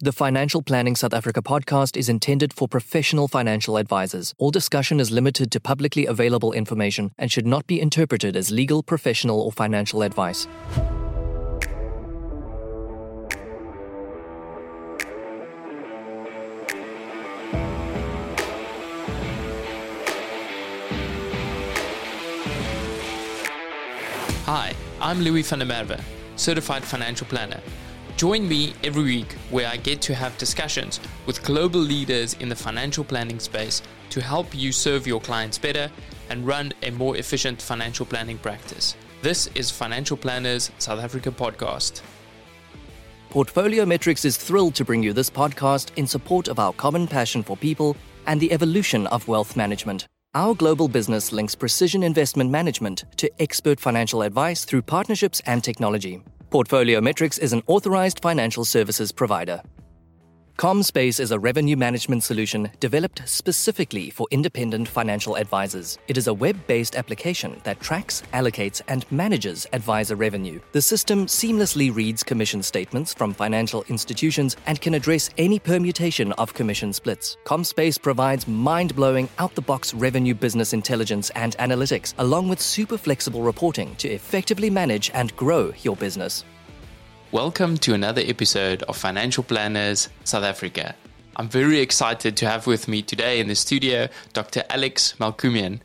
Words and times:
The 0.00 0.12
Financial 0.12 0.62
Planning 0.62 0.94
South 0.94 1.12
Africa 1.12 1.42
podcast 1.42 1.96
is 1.96 2.08
intended 2.08 2.52
for 2.52 2.68
professional 2.68 3.26
financial 3.26 3.76
advisors. 3.76 4.32
All 4.38 4.52
discussion 4.52 5.00
is 5.00 5.10
limited 5.10 5.50
to 5.50 5.58
publicly 5.58 6.06
available 6.06 6.52
information 6.52 7.10
and 7.18 7.32
should 7.32 7.48
not 7.48 7.66
be 7.66 7.80
interpreted 7.80 8.36
as 8.36 8.52
legal, 8.52 8.84
professional, 8.84 9.40
or 9.40 9.50
financial 9.50 10.02
advice. 10.02 10.46
Hi, 24.44 24.74
I'm 25.00 25.22
Louis 25.22 25.42
van 25.42 25.58
der 25.58 25.66
Merwe, 25.66 26.00
certified 26.36 26.84
financial 26.84 27.26
planner. 27.26 27.60
Join 28.18 28.48
me 28.48 28.74
every 28.82 29.04
week 29.04 29.32
where 29.52 29.68
I 29.68 29.76
get 29.76 30.02
to 30.02 30.12
have 30.12 30.36
discussions 30.38 30.98
with 31.24 31.40
global 31.44 31.78
leaders 31.78 32.34
in 32.40 32.48
the 32.48 32.56
financial 32.56 33.04
planning 33.04 33.38
space 33.38 33.80
to 34.10 34.20
help 34.20 34.52
you 34.52 34.72
serve 34.72 35.06
your 35.06 35.20
clients 35.20 35.56
better 35.56 35.88
and 36.28 36.44
run 36.44 36.72
a 36.82 36.90
more 36.90 37.16
efficient 37.16 37.62
financial 37.62 38.04
planning 38.04 38.36
practice. 38.36 38.96
This 39.22 39.46
is 39.54 39.70
Financial 39.70 40.16
Planners 40.16 40.72
South 40.78 40.98
Africa 40.98 41.30
podcast. 41.30 42.02
Portfolio 43.30 43.84
Metrix 43.84 44.24
is 44.24 44.36
thrilled 44.36 44.74
to 44.74 44.84
bring 44.84 45.00
you 45.00 45.12
this 45.12 45.30
podcast 45.30 45.92
in 45.94 46.08
support 46.08 46.48
of 46.48 46.58
our 46.58 46.72
common 46.72 47.06
passion 47.06 47.44
for 47.44 47.56
people 47.56 47.96
and 48.26 48.40
the 48.40 48.50
evolution 48.50 49.06
of 49.06 49.28
wealth 49.28 49.56
management. 49.56 50.08
Our 50.34 50.56
global 50.56 50.88
business 50.88 51.30
links 51.30 51.54
precision 51.54 52.02
investment 52.02 52.50
management 52.50 53.04
to 53.18 53.30
expert 53.40 53.78
financial 53.78 54.22
advice 54.22 54.64
through 54.64 54.82
partnerships 54.82 55.40
and 55.46 55.62
technology. 55.62 56.24
Portfolio 56.50 57.00
Metrix 57.00 57.38
is 57.38 57.52
an 57.52 57.62
authorized 57.66 58.20
financial 58.22 58.64
services 58.64 59.12
provider. 59.12 59.60
ComSpace 60.58 61.20
is 61.20 61.30
a 61.30 61.38
revenue 61.38 61.76
management 61.76 62.24
solution 62.24 62.68
developed 62.80 63.22
specifically 63.28 64.10
for 64.10 64.26
independent 64.32 64.88
financial 64.88 65.36
advisors. 65.36 66.00
It 66.08 66.18
is 66.18 66.26
a 66.26 66.34
web 66.34 66.56
based 66.66 66.96
application 66.96 67.60
that 67.62 67.78
tracks, 67.78 68.24
allocates, 68.32 68.82
and 68.88 69.06
manages 69.12 69.68
advisor 69.72 70.16
revenue. 70.16 70.58
The 70.72 70.82
system 70.82 71.26
seamlessly 71.26 71.94
reads 71.94 72.24
commission 72.24 72.64
statements 72.64 73.14
from 73.14 73.34
financial 73.34 73.84
institutions 73.84 74.56
and 74.66 74.80
can 74.80 74.94
address 74.94 75.30
any 75.38 75.60
permutation 75.60 76.32
of 76.32 76.54
commission 76.54 76.92
splits. 76.92 77.36
ComSpace 77.44 78.02
provides 78.02 78.48
mind 78.48 78.96
blowing, 78.96 79.28
out 79.38 79.54
the 79.54 79.62
box 79.62 79.94
revenue 79.94 80.34
business 80.34 80.72
intelligence 80.72 81.30
and 81.36 81.56
analytics, 81.58 82.14
along 82.18 82.48
with 82.48 82.60
super 82.60 82.98
flexible 82.98 83.42
reporting 83.42 83.94
to 83.94 84.08
effectively 84.08 84.70
manage 84.70 85.12
and 85.14 85.36
grow 85.36 85.72
your 85.84 85.94
business. 85.94 86.42
Welcome 87.30 87.76
to 87.78 87.92
another 87.92 88.22
episode 88.24 88.82
of 88.84 88.96
Financial 88.96 89.44
Planners 89.44 90.08
South 90.24 90.44
Africa. 90.44 90.94
I'm 91.36 91.50
very 91.50 91.78
excited 91.78 92.38
to 92.38 92.48
have 92.48 92.66
with 92.66 92.88
me 92.88 93.02
today 93.02 93.38
in 93.38 93.48
the 93.48 93.54
studio 93.54 94.08
Dr. 94.32 94.64
Alex 94.70 95.14
Melkumian. 95.20 95.80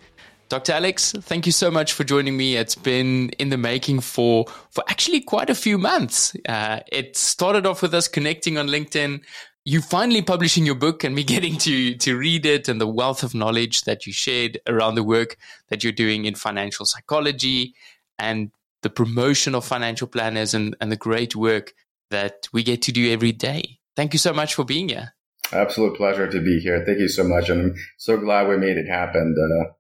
Dr. 0.48 0.72
Alex, 0.72 1.12
thank 1.12 1.46
you 1.46 1.52
so 1.52 1.70
much 1.70 1.92
for 1.92 2.06
joining 2.06 2.38
me. 2.38 2.56
It's 2.56 2.76
been 2.76 3.32
in 3.32 3.50
the 3.50 3.58
making 3.58 4.00
for 4.00 4.46
for 4.72 4.86
actually 4.88 5.20
quite 5.20 5.50
a 5.50 5.56
few 5.56 5.78
months. 5.78 6.34
Uh, 6.48 6.80
it 6.90 7.18
started 7.18 7.66
off 7.66 7.82
with 7.82 7.94
us 7.94 8.08
connecting 8.08 8.58
on 8.58 8.68
LinkedIn. 8.70 9.22
You 9.66 9.82
finally 9.82 10.22
publishing 10.22 10.66
your 10.66 10.76
book 10.76 11.04
and 11.04 11.14
me 11.14 11.24
getting 11.36 11.58
to 11.58 11.94
to 11.96 12.18
read 12.18 12.46
it 12.46 12.70
and 12.70 12.80
the 12.80 12.88
wealth 12.88 13.22
of 13.22 13.36
knowledge 13.36 13.82
that 13.82 14.08
you 14.08 14.14
shared 14.14 14.62
around 14.66 14.96
the 14.96 15.04
work 15.04 15.36
that 15.68 15.84
you're 15.84 15.92
doing 15.92 16.24
in 16.24 16.36
financial 16.36 16.86
psychology 16.86 17.76
and 18.18 18.52
the 18.84 18.90
promotion 18.90 19.56
of 19.56 19.66
financial 19.66 20.08
planners 20.08 20.54
and, 20.54 20.76
and 20.80 20.92
the 20.92 20.98
great 20.98 21.36
work 21.36 21.74
that 22.12 22.48
we 22.54 22.64
get 22.64 22.82
to 22.84 22.92
do 22.92 23.12
every 23.12 23.32
day. 23.32 23.80
Thank 23.96 24.14
you 24.14 24.20
so 24.20 24.34
much 24.34 24.54
for 24.54 24.64
being 24.64 24.90
here. 24.90 25.14
Absolute 25.52 25.98
pleasure 25.98 26.28
to 26.28 26.42
be 26.42 26.60
here. 26.60 26.84
Thank 26.86 27.00
you 27.00 27.08
so 27.08 27.24
much. 27.24 27.50
And 27.50 27.62
I'm 27.62 27.76
so 27.98 28.18
glad 28.18 28.48
we 28.48 28.58
made 28.58 28.78
it 28.78 28.88
happen. 28.88 29.36
Uh, 29.38 29.74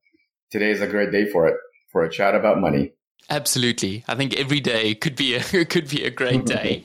today 0.51 0.71
is 0.71 0.81
a 0.81 0.87
great 0.87 1.11
day 1.11 1.29
for 1.29 1.47
it, 1.47 1.55
for 1.91 2.03
a 2.03 2.09
chat 2.09 2.35
about 2.35 2.59
money. 2.59 2.93
Absolutely. 3.29 4.03
I 4.07 4.15
think 4.15 4.35
every 4.35 4.59
day 4.59 4.95
could 4.95 5.15
be 5.15 5.35
a, 5.35 5.41
could 5.65 5.89
be 5.89 6.03
a 6.03 6.11
great 6.11 6.45
day. 6.57 6.83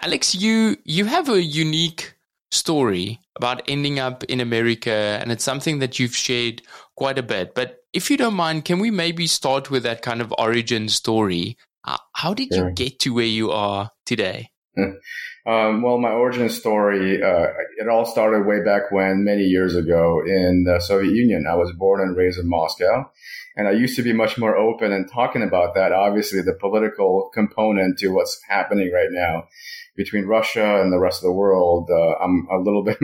Alex, 0.00 0.34
you, 0.34 0.76
you 0.84 1.04
have 1.06 1.28
a 1.28 1.42
unique 1.42 2.14
story 2.50 3.20
about 3.36 3.62
ending 3.68 3.98
up 3.98 4.24
in 4.24 4.40
America, 4.40 5.18
and 5.20 5.30
it's 5.32 5.44
something 5.44 5.78
that 5.78 5.98
you've 5.98 6.16
shared 6.16 6.62
quite 6.96 7.18
a 7.18 7.22
bit. 7.22 7.54
But 7.54 7.79
if 7.92 8.10
you 8.10 8.16
don't 8.16 8.34
mind, 8.34 8.64
can 8.64 8.78
we 8.78 8.90
maybe 8.90 9.26
start 9.26 9.70
with 9.70 9.82
that 9.82 10.02
kind 10.02 10.20
of 10.20 10.32
origin 10.38 10.88
story? 10.88 11.56
Uh, 11.84 11.96
how 12.12 12.34
did 12.34 12.54
you 12.54 12.70
get 12.72 12.98
to 13.00 13.14
where 13.14 13.24
you 13.24 13.50
are 13.50 13.90
today? 14.06 14.50
um, 14.78 15.82
well, 15.82 15.98
my 15.98 16.10
origin 16.10 16.48
story, 16.48 17.22
uh, 17.22 17.46
it 17.78 17.88
all 17.88 18.04
started 18.04 18.46
way 18.46 18.62
back 18.62 18.92
when, 18.92 19.24
many 19.24 19.42
years 19.42 19.74
ago 19.74 20.22
in 20.24 20.64
the 20.64 20.80
Soviet 20.80 21.12
Union. 21.12 21.46
I 21.48 21.54
was 21.54 21.72
born 21.72 22.00
and 22.00 22.16
raised 22.16 22.38
in 22.38 22.48
Moscow. 22.48 23.10
And 23.56 23.66
I 23.66 23.72
used 23.72 23.96
to 23.96 24.02
be 24.02 24.12
much 24.12 24.38
more 24.38 24.56
open 24.56 24.92
and 24.92 25.10
talking 25.10 25.42
about 25.42 25.74
that. 25.74 25.92
Obviously, 25.92 26.40
the 26.40 26.54
political 26.54 27.30
component 27.34 27.98
to 27.98 28.08
what's 28.08 28.40
happening 28.48 28.92
right 28.92 29.10
now 29.10 29.48
between 29.96 30.26
Russia 30.26 30.80
and 30.80 30.92
the 30.92 30.98
rest 30.98 31.18
of 31.18 31.28
the 31.28 31.32
world. 31.32 31.88
Uh, 31.90 32.14
I'm 32.22 32.46
a 32.50 32.58
little 32.58 32.84
bit 32.90 32.98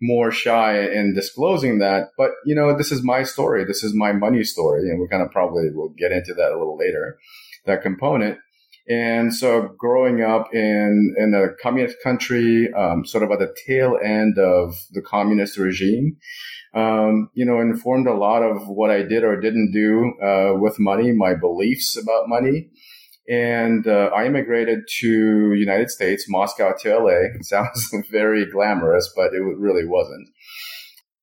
more 0.00 0.30
shy 0.30 0.80
in 0.80 1.14
disclosing 1.14 1.78
that, 1.78 2.10
but 2.16 2.32
you 2.44 2.54
know, 2.54 2.76
this 2.76 2.92
is 2.92 3.02
my 3.02 3.22
story. 3.22 3.64
This 3.64 3.82
is 3.82 3.94
my 3.94 4.12
money 4.12 4.44
story, 4.44 4.90
and 4.90 4.98
we're 4.98 5.08
gonna 5.08 5.28
probably 5.28 5.70
will 5.72 5.94
get 5.96 6.12
into 6.12 6.34
that 6.34 6.52
a 6.52 6.58
little 6.58 6.76
later. 6.76 7.18
That 7.66 7.82
component. 7.82 8.38
And 8.86 9.34
so 9.34 9.70
growing 9.78 10.20
up 10.20 10.48
in, 10.52 11.14
in 11.16 11.32
a 11.32 11.54
communist 11.62 11.96
country, 12.02 12.70
um, 12.74 13.06
sort 13.06 13.24
of 13.24 13.30
at 13.30 13.38
the 13.38 13.54
tail 13.66 13.98
end 14.02 14.38
of 14.38 14.74
the 14.92 15.00
communist 15.00 15.56
regime, 15.56 16.18
um, 16.74 17.30
you 17.34 17.46
know, 17.46 17.60
informed 17.60 18.06
a 18.06 18.14
lot 18.14 18.42
of 18.42 18.68
what 18.68 18.90
I 18.90 19.02
did 19.02 19.24
or 19.24 19.40
didn't 19.40 19.72
do, 19.72 20.12
uh, 20.22 20.54
with 20.58 20.78
money, 20.78 21.12
my 21.12 21.34
beliefs 21.34 21.96
about 21.96 22.28
money. 22.28 22.68
And 23.28 23.86
uh, 23.86 24.10
I 24.14 24.26
immigrated 24.26 24.80
to 25.00 25.54
United 25.54 25.90
States, 25.90 26.26
Moscow 26.28 26.74
to 26.80 26.98
LA. 26.98 27.10
It 27.34 27.44
sounds 27.44 27.90
very 28.10 28.44
glamorous, 28.50 29.12
but 29.14 29.32
it 29.32 29.40
really 29.40 29.86
wasn't. 29.86 30.28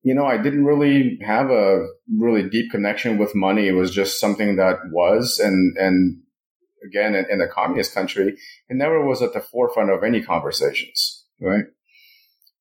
You 0.03 0.15
know, 0.15 0.25
I 0.25 0.37
didn't 0.37 0.65
really 0.65 1.19
have 1.21 1.51
a 1.51 1.85
really 2.17 2.49
deep 2.49 2.71
connection 2.71 3.19
with 3.19 3.35
money. 3.35 3.67
It 3.67 3.73
was 3.73 3.91
just 3.91 4.19
something 4.19 4.55
that 4.55 4.77
was, 4.89 5.39
and 5.39 5.77
and 5.77 6.21
again, 6.83 7.13
in, 7.13 7.25
in 7.29 7.41
a 7.41 7.47
communist 7.47 7.93
country, 7.93 8.35
it 8.69 8.75
never 8.75 9.05
was 9.05 9.21
at 9.21 9.33
the 9.33 9.41
forefront 9.41 9.91
of 9.91 10.03
any 10.03 10.23
conversations, 10.23 11.25
right? 11.39 11.65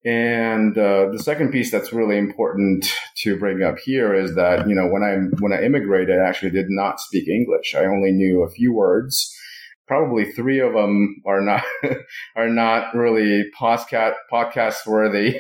And 0.04 0.76
uh, 0.78 1.10
the 1.12 1.18
second 1.22 1.52
piece 1.52 1.70
that's 1.70 1.92
really 1.92 2.16
important 2.16 2.86
to 3.18 3.38
bring 3.38 3.62
up 3.62 3.78
here 3.78 4.14
is 4.14 4.34
that 4.34 4.66
you 4.66 4.74
know 4.74 4.86
when 4.86 5.02
I 5.02 5.16
when 5.40 5.52
I 5.52 5.62
immigrated, 5.62 6.18
I 6.18 6.26
actually 6.26 6.52
did 6.52 6.66
not 6.70 7.00
speak 7.00 7.28
English. 7.28 7.74
I 7.74 7.84
only 7.84 8.12
knew 8.12 8.42
a 8.42 8.50
few 8.50 8.72
words. 8.72 9.36
Probably 9.86 10.32
three 10.32 10.60
of 10.60 10.72
them 10.72 11.20
are 11.26 11.42
not 11.42 11.64
are 12.36 12.48
not 12.48 12.94
really 12.94 13.44
podcast 13.60 14.14
podcast 14.32 14.86
worthy. 14.86 15.38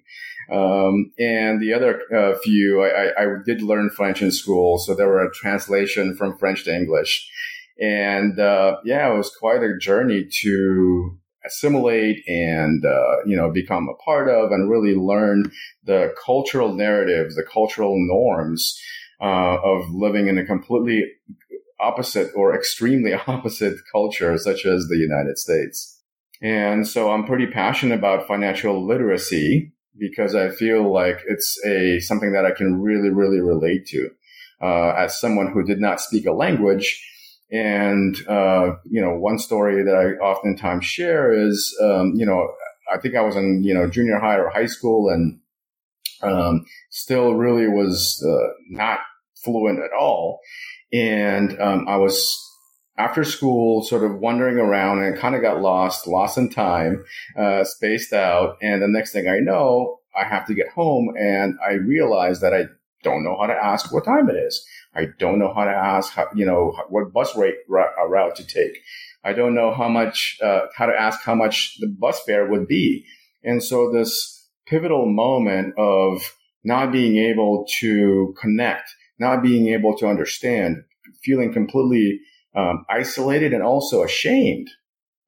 um, 0.52 1.12
and 1.18 1.62
the 1.62 1.72
other 1.74 2.02
uh, 2.14 2.38
few, 2.40 2.84
I, 2.84 3.12
I 3.18 3.26
did 3.46 3.62
learn 3.62 3.88
French 3.88 4.20
in 4.20 4.30
school, 4.30 4.76
so 4.76 4.94
there 4.94 5.08
were 5.08 5.24
a 5.24 5.32
translation 5.32 6.14
from 6.16 6.36
French 6.36 6.64
to 6.64 6.74
English. 6.74 7.30
And 7.80 8.38
uh, 8.38 8.76
yeah, 8.84 9.10
it 9.10 9.16
was 9.16 9.34
quite 9.34 9.62
a 9.62 9.78
journey 9.78 10.28
to 10.42 11.18
assimilate 11.44 12.22
and 12.26 12.84
uh, 12.84 13.16
you 13.26 13.36
know 13.36 13.50
become 13.50 13.88
a 13.88 14.02
part 14.02 14.28
of 14.28 14.52
and 14.52 14.70
really 14.70 14.94
learn 14.94 15.44
the 15.84 16.14
cultural 16.24 16.74
narratives 16.74 17.34
the 17.34 17.42
cultural 17.42 17.94
norms 17.96 18.80
uh, 19.20 19.56
of 19.62 19.88
living 19.90 20.28
in 20.28 20.38
a 20.38 20.44
completely 20.44 21.04
opposite 21.80 22.30
or 22.34 22.54
extremely 22.54 23.12
opposite 23.26 23.76
culture 23.90 24.36
such 24.38 24.64
as 24.66 24.88
the 24.88 24.96
united 24.96 25.38
states. 25.38 26.00
And 26.40 26.86
so 26.86 27.10
i'm 27.10 27.24
pretty 27.24 27.46
passionate 27.46 27.98
about 27.98 28.26
financial 28.26 28.86
literacy 28.86 29.72
because 29.98 30.34
i 30.34 30.50
feel 30.50 30.92
like 30.92 31.20
it's 31.28 31.58
a 31.64 32.00
something 32.00 32.32
that 32.32 32.46
i 32.46 32.50
can 32.52 32.80
really 32.80 33.10
really 33.10 33.40
relate 33.40 33.86
to. 33.86 34.10
Uh, 34.60 34.94
as 34.96 35.20
someone 35.20 35.50
who 35.52 35.64
did 35.64 35.80
not 35.80 36.00
speak 36.00 36.24
a 36.24 36.30
language 36.30 37.04
and, 37.52 38.16
uh, 38.26 38.76
you 38.90 39.02
know, 39.02 39.14
one 39.18 39.38
story 39.38 39.84
that 39.84 39.94
I 39.94 40.24
oftentimes 40.24 40.86
share 40.86 41.32
is, 41.32 41.78
um, 41.82 42.14
you 42.16 42.24
know, 42.24 42.50
I 42.92 42.98
think 42.98 43.14
I 43.14 43.20
was 43.20 43.36
in, 43.36 43.62
you 43.62 43.74
know, 43.74 43.88
junior 43.88 44.18
high 44.18 44.38
or 44.38 44.48
high 44.48 44.66
school 44.66 45.10
and, 45.10 45.38
um, 46.22 46.64
still 46.90 47.34
really 47.34 47.68
was, 47.68 48.24
uh, 48.26 48.54
not 48.70 49.00
fluent 49.44 49.80
at 49.80 49.92
all. 49.92 50.40
And, 50.94 51.60
um, 51.60 51.86
I 51.88 51.96
was 51.96 52.34
after 52.96 53.22
school 53.22 53.82
sort 53.82 54.04
of 54.04 54.18
wandering 54.18 54.56
around 54.56 55.02
and 55.02 55.18
kind 55.18 55.34
of 55.34 55.42
got 55.42 55.60
lost, 55.60 56.06
lost 56.06 56.38
in 56.38 56.48
time, 56.48 57.04
uh, 57.36 57.64
spaced 57.64 58.14
out. 58.14 58.56
And 58.62 58.80
the 58.80 58.88
next 58.88 59.12
thing 59.12 59.28
I 59.28 59.40
know, 59.40 59.98
I 60.16 60.24
have 60.24 60.46
to 60.46 60.54
get 60.54 60.68
home 60.68 61.12
and 61.18 61.58
I 61.66 61.74
realize 61.74 62.40
that 62.40 62.54
I 62.54 62.66
don't 63.02 63.24
know 63.24 63.36
how 63.40 63.46
to 63.46 63.54
ask 63.54 63.92
what 63.92 64.04
time 64.04 64.28
it 64.28 64.36
is. 64.36 64.64
I 64.94 65.06
don't 65.18 65.38
know 65.38 65.52
how 65.54 65.64
to 65.64 65.70
ask, 65.70 66.12
how, 66.12 66.28
you 66.34 66.44
know, 66.44 66.74
what 66.88 67.12
bus 67.12 67.36
rate 67.36 67.56
uh, 67.70 68.06
route 68.08 68.36
to 68.36 68.46
take. 68.46 68.78
I 69.24 69.32
don't 69.32 69.54
know 69.54 69.72
how 69.72 69.88
much, 69.88 70.38
uh, 70.42 70.66
how 70.76 70.86
to 70.86 70.92
ask 70.92 71.22
how 71.22 71.34
much 71.34 71.78
the 71.80 71.86
bus 71.86 72.20
fare 72.24 72.48
would 72.48 72.66
be. 72.66 73.04
And 73.42 73.62
so 73.62 73.90
this 73.90 74.48
pivotal 74.66 75.06
moment 75.06 75.74
of 75.78 76.36
not 76.64 76.92
being 76.92 77.16
able 77.16 77.66
to 77.80 78.34
connect, 78.40 78.94
not 79.18 79.42
being 79.42 79.68
able 79.68 79.96
to 79.98 80.06
understand, 80.08 80.84
feeling 81.24 81.52
completely 81.52 82.20
um, 82.54 82.84
isolated 82.88 83.52
and 83.52 83.62
also 83.62 84.02
ashamed, 84.02 84.68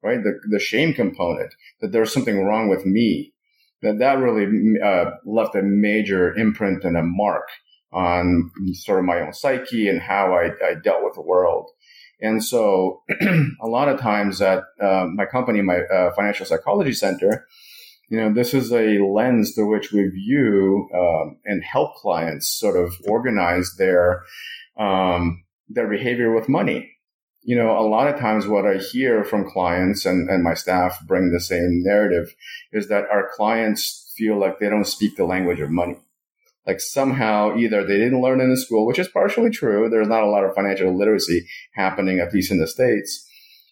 right? 0.03 0.19
The, 0.23 0.39
the 0.49 0.59
shame 0.59 0.93
component 0.93 1.53
that 1.81 1.91
there's 1.91 2.13
something 2.13 2.43
wrong 2.43 2.69
with 2.69 2.85
me, 2.85 3.33
that 3.81 3.99
that 3.99 4.19
really 4.19 4.47
uh, 4.83 5.11
left 5.25 5.55
a 5.55 5.61
major 5.63 6.35
imprint 6.35 6.83
and 6.83 6.95
a 6.95 7.03
mark 7.03 7.47
on 7.91 8.51
sort 8.73 8.99
of 8.99 9.05
my 9.05 9.21
own 9.21 9.33
psyche 9.33 9.87
and 9.87 10.01
how 10.01 10.33
I, 10.33 10.51
I 10.65 10.75
dealt 10.75 11.03
with 11.03 11.15
the 11.15 11.21
world. 11.21 11.71
And 12.21 12.43
so 12.43 13.03
a 13.61 13.67
lot 13.67 13.89
of 13.89 13.99
times 13.99 14.41
at 14.41 14.63
uh, 14.81 15.07
my 15.13 15.25
company, 15.25 15.61
my 15.61 15.79
uh, 15.79 16.13
financial 16.13 16.45
psychology 16.45 16.93
center, 16.93 17.45
you 18.09 18.17
know, 18.19 18.33
this 18.33 18.53
is 18.53 18.71
a 18.71 18.99
lens 18.99 19.53
through 19.53 19.71
which 19.71 19.91
we 19.91 20.07
view 20.07 20.87
um, 20.93 21.37
and 21.45 21.63
help 21.63 21.95
clients 21.95 22.47
sort 22.49 22.77
of 22.77 22.93
organize 23.07 23.75
their 23.77 24.23
um, 24.77 25.43
their 25.67 25.87
behavior 25.87 26.33
with 26.33 26.47
money. 26.47 26.91
You 27.41 27.55
know, 27.55 27.77
a 27.77 27.87
lot 27.87 28.07
of 28.07 28.19
times 28.19 28.47
what 28.47 28.65
I 28.65 28.77
hear 28.77 29.23
from 29.23 29.49
clients 29.49 30.05
and, 30.05 30.29
and 30.29 30.43
my 30.43 30.53
staff 30.53 30.99
bring 31.05 31.31
the 31.31 31.39
same 31.39 31.83
narrative 31.83 32.35
is 32.71 32.87
that 32.89 33.05
our 33.11 33.29
clients 33.35 34.13
feel 34.17 34.39
like 34.39 34.59
they 34.59 34.69
don't 34.69 34.87
speak 34.87 35.15
the 35.15 35.25
language 35.25 35.59
of 35.59 35.69
money 35.69 35.97
like 36.65 36.81
somehow 36.81 37.55
either 37.55 37.83
they 37.83 37.97
didn't 37.97 38.21
learn 38.21 38.41
in 38.41 38.49
the 38.49 38.57
school, 38.57 38.85
which 38.85 38.99
is 38.99 39.07
partially 39.07 39.49
true. 39.49 39.89
There's 39.89 40.07
not 40.07 40.23
a 40.23 40.29
lot 40.29 40.43
of 40.43 40.55
financial 40.55 40.97
literacy 40.97 41.45
happening, 41.73 42.19
at 42.19 42.33
least 42.33 42.51
in 42.51 42.59
the 42.59 42.67
States. 42.67 43.27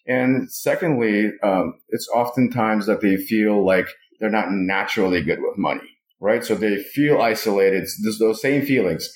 And 0.06 0.50
secondly, 0.52 1.32
um, 1.42 1.74
it's 1.88 2.08
oftentimes 2.08 2.86
that 2.86 3.00
they 3.00 3.16
feel 3.16 3.64
like 3.64 3.88
they're 4.20 4.30
not 4.30 4.50
naturally 4.50 5.22
good 5.22 5.40
with 5.40 5.58
money, 5.58 5.98
right? 6.20 6.44
So 6.44 6.54
they 6.54 6.76
feel 6.76 7.20
isolated. 7.20 7.88
There's 8.02 8.18
those 8.18 8.40
same 8.40 8.62
feelings, 8.62 9.08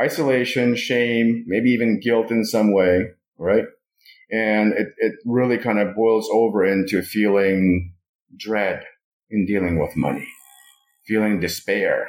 isolation, 0.00 0.76
shame, 0.76 1.44
maybe 1.46 1.70
even 1.70 2.00
guilt 2.00 2.30
in 2.30 2.44
some 2.44 2.72
way, 2.72 3.08
right? 3.36 3.64
And 4.30 4.72
it, 4.74 4.88
it 4.98 5.14
really 5.24 5.58
kind 5.58 5.78
of 5.78 5.96
boils 5.96 6.28
over 6.32 6.64
into 6.64 7.02
feeling 7.02 7.94
dread 8.36 8.84
in 9.30 9.44
dealing 9.46 9.78
with 9.78 9.96
money, 9.96 10.28
feeling 11.06 11.40
despair, 11.40 12.08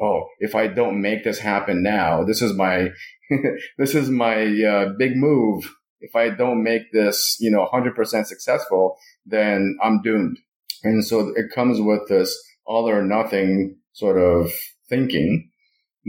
oh, 0.00 0.28
if 0.38 0.54
I 0.54 0.66
don't 0.68 1.00
make 1.00 1.24
this 1.24 1.38
happen 1.38 1.82
now, 1.82 2.24
this 2.24 2.42
is 2.42 2.54
my, 2.54 2.90
this 3.78 3.94
is 3.94 4.10
my 4.10 4.62
uh, 4.62 4.92
big 4.98 5.16
move. 5.16 5.74
If 6.00 6.14
I 6.14 6.30
don't 6.30 6.62
make 6.62 6.92
this, 6.92 7.36
you 7.40 7.50
know, 7.50 7.68
100% 7.72 8.26
successful, 8.26 8.96
then 9.26 9.76
I'm 9.82 10.00
doomed. 10.02 10.38
And 10.84 11.04
so 11.04 11.32
it 11.34 11.46
comes 11.52 11.80
with 11.80 12.08
this 12.08 12.36
all 12.64 12.88
or 12.88 13.02
nothing 13.02 13.76
sort 13.92 14.18
of 14.18 14.52
thinking. 14.88 15.50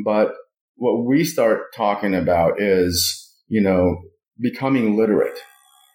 But 0.05 0.33
what 0.75 1.05
we 1.05 1.23
start 1.23 1.73
talking 1.75 2.13
about 2.13 2.61
is, 2.61 3.33
you 3.47 3.61
know, 3.61 4.01
becoming 4.39 4.97
literate. 4.97 5.39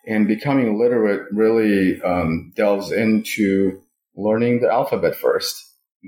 And 0.06 0.28
becoming 0.28 0.78
literate 0.78 1.22
really 1.32 2.00
um, 2.02 2.52
delves 2.56 2.92
into 2.92 3.80
learning 4.16 4.60
the 4.60 4.70
alphabet 4.70 5.16
first, 5.16 5.56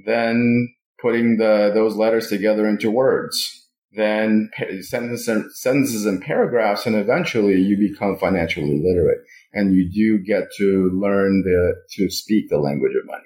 then 0.05 0.69
putting 1.07 1.37
the 1.37 1.71
those 1.75 1.97
letters 1.97 2.29
together 2.29 2.67
into 2.69 2.91
words 2.91 3.67
then 3.97 4.51
sentences 4.83 5.27
and, 5.27 5.51
sentences 5.53 6.07
and 6.07 6.23
paragraphs, 6.23 6.87
and 6.87 6.95
eventually 6.95 7.59
you 7.59 7.77
become 7.77 8.19
financially 8.19 8.81
literate, 8.85 9.19
and 9.53 9.75
you 9.75 9.91
do 9.91 10.23
get 10.23 10.49
to 10.59 10.91
learn 10.93 11.43
the 11.43 11.75
to 11.93 12.11
speak 12.11 12.49
the 12.49 12.59
language 12.59 12.93
of 12.95 13.07
money. 13.07 13.23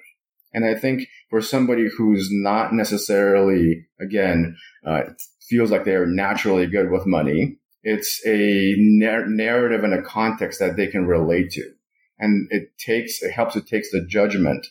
And 0.53 0.65
I 0.65 0.75
think 0.75 1.07
for 1.29 1.41
somebody 1.41 1.87
who's 1.97 2.29
not 2.31 2.73
necessarily, 2.73 3.85
again, 3.99 4.55
uh, 4.85 5.01
feels 5.49 5.71
like 5.71 5.85
they're 5.85 6.05
naturally 6.05 6.67
good 6.67 6.89
with 6.89 7.05
money, 7.05 7.57
it's 7.83 8.21
a 8.25 8.75
nar- 8.77 9.27
narrative 9.27 9.83
and 9.83 9.93
a 9.93 10.01
context 10.01 10.59
that 10.59 10.77
they 10.77 10.87
can 10.87 11.05
relate 11.05 11.51
to, 11.51 11.69
and 12.17 12.47
it 12.49 12.77
takes 12.77 13.21
it 13.21 13.31
helps. 13.31 13.55
It 13.55 13.67
takes 13.67 13.91
the 13.91 14.05
judgment 14.07 14.65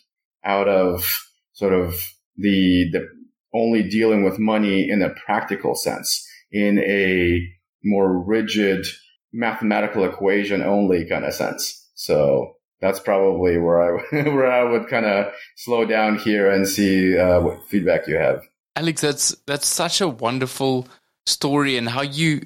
out 0.45 0.69
of 0.69 1.05
sort 1.53 1.75
of 1.75 2.03
the, 2.41 2.91
the 2.93 3.09
only 3.55 3.83
dealing 3.83 4.25
with 4.25 4.39
money 4.39 4.89
in 4.89 5.03
a 5.03 5.11
practical 5.27 5.75
sense, 5.75 6.27
in 6.53 6.79
a 6.79 7.41
more 7.85 8.23
rigid 8.25 8.87
mathematical 9.33 10.05
equation 10.05 10.63
only 10.63 11.05
kind 11.05 11.25
of 11.25 11.35
sense. 11.35 11.89
So 11.95 12.57
that's 12.81 13.01
probably 13.01 13.59
where 13.59 13.81
I 13.81 14.03
where 14.31 14.51
I 14.51 14.65
would 14.65 14.89
kind 14.89 15.07
of 15.07 15.33
slow 15.57 15.85
down 15.85 16.19
here 16.19 16.51
and 16.51 16.67
see 16.67 17.17
uh, 17.17 17.41
what 17.41 17.69
feedback 17.69 18.07
you 18.07 18.17
have. 18.17 18.43
Alex, 18.77 19.01
that's 19.01 19.37
that's 19.47 19.67
such 19.67 20.01
a 20.01 20.09
wonderful 20.09 20.89
story, 21.27 21.77
and 21.77 21.89
how 21.89 22.03
you 22.03 22.43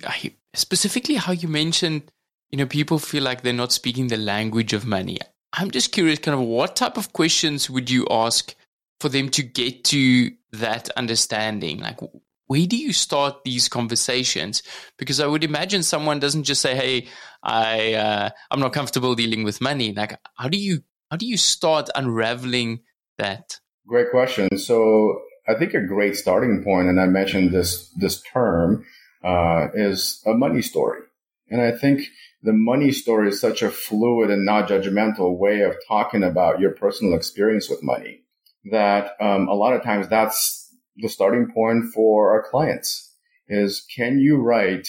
specifically 0.55 1.15
how 1.15 1.33
you 1.33 1.49
mentioned, 1.49 2.03
you 2.51 2.59
know, 2.59 2.67
people 2.67 2.99
feel 2.99 3.23
like 3.23 3.43
they're 3.43 3.53
not 3.53 3.73
speaking 3.73 4.09
the 4.09 4.17
language 4.17 4.73
of 4.73 4.87
money. 4.87 5.19
I'm 5.53 5.71
just 5.71 5.93
curious, 5.93 6.19
kind 6.19 6.37
of, 6.37 6.45
what 6.45 6.75
type 6.75 6.97
of 6.97 7.13
questions 7.13 7.71
would 7.71 7.89
you 7.89 8.07
ask 8.11 8.55
for 9.01 9.09
them 9.09 9.29
to 9.31 9.43
get 9.43 9.85
to 9.85 10.31
that 10.53 10.91
understanding? 10.91 11.81
Like, 11.81 11.99
where 12.47 12.67
do 12.67 12.77
you 12.77 12.93
start 12.93 13.45
these 13.45 13.69
conversations? 13.69 14.63
Because 14.99 15.21
I 15.21 15.27
would 15.27 15.45
imagine 15.45 15.83
someone 15.83 16.21
doesn't 16.21 16.45
just 16.45 16.61
say, 16.61 16.75
"Hey, 16.75 17.09
I 17.43 17.95
uh, 17.95 18.31
I'm 18.51 18.61
not 18.61 18.73
comfortable 18.73 19.15
dealing 19.15 19.45
with 19.45 19.61
money." 19.61 19.93
Like, 19.93 20.19
how 20.37 20.49
do 20.49 20.59
you 20.59 20.83
how 21.11 21.17
do 21.17 21.27
you 21.27 21.37
start 21.37 21.89
unraveling 21.95 22.81
that? 23.19 23.61
Great 23.87 24.11
question. 24.11 24.57
So 24.57 25.21
I 25.49 25.55
think 25.55 25.75
a 25.75 25.87
great 25.87 26.17
starting 26.17 26.63
point, 26.63 26.89
and 26.89 27.01
I 27.01 27.07
mentioned 27.07 27.53
this 27.53 27.91
this 27.97 28.23
term, 28.23 28.85
uh, 29.23 29.69
is 29.75 30.23
a 30.27 30.35
money 30.35 30.63
story. 30.63 31.01
And 31.49 31.61
I 31.61 31.73
think 31.73 32.09
the 32.43 32.53
money 32.53 32.91
story 32.91 33.29
is 33.29 33.41
such 33.41 33.63
a 33.63 33.71
fluid 33.71 34.31
and 34.31 34.45
not 34.45 34.69
judgmental 34.69 35.39
way 35.39 35.61
of 35.61 35.77
talking 35.89 36.23
about 36.23 36.61
your 36.61 36.71
personal 36.71 37.15
experience 37.15 37.69
with 37.69 37.83
money 37.83 38.24
that 38.71 39.13
um, 39.21 39.49
a 39.49 39.55
lot 39.55 39.75
of 39.75 39.83
times 39.83 40.09
that's 40.09 40.75
the 40.97 41.09
starting 41.09 41.51
point 41.53 41.93
for 41.93 42.33
our 42.33 42.43
clients 42.49 43.13
is 43.49 43.87
can 43.95 44.19
you 44.19 44.37
write 44.37 44.89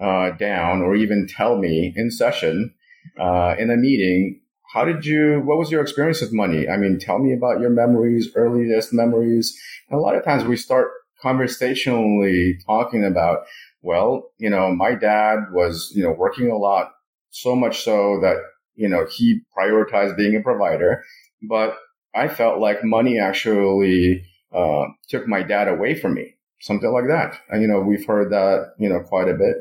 uh, 0.00 0.30
down 0.32 0.82
or 0.82 0.94
even 0.94 1.26
tell 1.26 1.56
me 1.56 1.92
in 1.96 2.10
session 2.10 2.74
uh, 3.18 3.54
in 3.58 3.70
a 3.70 3.76
meeting 3.76 4.40
how 4.72 4.84
did 4.84 5.06
you 5.06 5.40
what 5.44 5.58
was 5.58 5.70
your 5.70 5.80
experience 5.80 6.20
with 6.20 6.32
money? 6.32 6.68
I 6.68 6.76
mean 6.76 6.98
tell 6.98 7.18
me 7.18 7.32
about 7.32 7.60
your 7.60 7.70
memories 7.70 8.28
earliest 8.34 8.92
memories. 8.92 9.58
And 9.88 9.98
a 9.98 10.02
lot 10.02 10.16
of 10.16 10.24
times 10.24 10.44
we 10.44 10.56
start 10.56 10.90
conversationally 11.22 12.58
talking 12.66 13.04
about 13.04 13.46
well 13.82 14.30
you 14.38 14.50
know 14.50 14.74
my 14.74 14.94
dad 14.94 15.38
was 15.52 15.92
you 15.94 16.02
know 16.02 16.12
working 16.12 16.50
a 16.50 16.56
lot 16.56 16.92
so 17.30 17.56
much 17.56 17.82
so 17.84 18.18
that 18.20 18.36
you 18.74 18.88
know 18.88 19.06
he 19.10 19.40
prioritized 19.56 20.16
being 20.16 20.36
a 20.36 20.42
provider 20.42 21.02
but 21.48 21.78
I 22.16 22.28
felt 22.28 22.60
like 22.60 22.82
money 22.82 23.18
actually 23.18 24.24
uh, 24.54 24.86
took 25.08 25.28
my 25.28 25.42
dad 25.42 25.68
away 25.68 25.94
from 25.94 26.14
me, 26.14 26.34
something 26.60 26.90
like 26.90 27.08
that. 27.08 27.38
And, 27.50 27.62
you 27.62 27.68
know, 27.68 27.80
we've 27.80 28.06
heard 28.06 28.32
that, 28.32 28.72
you 28.78 28.88
know, 28.88 29.00
quite 29.00 29.28
a 29.28 29.34
bit. 29.34 29.56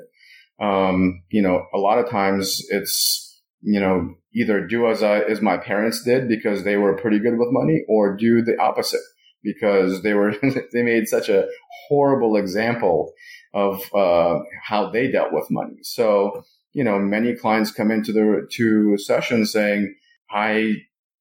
Um, 0.60 1.22
you 1.30 1.42
know, 1.42 1.66
a 1.74 1.78
lot 1.78 2.00
of 2.00 2.10
times 2.10 2.62
it's, 2.70 3.42
you 3.62 3.80
know, 3.80 4.16
either 4.34 4.66
do 4.66 4.88
as 4.88 5.04
I, 5.04 5.20
as 5.20 5.42
my 5.42 5.58
parents 5.58 6.04
did 6.04 6.30
because 6.30 6.64
they 6.64 6.78
were 6.78 6.96
pretty 6.96 7.20
good 7.20 7.38
with 7.38 7.50
money 7.52 7.84
or 7.90 8.16
do 8.16 8.42
the 8.42 8.58
opposite 8.60 9.02
because 9.44 10.02
they 10.02 10.14
were, 10.14 10.34
they 10.74 10.82
made 10.82 11.08
such 11.08 11.28
a 11.28 11.48
horrible 11.88 12.38
example 12.38 13.12
of, 13.54 13.82
uh, 13.94 14.40
how 14.64 14.90
they 14.90 15.12
dealt 15.12 15.34
with 15.34 15.52
money. 15.52 15.78
So, 15.82 16.44
you 16.72 16.84
know, 16.84 17.00
many 17.00 17.36
clients 17.36 17.72
come 17.72 17.92
into 17.92 18.14
the, 18.14 18.48
to 18.52 18.98
session 18.98 19.46
saying, 19.46 19.96
I 20.30 20.76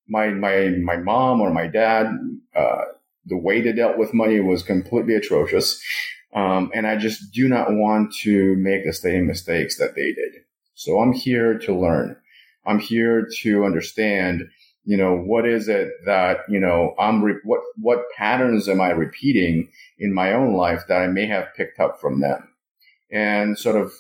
my 0.09 0.29
my 0.29 0.69
my 0.83 0.97
mom 0.97 1.41
or 1.41 1.53
my 1.53 1.67
dad, 1.67 2.07
uh, 2.55 2.85
the 3.27 3.39
way 3.39 3.61
they 3.61 3.73
dealt 3.73 3.99
with 3.99 4.15
money 4.15 4.41
was 4.41 4.63
completely 4.63 5.15
atrocious, 5.15 5.83
um, 6.35 6.71
and 6.75 6.87
I 6.87 6.97
just 6.97 7.33
do 7.33 7.49
not 7.49 7.69
want 7.71 8.15
to 8.23 8.57
make 8.57 8.85
the 8.85 8.93
same 8.93 9.27
mistakes 9.27 9.79
that 9.79 9.95
they 9.95 10.13
did. 10.13 10.43
So 10.75 10.99
I'm 10.99 11.13
here 11.13 11.59
to 11.61 11.75
learn. 11.75 12.17
I'm 12.67 12.79
here 12.79 13.29
to 13.43 13.65
understand. 13.65 14.49
You 14.87 14.99
know 14.99 15.17
what 15.17 15.47
is 15.49 15.69
it 15.69 15.89
that 16.05 16.41
you 16.49 16.61
know 16.61 16.95
I'm 16.99 17.25
re- 17.25 17.41
what 17.45 17.61
what 17.81 18.05
patterns 18.17 18.69
am 18.69 18.83
I 18.83 18.91
repeating 18.91 19.71
in 19.99 20.13
my 20.13 20.35
own 20.35 20.55
life 20.55 20.83
that 20.89 21.01
I 21.01 21.07
may 21.07 21.27
have 21.27 21.55
picked 21.57 21.81
up 21.81 21.99
from 22.01 22.21
them, 22.21 22.49
and 23.11 23.59
sort 23.59 23.77
of 23.77 23.93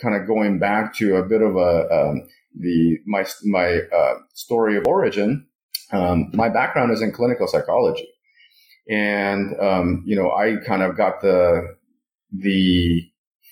kind 0.00 0.14
of 0.14 0.26
going 0.26 0.58
back 0.60 0.94
to 0.96 1.16
a 1.16 1.24
bit 1.24 1.42
of 1.42 1.56
a 1.56 1.88
um, 1.90 2.28
the 2.58 2.98
my 3.06 3.24
my 3.44 3.80
uh, 3.94 4.14
story 4.34 4.76
of 4.76 4.86
origin. 4.86 5.46
Um, 5.92 6.30
my 6.32 6.48
background 6.48 6.92
is 6.92 7.02
in 7.02 7.12
clinical 7.12 7.46
psychology, 7.46 8.08
and 8.88 9.58
um, 9.60 10.02
you 10.06 10.16
know 10.16 10.30
I 10.30 10.56
kind 10.66 10.82
of 10.82 10.96
got 10.96 11.20
the 11.20 11.76
the 12.32 13.02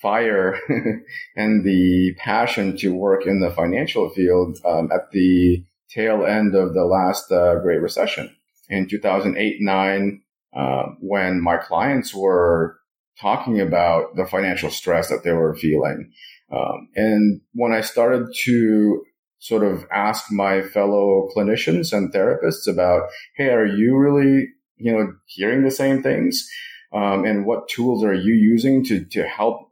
fire 0.01 0.59
and 1.35 1.63
the 1.63 2.15
passion 2.17 2.75
to 2.77 2.93
work 2.93 3.27
in 3.27 3.39
the 3.39 3.51
financial 3.51 4.09
field 4.09 4.57
um, 4.65 4.89
at 4.91 5.11
the 5.11 5.63
tail 5.89 6.25
end 6.25 6.55
of 6.55 6.73
the 6.73 6.85
last 6.85 7.31
uh, 7.31 7.55
Great 7.59 7.81
Recession. 7.81 8.35
in 8.69 8.87
2008, 8.87 9.57
nine, 9.61 10.21
uh, 10.55 10.85
when 10.99 11.41
my 11.41 11.57
clients 11.57 12.15
were 12.15 12.77
talking 13.19 13.59
about 13.59 14.15
the 14.15 14.25
financial 14.25 14.69
stress 14.69 15.09
that 15.09 15.23
they 15.23 15.33
were 15.33 15.55
feeling. 15.55 16.11
Um, 16.51 16.89
and 16.95 17.41
when 17.53 17.71
I 17.71 17.81
started 17.81 18.27
to 18.43 19.03
sort 19.39 19.63
of 19.63 19.85
ask 19.91 20.31
my 20.31 20.61
fellow 20.61 21.29
clinicians 21.35 21.93
and 21.93 22.13
therapists 22.13 22.67
about, 22.67 23.09
hey, 23.35 23.49
are 23.49 23.65
you 23.65 23.97
really, 23.97 24.49
you 24.77 24.91
know, 24.91 25.13
hearing 25.25 25.63
the 25.63 25.71
same 25.71 26.03
things? 26.03 26.47
Um, 26.93 27.25
and 27.25 27.45
what 27.45 27.69
tools 27.69 28.03
are 28.03 28.13
you 28.13 28.33
using 28.33 28.83
to, 28.85 29.03
to 29.05 29.27
help 29.27 29.69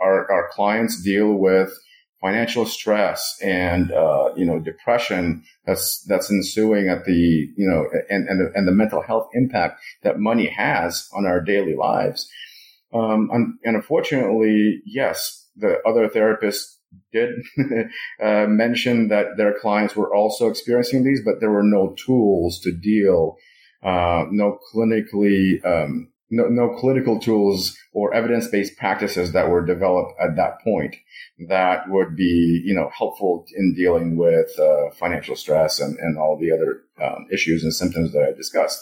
our, 0.00 0.30
our 0.30 0.48
clients 0.52 1.02
deal 1.02 1.32
with 1.32 1.72
financial 2.20 2.66
stress 2.66 3.38
and 3.42 3.92
uh, 3.92 4.32
you 4.36 4.44
know 4.44 4.58
depression 4.58 5.42
that's 5.64 6.04
that's 6.08 6.30
ensuing 6.30 6.88
at 6.88 7.04
the 7.04 7.12
you 7.12 7.68
know 7.68 7.86
and 8.10 8.28
and 8.28 8.40
the, 8.40 8.52
and 8.54 8.66
the 8.66 8.72
mental 8.72 9.02
health 9.02 9.28
impact 9.34 9.80
that 10.02 10.18
money 10.18 10.48
has 10.48 11.08
on 11.14 11.26
our 11.26 11.40
daily 11.40 11.76
lives. 11.76 12.28
Um, 12.92 13.28
and, 13.32 13.54
and 13.64 13.76
unfortunately, 13.76 14.80
yes, 14.86 15.46
the 15.58 15.78
other 15.86 16.08
therapists 16.08 16.76
did 17.12 17.34
uh, 18.22 18.46
mention 18.46 19.08
that 19.08 19.36
their 19.36 19.58
clients 19.58 19.94
were 19.94 20.14
also 20.14 20.48
experiencing 20.48 21.04
these, 21.04 21.22
but 21.24 21.40
there 21.40 21.50
were 21.50 21.62
no 21.62 21.94
tools 22.04 22.60
to 22.60 22.72
deal, 22.72 23.36
uh, 23.82 24.24
no 24.30 24.58
clinically 24.72 25.64
um, 25.64 26.08
no, 26.30 26.46
no 26.48 26.76
clinical 26.76 27.18
tools 27.18 27.76
or 27.92 28.12
evidence-based 28.12 28.76
practices 28.76 29.32
that 29.32 29.48
were 29.48 29.64
developed 29.64 30.12
at 30.20 30.36
that 30.36 30.60
point 30.62 30.96
that 31.48 31.88
would 31.88 32.16
be, 32.16 32.62
you 32.64 32.74
know, 32.74 32.90
helpful 32.96 33.46
in 33.56 33.74
dealing 33.74 34.16
with 34.16 34.58
uh, 34.58 34.90
financial 34.90 35.36
stress 35.36 35.80
and, 35.80 35.98
and 35.98 36.18
all 36.18 36.38
the 36.38 36.52
other 36.52 36.82
um, 37.02 37.26
issues 37.32 37.62
and 37.62 37.74
symptoms 37.74 38.12
that 38.12 38.22
I 38.22 38.36
discussed. 38.36 38.80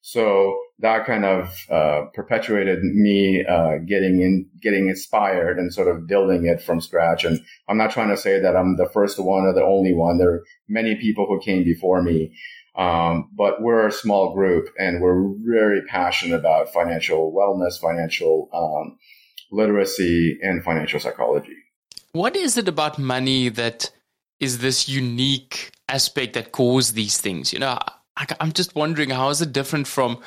So 0.00 0.58
that 0.80 1.06
kind 1.06 1.24
of 1.24 1.52
uh, 1.70 2.02
perpetuated 2.14 2.82
me 2.82 3.44
uh, 3.44 3.78
getting 3.86 4.20
in, 4.20 4.48
getting 4.62 4.88
inspired 4.88 5.58
and 5.58 5.74
sort 5.74 5.88
of 5.88 6.06
building 6.06 6.46
it 6.46 6.62
from 6.62 6.80
scratch. 6.80 7.24
And 7.24 7.40
I'm 7.68 7.76
not 7.76 7.90
trying 7.90 8.10
to 8.10 8.16
say 8.16 8.40
that 8.40 8.56
I'm 8.56 8.76
the 8.76 8.88
first 8.88 9.18
one 9.18 9.44
or 9.44 9.52
the 9.52 9.64
only 9.64 9.92
one. 9.92 10.18
There 10.18 10.30
are 10.30 10.44
many 10.68 10.94
people 10.94 11.26
who 11.26 11.40
came 11.40 11.64
before 11.64 12.02
me 12.02 12.32
um, 12.78 13.28
but 13.36 13.60
we're 13.60 13.88
a 13.88 13.92
small 13.92 14.32
group 14.32 14.68
and 14.78 15.02
we're 15.02 15.34
very 15.44 15.82
passionate 15.82 16.38
about 16.38 16.72
financial 16.72 17.32
wellness, 17.32 17.78
financial 17.78 18.48
um, 18.54 18.96
literacy, 19.50 20.38
and 20.42 20.62
financial 20.62 21.00
psychology. 21.00 21.56
What 22.12 22.36
is 22.36 22.56
it 22.56 22.68
about 22.68 22.96
money 22.96 23.48
that 23.48 23.90
is 24.38 24.58
this 24.58 24.88
unique 24.88 25.72
aspect 25.88 26.34
that 26.34 26.52
caused 26.52 26.94
these 26.94 27.20
things? 27.20 27.52
You 27.52 27.58
know, 27.58 27.78
I'm 28.38 28.52
just 28.52 28.76
wondering 28.76 29.10
how 29.10 29.30
is 29.30 29.42
it 29.42 29.52
different 29.52 29.88
from 29.88 30.20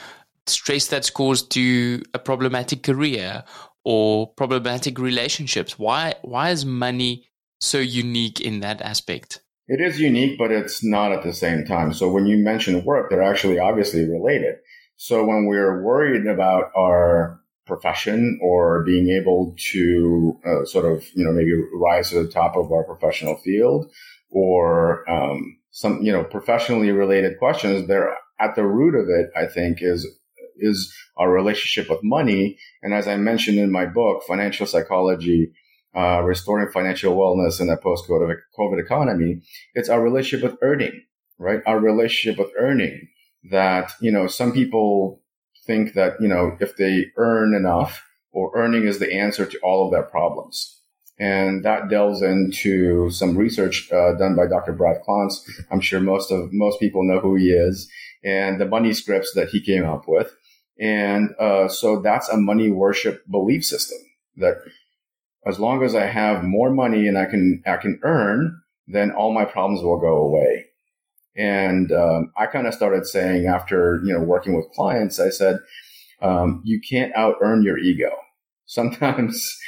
stress 0.47 0.87
that's 0.87 1.09
caused 1.09 1.51
to 1.51 2.01
a 2.13 2.19
problematic 2.19 2.83
career 2.83 3.43
or 3.83 4.27
problematic 4.33 4.99
relationships? 4.99 5.77
Why 5.77 6.15
why 6.21 6.49
is 6.49 6.65
money 6.65 7.29
so 7.59 7.79
unique 7.79 8.41
in 8.41 8.59
that 8.61 8.81
aspect? 8.81 9.41
It 9.67 9.79
is 9.79 9.99
unique, 9.99 10.37
but 10.37 10.51
it's 10.51 10.83
not 10.83 11.11
at 11.11 11.23
the 11.23 11.33
same 11.33 11.63
time. 11.65 11.93
So 11.93 12.11
when 12.11 12.25
you 12.25 12.37
mention 12.37 12.83
work, 12.83 13.09
they're 13.09 13.23
actually 13.23 13.59
obviously 13.59 14.07
related. 14.07 14.55
So 14.97 15.23
when 15.23 15.45
we're 15.45 15.81
worried 15.81 16.27
about 16.27 16.71
our 16.75 17.39
profession 17.65 18.37
or 18.41 18.83
being 18.83 19.09
able 19.09 19.55
to 19.71 20.37
uh, 20.45 20.65
sort 20.65 20.85
of, 20.85 21.05
you 21.15 21.23
know, 21.23 21.31
maybe 21.31 21.53
rise 21.73 22.09
to 22.09 22.23
the 22.23 22.29
top 22.29 22.57
of 22.57 22.71
our 22.71 22.83
professional 22.83 23.37
field 23.37 23.89
or 24.29 25.09
um, 25.09 25.57
some, 25.71 26.01
you 26.01 26.11
know, 26.11 26.23
professionally 26.23 26.91
related 26.91 27.39
questions, 27.39 27.87
they're 27.87 28.13
at 28.39 28.55
the 28.55 28.65
root 28.65 28.95
of 28.95 29.07
it, 29.07 29.29
I 29.35 29.45
think, 29.45 29.77
is 29.81 30.07
is 30.61 30.93
our 31.17 31.31
relationship 31.31 31.89
with 31.89 32.03
money. 32.03 32.57
And 32.81 32.93
as 32.93 33.07
I 33.07 33.17
mentioned 33.17 33.57
in 33.57 33.71
my 33.71 33.85
book, 33.85 34.23
Financial 34.27 34.65
Psychology 34.65 35.51
uh, 35.95 36.21
restoring 36.21 36.71
financial 36.71 37.15
wellness 37.15 37.59
in 37.59 37.69
a 37.69 37.77
post-COVID 37.77 38.35
COVID 38.57 38.79
economy, 38.79 39.41
it's 39.73 39.89
our 39.89 40.01
relationship 40.01 40.49
with 40.49 40.59
earning, 40.61 41.03
right? 41.37 41.61
Our 41.65 41.79
relationship 41.79 42.39
with 42.39 42.53
earning 42.57 43.09
that, 43.49 43.91
you 43.99 44.11
know, 44.11 44.27
some 44.27 44.53
people 44.53 45.21
think 45.65 45.93
that, 45.93 46.13
you 46.21 46.27
know, 46.27 46.57
if 46.59 46.77
they 46.77 47.07
earn 47.17 47.53
enough 47.53 48.07
or 48.31 48.51
earning 48.55 48.87
is 48.87 48.99
the 48.99 49.13
answer 49.13 49.45
to 49.45 49.59
all 49.59 49.85
of 49.85 49.91
their 49.91 50.03
problems. 50.03 50.77
And 51.19 51.63
that 51.65 51.89
delves 51.89 52.21
into 52.21 53.11
some 53.11 53.37
research 53.37 53.91
uh, 53.91 54.13
done 54.13 54.35
by 54.35 54.47
Dr. 54.47 54.73
Brad 54.73 55.01
Klontz. 55.07 55.41
I'm 55.69 55.81
sure 55.81 55.99
most 55.99 56.31
of 56.31 56.51
most 56.51 56.79
people 56.79 57.03
know 57.03 57.19
who 57.19 57.35
he 57.35 57.51
is 57.51 57.89
and 58.23 58.59
the 58.59 58.65
money 58.65 58.93
scripts 58.93 59.33
that 59.35 59.49
he 59.49 59.61
came 59.61 59.85
up 59.85 60.07
with. 60.07 60.33
And 60.81 61.29
uh, 61.39 61.67
so 61.67 62.01
that's 62.01 62.27
a 62.27 62.37
money 62.37 62.71
worship 62.71 63.23
belief 63.29 63.63
system 63.63 63.99
that 64.37 64.55
as 65.45 65.59
long 65.59 65.83
as 65.83 65.93
I 65.93 66.07
have 66.07 66.43
more 66.43 66.71
money 66.71 67.07
and 67.07 67.19
I 67.19 67.25
can 67.25 67.61
I 67.67 67.77
can 67.77 67.99
earn, 68.03 68.61
then 68.87 69.11
all 69.11 69.31
my 69.31 69.45
problems 69.45 69.83
will 69.83 69.99
go 69.99 70.17
away. 70.17 70.65
And 71.35 71.91
um, 71.91 72.33
I 72.35 72.47
kind 72.47 72.65
of 72.65 72.73
started 72.73 73.05
saying 73.05 73.45
after 73.45 74.01
you 74.03 74.11
know 74.11 74.21
working 74.21 74.55
with 74.55 74.71
clients, 74.71 75.19
I 75.19 75.29
said, 75.29 75.59
um, 76.19 76.63
you 76.65 76.81
can't 76.81 77.15
out 77.15 77.35
earn 77.41 77.63
your 77.63 77.77
ego. 77.77 78.11
Sometimes 78.65 79.59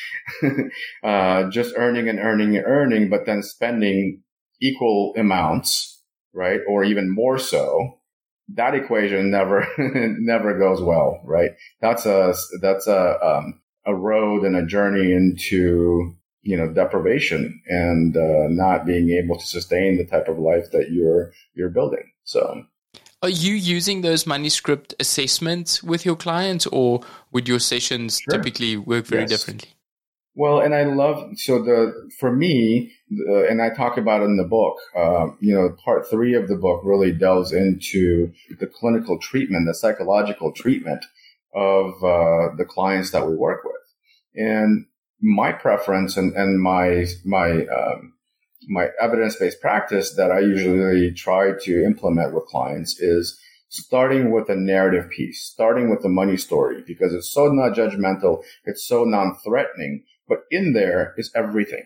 uh, 1.04 1.50
just 1.50 1.76
earning 1.78 2.10
and 2.10 2.20
earning 2.20 2.58
and 2.58 2.66
earning, 2.66 3.10
but 3.10 3.28
then 3.28 3.44
spending 3.44 4.24
equal 4.62 5.14
amounts, 5.16 6.02
right, 6.34 6.62
or 6.68 6.84
even 6.84 7.14
more 7.14 7.38
so. 7.38 8.00
That 8.50 8.76
equation 8.76 9.32
never 9.32 9.68
never 9.78 10.58
goes 10.58 10.82
well, 10.82 11.22
right? 11.24 11.52
That's 11.82 12.06
a 12.06 12.34
that's 12.62 12.88
a 12.88 13.26
um, 13.26 13.62
a 13.86 13.96
road 13.96 14.44
and 14.44 14.56
a 14.56 14.66
journey 14.66 15.14
into 15.14 16.16
you 16.44 16.58
know 16.58 16.72
deprivation 16.72 17.62
and 17.68 18.16
uh, 18.16 18.48
not 18.50 18.86
being 18.86 19.10
able 19.10 19.38
to 19.38 19.46
sustain 19.46 19.98
the 19.98 20.06
type 20.06 20.28
of 20.28 20.38
life 20.38 20.72
that 20.72 20.92
you're 20.92 21.32
you're 21.56 21.70
building 21.70 22.12
so 22.24 22.64
are 23.22 23.30
you 23.30 23.54
using 23.54 24.02
those 24.02 24.28
money 24.28 24.50
script 24.50 24.94
assessments 25.00 25.82
with 25.82 26.06
your 26.06 26.16
clients 26.16 26.68
or 26.68 27.02
would 27.32 27.48
your 27.48 27.60
sessions 27.60 28.20
sure. 28.20 28.38
typically 28.38 28.78
work 28.78 29.06
very 29.06 29.24
yes. 29.24 29.30
differently 29.30 29.70
well 30.36 30.60
and 30.60 30.74
i 30.74 30.84
love 30.84 31.32
so 31.36 31.62
the 31.62 32.10
for 32.20 32.32
me 32.32 32.92
and 33.10 33.62
i 33.62 33.70
talk 33.70 33.98
about 33.98 34.22
it 34.22 34.26
in 34.26 34.38
the 34.38 34.44
book 34.44 34.78
uh, 34.96 35.28
you 35.40 35.54
know 35.54 35.76
part 35.84 36.10
three 36.10 36.34
of 36.34 36.48
the 36.48 36.56
book 36.56 36.82
really 36.84 37.12
delves 37.12 37.52
into 37.52 38.32
the 38.60 38.68
clinical 38.68 39.18
treatment 39.20 39.68
the 39.68 39.74
psychological 39.74 40.52
treatment 40.52 41.04
of 41.54 42.04
uh, 42.04 42.56
the 42.58 42.66
clients 42.68 43.12
that 43.12 43.28
we 43.28 43.36
work 43.36 43.64
with. 43.64 43.74
And 44.36 44.86
my 45.22 45.52
preference 45.52 46.18
and, 46.18 46.36
and 46.36 46.62
my 46.62 47.06
my 47.24 47.66
um, 47.68 48.14
my 48.68 48.88
evidence 49.00 49.36
based 49.36 49.62
practice 49.62 50.16
that 50.16 50.32
I 50.32 50.40
usually 50.40 51.12
try 51.12 51.52
to 51.62 51.84
implement 51.86 52.34
with 52.34 52.46
clients 52.46 53.00
is 53.00 53.40
starting 53.70 54.32
with 54.32 54.50
a 54.50 54.56
narrative 54.56 55.10
piece, 55.10 55.42
starting 55.42 55.90
with 55.90 56.02
the 56.02 56.10
money 56.10 56.38
story, 56.38 56.84
because 56.86 57.14
it's 57.14 57.32
so 57.32 57.48
not 57.48 57.76
judgmental, 57.76 58.44
it's 58.66 58.86
so 58.86 59.04
non 59.04 59.36
threatening. 59.46 60.04
But 60.28 60.40
in 60.50 60.74
there 60.74 61.14
is 61.18 61.32
everything. 61.36 61.86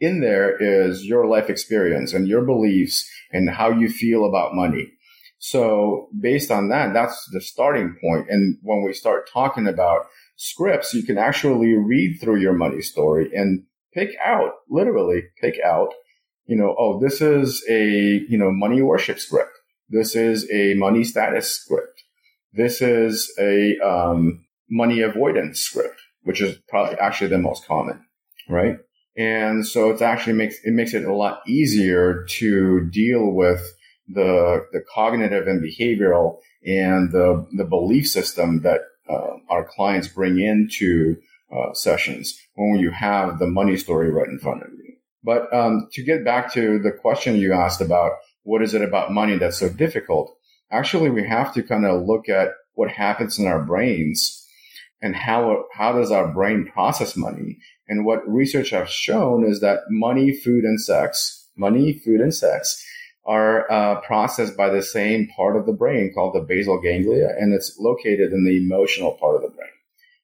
In 0.00 0.20
there 0.20 0.56
is 0.60 1.04
your 1.04 1.26
life 1.26 1.48
experience 1.48 2.12
and 2.12 2.28
your 2.28 2.42
beliefs 2.42 3.08
and 3.30 3.50
how 3.50 3.70
you 3.70 3.88
feel 3.88 4.24
about 4.24 4.54
money. 4.54 4.92
So 5.38 6.08
based 6.18 6.50
on 6.50 6.68
that, 6.70 6.94
that's 6.94 7.28
the 7.30 7.40
starting 7.40 7.96
point. 8.00 8.26
And 8.30 8.58
when 8.62 8.82
we 8.82 8.92
start 8.92 9.28
talking 9.30 9.66
about 9.66 10.06
scripts, 10.36 10.94
you 10.94 11.02
can 11.02 11.18
actually 11.18 11.74
read 11.74 12.18
through 12.20 12.40
your 12.40 12.54
money 12.54 12.80
story 12.80 13.30
and 13.34 13.64
pick 13.92 14.10
out, 14.24 14.52
literally 14.68 15.22
pick 15.40 15.56
out, 15.64 15.92
you 16.46 16.56
know, 16.56 16.74
oh, 16.78 16.98
this 17.00 17.20
is 17.20 17.64
a, 17.68 17.84
you 18.28 18.38
know, 18.38 18.50
money 18.50 18.82
worship 18.82 19.18
script. 19.18 19.52
This 19.88 20.16
is 20.16 20.50
a 20.50 20.74
money 20.74 21.04
status 21.04 21.50
script. 21.50 22.02
This 22.52 22.80
is 22.80 23.32
a 23.38 23.78
um, 23.84 24.46
money 24.70 25.00
avoidance 25.00 25.60
script, 25.60 26.00
which 26.24 26.40
is 26.40 26.58
probably 26.68 26.98
actually 26.98 27.28
the 27.28 27.38
most 27.38 27.66
common, 27.66 28.04
right? 28.48 28.76
And 29.16 29.66
so 29.66 29.90
it 29.90 30.02
actually 30.02 30.32
makes 30.32 30.56
it 30.64 30.72
makes 30.72 30.92
it 30.92 31.04
a 31.04 31.14
lot 31.14 31.40
easier 31.46 32.24
to 32.40 32.88
deal 32.90 33.30
with 33.30 33.62
the, 34.08 34.66
the 34.72 34.82
cognitive 34.92 35.46
and 35.46 35.62
behavioral 35.62 36.38
and 36.66 37.12
the, 37.12 37.46
the 37.56 37.64
belief 37.64 38.08
system 38.08 38.62
that 38.62 38.80
uh, 39.08 39.36
our 39.48 39.64
clients 39.64 40.08
bring 40.08 40.40
into 40.40 41.16
uh, 41.54 41.72
sessions 41.74 42.38
when 42.56 42.80
you 42.80 42.90
have 42.90 43.38
the 43.38 43.46
money 43.46 43.76
story 43.76 44.10
right 44.10 44.28
in 44.28 44.38
front 44.38 44.62
of 44.62 44.68
you. 44.72 44.94
But 45.22 45.52
um, 45.54 45.88
to 45.92 46.02
get 46.02 46.24
back 46.24 46.52
to 46.54 46.78
the 46.78 46.90
question 46.92 47.36
you 47.36 47.52
asked 47.52 47.80
about 47.80 48.12
what 48.42 48.62
is 48.62 48.74
it 48.74 48.82
about 48.82 49.12
money 49.12 49.38
that's 49.38 49.58
so 49.58 49.68
difficult, 49.68 50.36
actually 50.70 51.10
we 51.10 51.26
have 51.26 51.54
to 51.54 51.62
kind 51.62 51.86
of 51.86 52.04
look 52.04 52.28
at 52.28 52.50
what 52.74 52.90
happens 52.90 53.38
in 53.38 53.46
our 53.46 53.62
brains 53.62 54.43
and 55.02 55.14
how 55.14 55.64
how 55.72 55.92
does 55.92 56.10
our 56.10 56.32
brain 56.32 56.70
process 56.72 57.16
money. 57.16 57.58
And 57.88 58.06
what 58.06 58.26
research 58.26 58.70
has 58.70 58.88
shown 58.90 59.44
is 59.44 59.60
that 59.60 59.80
money, 59.90 60.32
food, 60.32 60.64
and 60.64 60.80
sex, 60.80 61.48
money, 61.56 61.92
food, 61.92 62.20
and 62.20 62.34
sex 62.34 62.82
are 63.26 63.70
uh, 63.70 64.00
processed 64.00 64.56
by 64.56 64.68
the 64.68 64.82
same 64.82 65.28
part 65.34 65.56
of 65.56 65.66
the 65.66 65.72
brain 65.72 66.12
called 66.14 66.34
the 66.34 66.40
basal 66.40 66.80
ganglia, 66.80 67.28
and 67.38 67.54
it's 67.54 67.78
located 67.78 68.32
in 68.32 68.44
the 68.44 68.56
emotional 68.56 69.12
part 69.12 69.36
of 69.36 69.42
the 69.42 69.48
brain. 69.48 69.70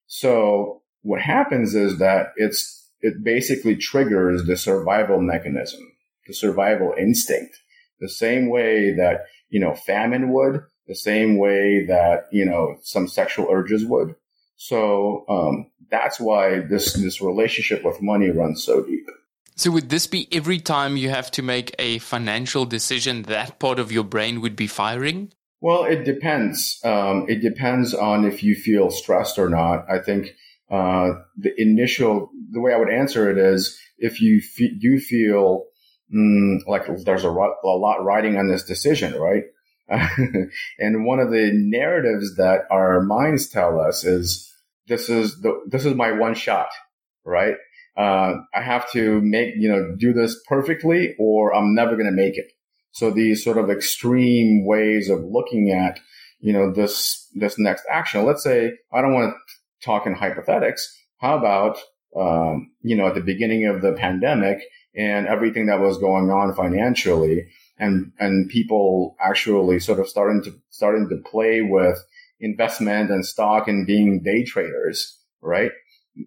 So 0.06 0.82
what 1.02 1.20
happens 1.20 1.74
is 1.74 1.98
that 1.98 2.32
it's 2.36 2.88
it 3.00 3.24
basically 3.24 3.76
triggers 3.76 4.44
the 4.44 4.56
survival 4.56 5.20
mechanism, 5.20 5.80
the 6.26 6.34
survival 6.34 6.94
instinct, 6.98 7.58
the 8.00 8.08
same 8.08 8.50
way 8.50 8.94
that 8.96 9.26
you 9.48 9.60
know 9.60 9.74
famine 9.74 10.32
would, 10.32 10.62
the 10.86 10.94
same 10.94 11.38
way 11.38 11.86
that 11.86 12.26
you 12.32 12.44
know 12.44 12.76
some 12.82 13.08
sexual 13.08 13.46
urges 13.50 13.84
would. 13.86 14.14
So 14.62 15.24
um, 15.26 15.70
that's 15.90 16.20
why 16.20 16.60
this 16.60 16.92
this 16.92 17.22
relationship 17.22 17.82
with 17.82 18.02
money 18.02 18.28
runs 18.28 18.62
so 18.62 18.84
deep. 18.84 19.08
So 19.56 19.70
would 19.70 19.88
this 19.88 20.06
be 20.06 20.28
every 20.30 20.58
time 20.58 20.98
you 20.98 21.08
have 21.08 21.30
to 21.30 21.42
make 21.42 21.74
a 21.78 21.98
financial 22.00 22.66
decision 22.66 23.22
that 23.22 23.58
part 23.58 23.78
of 23.78 23.90
your 23.90 24.04
brain 24.04 24.42
would 24.42 24.56
be 24.56 24.66
firing? 24.66 25.32
Well, 25.62 25.84
it 25.84 26.04
depends. 26.04 26.78
Um, 26.84 27.24
it 27.26 27.40
depends 27.40 27.94
on 27.94 28.26
if 28.26 28.42
you 28.42 28.54
feel 28.54 28.90
stressed 28.90 29.38
or 29.38 29.48
not. 29.48 29.86
I 29.90 29.98
think 29.98 30.34
uh, 30.70 31.12
the 31.38 31.58
initial, 31.58 32.30
the 32.50 32.60
way 32.60 32.74
I 32.74 32.78
would 32.78 32.92
answer 32.92 33.30
it 33.30 33.38
is 33.38 33.78
if 33.96 34.20
you 34.20 34.42
f- 34.44 34.78
do 34.78 34.98
feel 34.98 35.64
mm, 36.14 36.58
like 36.66 36.84
there's 37.04 37.24
a, 37.24 37.30
a 37.30 37.76
lot 37.78 38.04
riding 38.04 38.36
on 38.36 38.48
this 38.48 38.64
decision, 38.64 39.14
right? 39.14 39.44
and 40.78 41.06
one 41.06 41.18
of 41.18 41.30
the 41.30 41.50
narratives 41.54 42.36
that 42.36 42.66
our 42.70 43.00
minds 43.00 43.48
tell 43.48 43.80
us 43.80 44.04
is 44.04 44.49
this 44.86 45.08
is 45.08 45.40
the, 45.40 45.60
this 45.66 45.84
is 45.84 45.94
my 45.94 46.12
one 46.12 46.34
shot, 46.34 46.70
right? 47.24 47.54
uh, 47.96 48.36
I 48.54 48.62
have 48.62 48.90
to 48.92 49.20
make, 49.20 49.54
you 49.56 49.68
know, 49.68 49.94
do 49.98 50.12
this 50.12 50.40
perfectly 50.48 51.14
or 51.18 51.54
I'm 51.54 51.74
never 51.74 51.96
going 51.96 52.06
to 52.06 52.12
make 52.12 52.36
it. 52.38 52.52
So 52.92 53.10
these 53.10 53.44
sort 53.44 53.58
of 53.58 53.70
extreme 53.70 54.64
ways 54.64 55.10
of 55.10 55.22
looking 55.22 55.70
at, 55.70 56.00
you 56.40 56.52
know, 56.52 56.72
this, 56.72 57.28
this 57.34 57.58
next 57.58 57.84
action. 57.90 58.24
Let's 58.24 58.42
say 58.42 58.72
I 58.92 59.00
don't 59.00 59.14
want 59.14 59.34
to 59.34 59.84
talk 59.84 60.06
in 60.06 60.14
hypothetics. 60.14 60.96
How 61.18 61.38
about, 61.38 61.78
um, 62.16 62.72
you 62.82 62.96
know, 62.96 63.08
at 63.08 63.14
the 63.14 63.20
beginning 63.20 63.66
of 63.66 63.82
the 63.82 63.92
pandemic 63.92 64.62
and 64.96 65.26
everything 65.26 65.66
that 65.66 65.80
was 65.80 65.98
going 65.98 66.30
on 66.30 66.54
financially 66.54 67.48
and, 67.78 68.12
and 68.18 68.48
people 68.48 69.16
actually 69.20 69.78
sort 69.78 70.00
of 70.00 70.08
starting 70.08 70.42
to, 70.44 70.58
starting 70.70 71.08
to 71.10 71.30
play 71.30 71.60
with 71.60 72.02
investment 72.40 73.10
and 73.10 73.24
stock 73.24 73.68
and 73.68 73.86
being 73.86 74.22
day 74.22 74.44
traders, 74.44 75.18
right? 75.42 75.70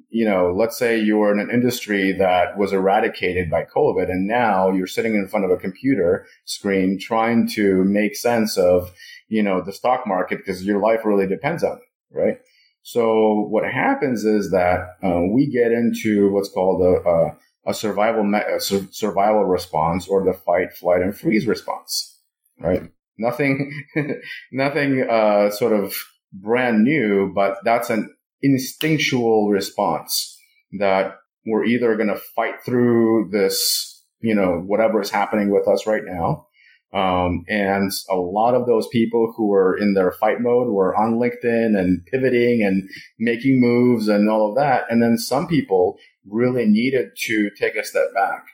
you 0.10 0.26
know, 0.26 0.54
let's 0.56 0.78
say 0.78 0.98
you're 0.98 1.32
in 1.32 1.40
an 1.40 1.52
industry 1.52 2.14
that 2.14 2.58
was 2.58 2.72
eradicated 2.72 3.50
by 3.50 3.66
COVID 3.66 4.10
and 4.10 4.28
now 4.28 4.72
you're 4.72 4.88
sitting 4.88 5.16
in 5.16 5.28
front 5.28 5.46
of 5.46 5.52
a 5.52 5.58
computer 5.58 6.26
screen 6.46 6.98
trying 7.00 7.48
to 7.50 7.84
make 7.84 8.16
sense 8.16 8.58
of, 8.58 8.92
you 9.28 9.44
know, 9.44 9.62
the 9.62 9.74
stock 9.74 10.08
market 10.08 10.38
because 10.38 10.64
your 10.64 10.80
life 10.80 11.02
really 11.04 11.28
depends 11.28 11.64
on 11.64 11.78
it, 11.78 12.18
right? 12.18 12.38
So 12.84 13.48
what 13.50 13.64
happens 13.66 14.26
is 14.26 14.52
that 14.52 14.96
uh, 15.04 15.22
we 15.32 15.48
get 15.48 15.72
into 15.72 16.32
what's 16.32 16.50
called 16.50 16.82
a, 16.82 17.10
a, 17.10 17.38
a 17.68 17.74
survival 17.74 18.24
me- 18.24 18.40
a 18.40 18.60
su- 18.60 18.90
survival 18.92 19.46
response 19.46 20.08
or 20.08 20.24
the 20.24 20.34
fight, 20.34 20.74
flight, 20.74 21.02
and 21.02 21.18
freeze 21.18 21.46
response, 21.46 22.20
right? 22.60 22.92
Nothing, 23.18 23.84
nothing 24.52 25.08
uh, 25.10 25.50
sort 25.52 25.74
of 25.74 25.96
brand 26.32 26.84
new, 26.84 27.32
but 27.34 27.58
that's 27.64 27.90
an 27.90 28.14
instinctual 28.42 29.50
response 29.50 30.38
that 30.80 31.16
we're 31.46 31.66
either 31.66 31.96
going 31.96 32.10
to 32.10 32.22
fight 32.36 32.56
through 32.66 33.30
this, 33.32 34.04
you 34.22 34.34
know, 34.34 34.64
whatever 34.66 35.02
is 35.02 35.10
happening 35.10 35.52
with 35.52 35.68
us 35.68 35.86
right 35.86 36.04
now. 36.06 36.48
Um, 36.94 37.44
and 37.48 37.92
a 38.10 38.16
lot 38.16 38.54
of 38.54 38.68
those 38.68 38.88
people 38.90 39.34
who 39.36 39.48
were 39.48 39.76
in 39.76 39.96
their 39.96 40.12
fight 40.12 40.40
mode 40.42 40.68
were 40.68 40.96
on 40.96 41.16
LinkedIn 41.16 41.78
and 41.78 42.06
pivoting 42.06 42.64
and 42.64 42.88
making 43.18 43.60
moves 43.60 44.08
and 44.08 44.30
all 44.30 44.50
of 44.50 44.56
that. 44.58 44.86
And 44.90 45.02
then 45.02 45.18
some 45.18 45.48
people 45.48 45.98
really 46.30 46.66
needed 46.66 47.10
to 47.26 47.50
take 47.60 47.76
a 47.76 47.84
step 47.84 48.14
back 48.14 48.46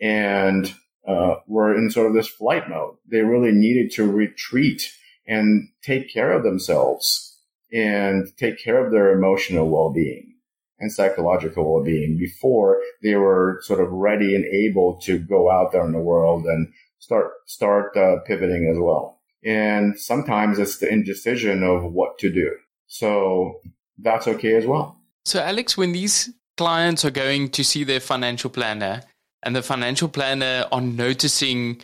and 0.00 0.74
uh, 1.06 1.36
were 1.46 1.74
in 1.76 1.90
sort 1.90 2.08
of 2.08 2.14
this 2.14 2.28
flight 2.28 2.68
mode. 2.68 2.96
They 3.10 3.20
really 3.20 3.52
needed 3.52 3.90
to 3.92 4.10
retreat 4.10 4.82
and 5.26 5.68
take 5.82 6.12
care 6.12 6.32
of 6.32 6.42
themselves 6.42 7.38
and 7.72 8.26
take 8.36 8.58
care 8.62 8.84
of 8.84 8.92
their 8.92 9.12
emotional 9.12 9.68
well-being 9.68 10.34
and 10.78 10.92
psychological 10.92 11.74
well-being 11.74 12.18
before 12.18 12.80
they 13.02 13.14
were 13.14 13.60
sort 13.62 13.80
of 13.80 13.90
ready 13.90 14.34
and 14.34 14.44
able 14.44 14.96
to 15.00 15.18
go 15.18 15.50
out 15.50 15.72
there 15.72 15.84
in 15.84 15.92
the 15.92 15.98
world 15.98 16.44
and 16.44 16.72
start 16.98 17.32
start 17.46 17.96
uh, 17.96 18.16
pivoting 18.26 18.68
as 18.70 18.78
well. 18.78 19.20
And 19.44 19.98
sometimes 19.98 20.58
it's 20.58 20.78
the 20.78 20.88
indecision 20.88 21.62
of 21.62 21.92
what 21.92 22.18
to 22.18 22.32
do. 22.32 22.50
So 22.86 23.60
that's 23.98 24.26
okay 24.28 24.54
as 24.54 24.66
well. 24.66 25.00
So 25.24 25.40
Alex, 25.40 25.76
when 25.76 25.92
these 25.92 26.30
clients 26.56 27.04
are 27.04 27.10
going 27.10 27.50
to 27.50 27.64
see 27.64 27.84
their 27.84 28.00
financial 28.00 28.50
planner 28.50 29.02
and 29.46 29.54
the 29.54 29.62
financial 29.62 30.08
planner 30.08 30.66
are 30.72 30.80
noticing 30.80 31.80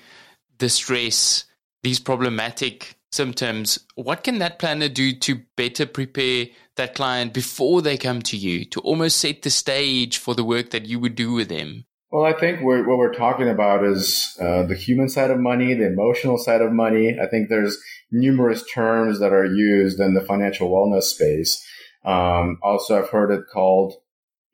the 0.59 0.69
stress, 0.69 1.45
these 1.85 2.01
problematic 2.01 2.97
symptoms, 3.13 3.79
what 3.95 4.25
can 4.25 4.41
that 4.41 4.59
planner 4.59 4.89
do 4.89 5.13
to 5.13 5.43
better 5.57 5.87
prepare 5.87 6.47
that 6.77 6.97
client 6.97 7.33
before 7.33 7.81
they 7.81 7.97
come 7.97 8.21
to 8.23 8.37
you 8.37 8.65
to 8.65 8.81
almost 8.81 9.19
set 9.19 9.43
the 9.43 9.51
stage 9.51 10.19
for 10.19 10.35
the 10.35 10.43
work 10.43 10.71
that 10.71 10.87
you 10.87 10.99
would 10.99 11.15
do 11.15 11.33
with 11.33 11.49
them? 11.49 11.85
Well, 12.11 12.25
I 12.25 12.33
think 12.33 12.63
we're, 12.63 12.87
what 12.87 12.99
we're 12.99 13.15
talking 13.15 13.49
about 13.49 13.85
is 13.85 14.37
uh, 14.41 14.65
the 14.65 14.75
human 14.75 15.09
side 15.09 15.31
of 15.31 15.39
money, 15.39 15.73
the 15.73 15.87
emotional 15.87 16.39
side 16.39 16.63
of 16.63 16.73
money. 16.73 17.17
I 17.23 17.29
think 17.29 17.49
there's 17.49 17.79
numerous 18.11 18.65
terms 18.75 19.21
that 19.21 19.33
are 19.33 19.47
used 19.47 20.01
in 20.01 20.15
the 20.15 20.21
financial 20.21 20.69
wellness 20.69 21.05
space. 21.05 21.65
Um, 22.05 22.59
also, 22.61 22.99
I've 22.99 23.11
heard 23.11 23.31
it 23.31 23.45
called 23.53 23.95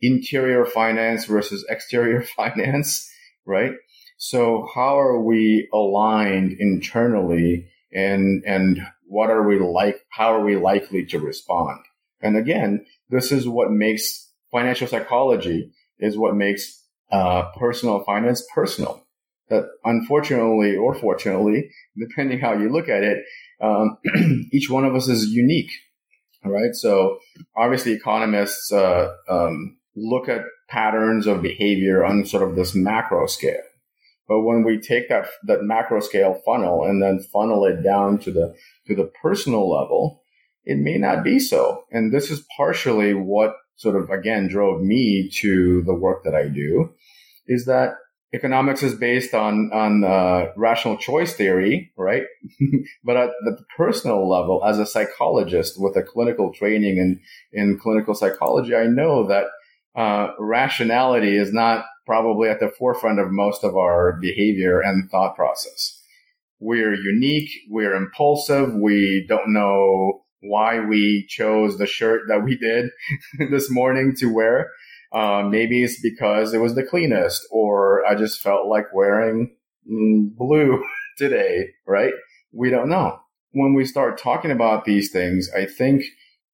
interior 0.00 0.64
finance 0.64 1.24
versus 1.24 1.64
exterior 1.68 2.22
finance, 2.36 3.10
right? 3.46 3.72
So 4.16 4.68
how 4.74 4.98
are 4.98 5.20
we 5.20 5.68
aligned 5.72 6.52
internally 6.58 7.68
and 7.92 8.42
and 8.44 8.82
what 9.06 9.30
are 9.30 9.46
we 9.48 9.58
like 9.58 10.04
how 10.10 10.34
are 10.34 10.44
we 10.44 10.56
likely 10.56 11.06
to 11.06 11.18
respond? 11.18 11.80
And 12.20 12.36
again 12.36 12.84
this 13.10 13.30
is 13.32 13.48
what 13.48 13.70
makes 13.70 14.30
financial 14.50 14.88
psychology 14.88 15.70
is 15.98 16.16
what 16.16 16.34
makes 16.34 16.84
uh, 17.10 17.50
personal 17.58 18.04
finance 18.04 18.44
personal. 18.54 19.04
That 19.50 19.64
unfortunately 19.84 20.76
or 20.76 20.94
fortunately 20.94 21.70
depending 21.96 22.40
how 22.40 22.54
you 22.54 22.70
look 22.70 22.88
at 22.88 23.02
it 23.02 23.24
um, 23.62 23.98
each 24.52 24.68
one 24.68 24.84
of 24.84 24.94
us 24.94 25.08
is 25.08 25.26
unique 25.26 25.70
all 26.44 26.52
right? 26.52 26.74
So 26.74 27.18
obviously 27.56 27.92
economists 27.92 28.72
uh, 28.72 29.12
um, 29.28 29.77
look 30.00 30.28
at 30.28 30.44
patterns 30.68 31.26
of 31.26 31.42
behavior 31.42 32.04
on 32.04 32.24
sort 32.24 32.42
of 32.42 32.56
this 32.56 32.74
macro 32.74 33.26
scale 33.26 33.62
but 34.28 34.42
when 34.42 34.62
we 34.62 34.78
take 34.78 35.08
that 35.08 35.28
that 35.44 35.62
macro 35.62 36.00
scale 36.00 36.40
funnel 36.44 36.84
and 36.84 37.02
then 37.02 37.18
funnel 37.18 37.64
it 37.64 37.82
down 37.82 38.18
to 38.20 38.30
the 38.30 38.54
to 38.86 38.94
the 38.94 39.10
personal 39.22 39.68
level, 39.70 40.22
it 40.64 40.76
may 40.76 40.98
not 40.98 41.24
be 41.24 41.38
so. 41.38 41.84
And 41.90 42.12
this 42.12 42.30
is 42.30 42.44
partially 42.56 43.14
what 43.14 43.56
sort 43.76 43.96
of 43.96 44.10
again 44.10 44.46
drove 44.46 44.82
me 44.82 45.30
to 45.40 45.82
the 45.82 45.94
work 45.94 46.24
that 46.24 46.34
I 46.34 46.48
do, 46.48 46.90
is 47.46 47.64
that 47.64 47.94
economics 48.34 48.82
is 48.82 48.94
based 48.94 49.32
on 49.32 49.70
on 49.72 50.04
uh, 50.04 50.52
rational 50.56 50.98
choice 50.98 51.32
theory, 51.32 51.90
right? 51.96 52.24
but 53.04 53.16
at 53.16 53.30
the 53.44 53.56
personal 53.78 54.28
level, 54.28 54.62
as 54.62 54.78
a 54.78 54.84
psychologist 54.84 55.80
with 55.80 55.96
a 55.96 56.02
clinical 56.02 56.52
training 56.52 56.98
in 56.98 57.20
in 57.50 57.78
clinical 57.78 58.14
psychology, 58.14 58.76
I 58.76 58.88
know 58.88 59.26
that 59.28 59.46
uh, 59.96 60.28
rationality 60.38 61.36
is 61.36 61.52
not 61.52 61.84
probably 62.06 62.48
at 62.48 62.60
the 62.60 62.72
forefront 62.78 63.20
of 63.20 63.30
most 63.30 63.64
of 63.64 63.76
our 63.76 64.18
behavior 64.20 64.80
and 64.80 65.10
thought 65.10 65.36
process. 65.36 66.02
We're 66.60 66.94
unique. 66.94 67.50
We're 67.68 67.94
impulsive. 67.94 68.74
We 68.74 69.24
don't 69.28 69.52
know 69.52 70.24
why 70.40 70.80
we 70.80 71.26
chose 71.28 71.78
the 71.78 71.86
shirt 71.86 72.22
that 72.28 72.44
we 72.44 72.56
did 72.56 72.90
this 73.50 73.70
morning 73.70 74.14
to 74.18 74.32
wear. 74.32 74.70
Uh, 75.12 75.42
maybe 75.48 75.82
it's 75.82 76.00
because 76.00 76.52
it 76.52 76.58
was 76.58 76.74
the 76.74 76.82
cleanest 76.82 77.46
or 77.50 78.04
I 78.06 78.14
just 78.14 78.40
felt 78.40 78.66
like 78.66 78.92
wearing 78.92 79.56
mm, 79.90 80.34
blue 80.36 80.84
today, 81.16 81.70
right? 81.86 82.12
We 82.52 82.70
don't 82.70 82.88
know. 82.88 83.20
When 83.52 83.74
we 83.74 83.84
start 83.84 84.20
talking 84.20 84.50
about 84.50 84.84
these 84.84 85.10
things, 85.10 85.50
I 85.56 85.64
think 85.64 86.04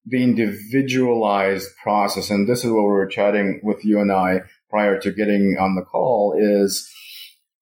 the 0.07 0.23
individualized 0.23 1.69
process, 1.83 2.31
and 2.31 2.49
this 2.49 2.64
is 2.64 2.71
what 2.71 2.83
we 2.83 2.88
were 2.88 3.07
chatting 3.07 3.61
with 3.62 3.85
you 3.85 4.01
and 4.01 4.12
I 4.12 4.40
prior 4.71 4.99
to 5.01 5.12
getting 5.12 5.57
on 5.59 5.77
the 5.77 5.83
call 5.83 6.35
is 6.38 6.90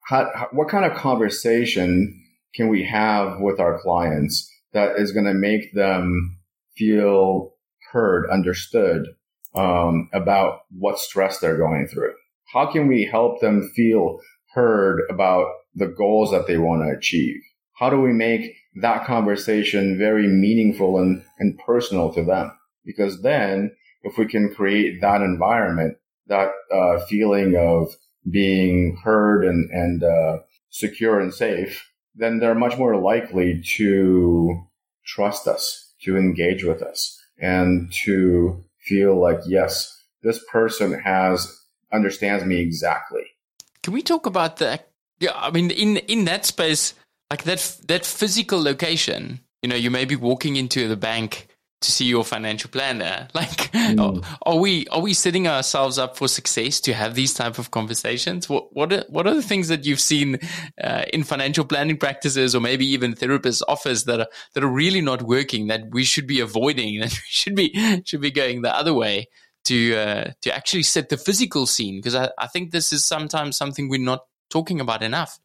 how, 0.06 0.48
what 0.52 0.68
kind 0.68 0.84
of 0.84 0.96
conversation 0.96 2.20
can 2.54 2.68
we 2.68 2.84
have 2.84 3.40
with 3.40 3.60
our 3.60 3.80
clients 3.80 4.50
that 4.72 4.98
is 4.98 5.12
going 5.12 5.26
to 5.26 5.34
make 5.34 5.72
them 5.74 6.38
feel 6.76 7.52
heard, 7.92 8.28
understood 8.30 9.06
um, 9.54 10.08
about 10.12 10.60
what 10.70 10.98
stress 10.98 11.38
they're 11.38 11.58
going 11.58 11.86
through? 11.86 12.12
How 12.52 12.70
can 12.70 12.88
we 12.88 13.04
help 13.04 13.40
them 13.40 13.70
feel 13.74 14.18
heard 14.54 15.02
about 15.10 15.48
the 15.74 15.86
goals 15.86 16.30
that 16.30 16.46
they 16.46 16.58
want 16.58 16.82
to 16.82 16.96
achieve? 16.96 17.40
How 17.74 17.88
do 17.88 18.00
we 18.00 18.12
make 18.12 18.54
that 18.80 19.04
conversation 19.06 19.98
very 19.98 20.26
meaningful 20.26 20.98
and, 20.98 21.21
and 21.42 21.58
personal 21.58 22.12
to 22.14 22.24
them? 22.24 22.52
Because 22.84 23.22
then 23.22 23.72
if 24.02 24.16
we 24.16 24.26
can 24.26 24.54
create 24.54 25.00
that 25.00 25.20
environment, 25.20 25.98
that 26.28 26.52
uh, 26.72 27.00
feeling 27.06 27.56
of 27.56 27.94
being 28.30 28.96
heard 29.04 29.44
and, 29.44 29.68
and 29.70 30.04
uh, 30.04 30.38
secure 30.70 31.20
and 31.20 31.34
safe, 31.34 31.90
then 32.14 32.38
they're 32.38 32.54
much 32.54 32.78
more 32.78 32.96
likely 32.96 33.62
to 33.76 34.62
trust 35.04 35.48
us, 35.48 35.92
to 36.02 36.16
engage 36.16 36.64
with 36.64 36.82
us, 36.82 37.20
and 37.38 37.92
to 38.04 38.64
feel 38.78 39.20
like, 39.20 39.40
yes, 39.46 40.02
this 40.22 40.40
person 40.50 41.00
has 41.00 41.60
understands 41.92 42.44
me 42.44 42.60
exactly. 42.60 43.24
Can 43.82 43.92
we 43.92 44.02
talk 44.02 44.26
about 44.26 44.56
the? 44.56 44.80
Yeah, 45.18 45.32
I 45.34 45.50
mean, 45.50 45.70
in 45.70 45.96
in 45.98 46.24
that 46.26 46.46
space, 46.46 46.94
like 47.30 47.44
that 47.44 47.78
that 47.88 48.06
physical 48.06 48.62
location. 48.62 49.40
You 49.62 49.68
know, 49.68 49.76
you 49.76 49.90
may 49.90 50.04
be 50.04 50.16
walking 50.16 50.56
into 50.56 50.88
the 50.88 50.96
bank 50.96 51.48
to 51.82 51.90
see 51.90 52.06
your 52.06 52.24
financial 52.24 52.70
planner. 52.70 53.28
Like, 53.34 53.72
mm. 53.72 54.24
are, 54.42 54.56
we 54.56 54.86
are 54.88 55.00
we 55.00 55.14
setting 55.14 55.48
ourselves 55.48 55.98
up 55.98 56.16
for 56.16 56.28
success 56.28 56.80
to 56.82 56.92
have 56.92 57.14
these 57.14 57.34
type 57.34 57.58
of 57.58 57.70
conversations? 57.70 58.48
What 58.48 58.74
what 58.74 58.92
are, 58.92 59.04
what 59.08 59.26
are 59.26 59.34
the 59.34 59.42
things 59.42 59.68
that 59.68 59.84
you've 59.84 60.00
seen 60.00 60.38
uh, 60.82 61.04
in 61.12 61.24
financial 61.24 61.64
planning 61.64 61.96
practices, 61.96 62.54
or 62.54 62.60
maybe 62.60 62.86
even 62.86 63.14
therapists' 63.14 63.62
office 63.66 64.04
that 64.04 64.20
are 64.20 64.28
that 64.54 64.62
are 64.62 64.68
really 64.68 65.00
not 65.00 65.22
working 65.22 65.68
that 65.68 65.82
we 65.90 66.04
should 66.04 66.26
be 66.26 66.40
avoiding? 66.40 67.00
That 67.02 67.10
we 67.10 67.28
should 67.28 67.56
be 67.56 68.02
should 68.04 68.20
be 68.20 68.30
going 68.30 68.62
the 68.62 68.74
other 68.74 68.94
way 68.94 69.28
to 69.64 69.94
uh, 69.96 70.30
to 70.42 70.54
actually 70.54 70.84
set 70.84 71.08
the 71.08 71.16
physical 71.16 71.66
scene 71.66 71.98
because 71.98 72.14
I, 72.14 72.30
I 72.38 72.46
think 72.46 72.70
this 72.70 72.92
is 72.92 73.04
sometimes 73.04 73.56
something 73.56 73.88
we're 73.88 74.00
not 74.00 74.26
talking 74.50 74.80
about 74.80 75.02
enough. 75.02 75.40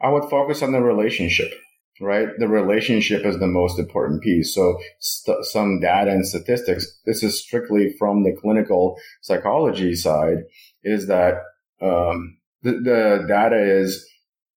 I 0.00 0.08
would 0.08 0.24
focus 0.30 0.62
on 0.62 0.72
the 0.72 0.80
relationship 0.80 1.52
right? 2.00 2.28
The 2.38 2.48
relationship 2.48 3.24
is 3.24 3.38
the 3.38 3.46
most 3.46 3.78
important 3.78 4.22
piece. 4.22 4.54
So 4.54 4.78
st- 4.98 5.44
some 5.44 5.80
data 5.80 6.10
and 6.10 6.26
statistics, 6.26 7.00
this 7.06 7.22
is 7.22 7.40
strictly 7.40 7.94
from 7.98 8.24
the 8.24 8.32
clinical 8.32 8.98
psychology 9.22 9.94
side, 9.94 10.38
is 10.82 11.06
that 11.06 11.34
um, 11.80 12.38
the, 12.62 12.72
the, 12.72 13.24
data 13.28 13.60
is 13.60 14.06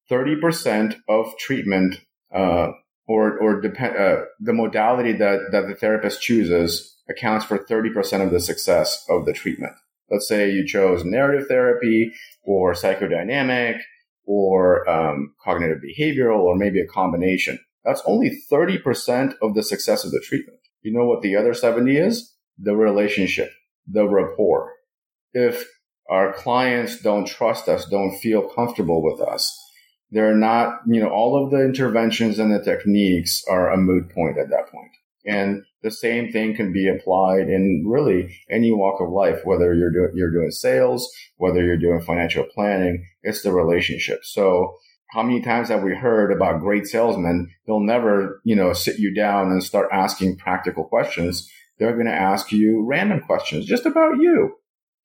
30% 0.09 0.95
of 1.07 1.37
treatment 1.37 2.01
uh, 2.33 2.69
or, 3.07 3.37
or 3.39 3.61
depend, 3.61 3.97
uh, 3.97 4.25
the 4.39 4.53
modality 4.53 5.13
that, 5.13 5.49
that 5.51 5.67
the 5.67 5.75
therapist 5.75 6.21
chooses 6.21 6.95
accounts 7.09 7.45
for 7.45 7.57
30% 7.57 8.25
of 8.25 8.31
the 8.31 8.39
success 8.39 9.05
of 9.09 9.25
the 9.25 9.33
treatment. 9.33 9.73
Let's 10.09 10.27
say 10.27 10.51
you 10.51 10.65
chose 10.65 11.03
narrative 11.03 11.47
therapy 11.47 12.13
or 12.43 12.73
psychodynamic 12.73 13.79
or 14.27 14.87
um, 14.89 15.33
cognitive 15.43 15.79
behavioral 15.79 16.41
or 16.41 16.55
maybe 16.55 16.79
a 16.79 16.85
combination. 16.85 17.57
That's 17.83 18.01
only 18.05 18.43
30% 18.51 19.33
of 19.41 19.55
the 19.55 19.63
success 19.63 20.03
of 20.03 20.11
the 20.11 20.19
treatment. 20.19 20.59
You 20.81 20.93
know 20.93 21.05
what 21.05 21.21
the 21.21 21.35
other 21.35 21.53
70 21.53 21.97
is? 21.97 22.33
The 22.59 22.75
relationship, 22.75 23.51
the 23.87 24.07
rapport. 24.07 24.73
If 25.33 25.65
our 26.09 26.33
clients 26.33 26.99
don't 26.99 27.25
trust 27.25 27.69
us, 27.69 27.85
don't 27.85 28.17
feel 28.17 28.49
comfortable 28.49 29.01
with 29.03 29.21
us, 29.21 29.57
they're 30.11 30.35
not, 30.35 30.79
you 30.87 31.01
know, 31.01 31.09
all 31.09 31.43
of 31.43 31.51
the 31.51 31.63
interventions 31.63 32.39
and 32.39 32.51
the 32.51 32.63
techniques 32.63 33.43
are 33.49 33.71
a 33.71 33.77
moot 33.77 34.09
point 34.11 34.37
at 34.37 34.49
that 34.49 34.69
point. 34.71 34.91
And 35.27 35.63
the 35.83 35.91
same 35.91 36.31
thing 36.31 36.55
can 36.55 36.71
be 36.71 36.87
applied 36.87 37.49
in 37.49 37.83
really 37.85 38.33
any 38.49 38.71
walk 38.71 39.01
of 39.01 39.11
life, 39.11 39.41
whether 39.43 39.73
you're 39.73 39.91
doing, 39.91 40.11
you're 40.15 40.31
doing 40.31 40.51
sales, 40.51 41.11
whether 41.35 41.63
you're 41.63 41.77
doing 41.77 42.01
financial 42.01 42.45
planning, 42.55 43.05
it's 43.23 43.43
the 43.43 43.51
relationship. 43.51 44.19
So 44.23 44.77
how 45.11 45.23
many 45.23 45.41
times 45.41 45.69
have 45.69 45.83
we 45.83 45.93
heard 45.95 46.31
about 46.31 46.61
great 46.61 46.87
salesmen? 46.87 47.49
They'll 47.65 47.79
never, 47.81 48.41
you 48.43 48.55
know, 48.55 48.73
sit 48.73 48.99
you 48.99 49.13
down 49.13 49.51
and 49.51 49.63
start 49.63 49.89
asking 49.91 50.37
practical 50.37 50.85
questions. 50.85 51.49
They're 51.77 51.93
going 51.93 52.07
to 52.07 52.13
ask 52.13 52.51
you 52.51 52.85
random 52.87 53.21
questions 53.21 53.65
just 53.65 53.85
about 53.85 54.17
you, 54.19 54.55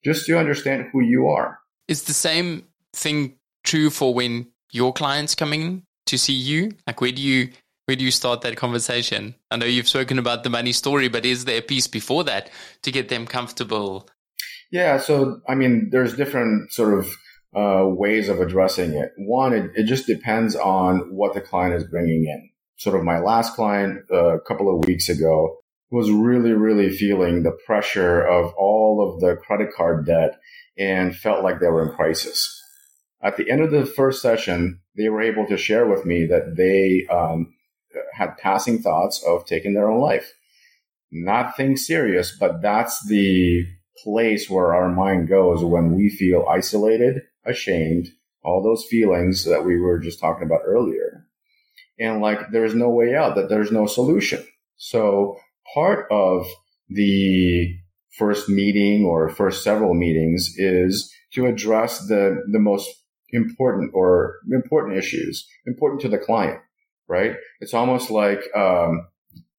just 0.03 0.25
to 0.25 0.39
understand 0.39 0.87
who 0.91 1.01
you 1.01 1.27
are. 1.27 1.59
Is 1.87 2.03
the 2.03 2.13
same 2.13 2.63
thing 2.93 3.35
true 3.63 3.89
for 3.89 4.13
when 4.13 4.47
your 4.71 4.93
clients 4.93 5.35
coming 5.35 5.83
to 6.07 6.17
see 6.17 6.33
you? 6.33 6.71
Like, 6.87 7.01
where 7.01 7.11
do 7.11 7.21
you 7.21 7.49
where 7.85 7.95
do 7.97 8.05
you 8.05 8.11
start 8.11 8.41
that 8.41 8.55
conversation? 8.55 9.35
I 9.51 9.57
know 9.57 9.65
you've 9.65 9.89
spoken 9.89 10.17
about 10.17 10.43
the 10.43 10.49
money 10.49 10.71
story, 10.71 11.09
but 11.09 11.25
is 11.25 11.45
there 11.45 11.59
a 11.59 11.61
piece 11.61 11.87
before 11.87 12.23
that 12.23 12.49
to 12.83 12.91
get 12.91 13.09
them 13.09 13.25
comfortable? 13.27 14.07
Yeah, 14.71 14.97
so 14.97 15.41
I 15.47 15.55
mean, 15.55 15.89
there's 15.91 16.15
different 16.15 16.71
sort 16.71 16.97
of 16.97 17.15
uh, 17.55 17.85
ways 17.87 18.29
of 18.29 18.39
addressing 18.39 18.93
it. 18.93 19.11
One, 19.17 19.53
it, 19.53 19.71
it, 19.75 19.83
just 19.85 20.07
depends 20.07 20.55
on 20.55 21.13
what 21.15 21.33
the 21.33 21.41
client 21.41 21.75
is 21.75 21.83
bringing 21.83 22.25
in. 22.25 22.49
Sort 22.77 22.95
of 22.95 23.03
my 23.03 23.19
last 23.19 23.53
client 23.53 24.05
uh, 24.11 24.37
a 24.37 24.41
couple 24.41 24.73
of 24.73 24.87
weeks 24.87 25.09
ago 25.09 25.57
was 25.91 26.09
really, 26.09 26.53
really 26.53 26.89
feeling 26.89 27.43
the 27.43 27.55
pressure 27.67 28.21
of 28.25 28.51
all 28.57 29.07
of 29.07 29.21
the 29.21 29.35
credit 29.35 29.69
card 29.75 30.07
debt 30.07 30.39
and 30.75 31.15
felt 31.15 31.43
like 31.43 31.59
they 31.59 31.67
were 31.67 31.87
in 31.87 31.95
crisis. 31.95 32.59
At 33.21 33.37
the 33.37 33.49
end 33.49 33.61
of 33.61 33.69
the 33.69 33.85
first 33.85 34.21
session, 34.21 34.79
they 34.97 35.09
were 35.09 35.21
able 35.21 35.45
to 35.45 35.57
share 35.57 35.85
with 35.85 36.03
me 36.03 36.25
that 36.25 36.55
they 36.57 37.05
um, 37.13 37.53
had 38.13 38.37
passing 38.37 38.81
thoughts 38.81 39.23
of 39.23 39.45
taking 39.45 39.73
their 39.73 39.89
own 39.89 39.99
life. 39.99 40.33
Nothing 41.11 41.77
serious, 41.77 42.35
but 42.37 42.61
that's 42.61 43.05
the 43.07 43.65
place 44.03 44.49
where 44.49 44.73
our 44.73 44.89
mind 44.89 45.27
goes 45.27 45.63
when 45.63 45.95
we 45.95 46.09
feel 46.09 46.45
isolated, 46.49 47.21
ashamed, 47.45 48.09
all 48.43 48.63
those 48.63 48.85
feelings 48.89 49.45
that 49.45 49.63
we 49.63 49.79
were 49.79 49.99
just 49.99 50.19
talking 50.19 50.45
about 50.45 50.61
earlier. 50.65 51.25
And 51.99 52.21
like 52.21 52.51
there's 52.51 52.75
no 52.75 52.89
way 52.89 53.15
out, 53.15 53.35
that 53.35 53.49
there's 53.49 53.71
no 53.71 53.85
solution. 53.85 54.43
So 54.77 55.37
part 55.73 56.07
of 56.11 56.47
the 56.89 57.77
first 58.17 58.49
meeting 58.49 59.05
or 59.05 59.29
first 59.29 59.63
several 59.63 59.93
meetings 59.93 60.53
is 60.57 61.11
to 61.33 61.45
address 61.45 62.07
the, 62.07 62.43
the 62.51 62.59
most 62.59 62.89
important 63.29 63.91
or 63.93 64.37
important 64.51 64.97
issues, 64.97 65.47
important 65.65 66.01
to 66.01 66.09
the 66.09 66.17
client 66.17 66.59
right? 67.07 67.35
It's 67.59 67.73
almost 67.73 68.09
like, 68.09 68.43
um, 68.55 69.07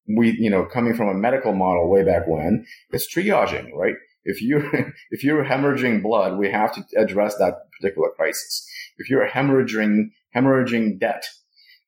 we, 0.07 0.33
you 0.39 0.51
know, 0.51 0.67
coming 0.67 0.95
from 0.95 1.09
a 1.09 1.15
medical 1.15 1.55
model 1.55 1.91
way 1.91 2.05
back 2.05 2.27
when, 2.27 2.67
it's 2.91 3.13
triaging, 3.13 3.73
right? 3.75 3.95
If 4.25 4.41
you 4.43 4.71
if 5.11 5.23
you're 5.25 5.45
hemorrhaging 5.45 6.03
blood, 6.03 6.39
we 6.39 6.51
have 6.51 6.75
to 6.75 6.85
address 6.97 7.37
that 7.37 7.71
particular 7.79 8.11
crisis. 8.17 8.67
If 8.99 9.11
you're 9.11 9.29
hemorrhaging 9.29 10.11
hemorrhaging 10.35 10.99
debt, 10.99 11.25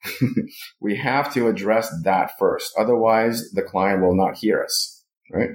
we 0.81 0.97
have 0.97 1.33
to 1.35 1.49
address 1.49 1.93
that 2.05 2.33
first. 2.39 2.73
Otherwise, 2.79 3.51
the 3.53 3.63
client 3.63 4.03
will 4.03 4.15
not 4.15 4.39
hear 4.39 4.63
us, 4.63 5.05
right? 5.33 5.51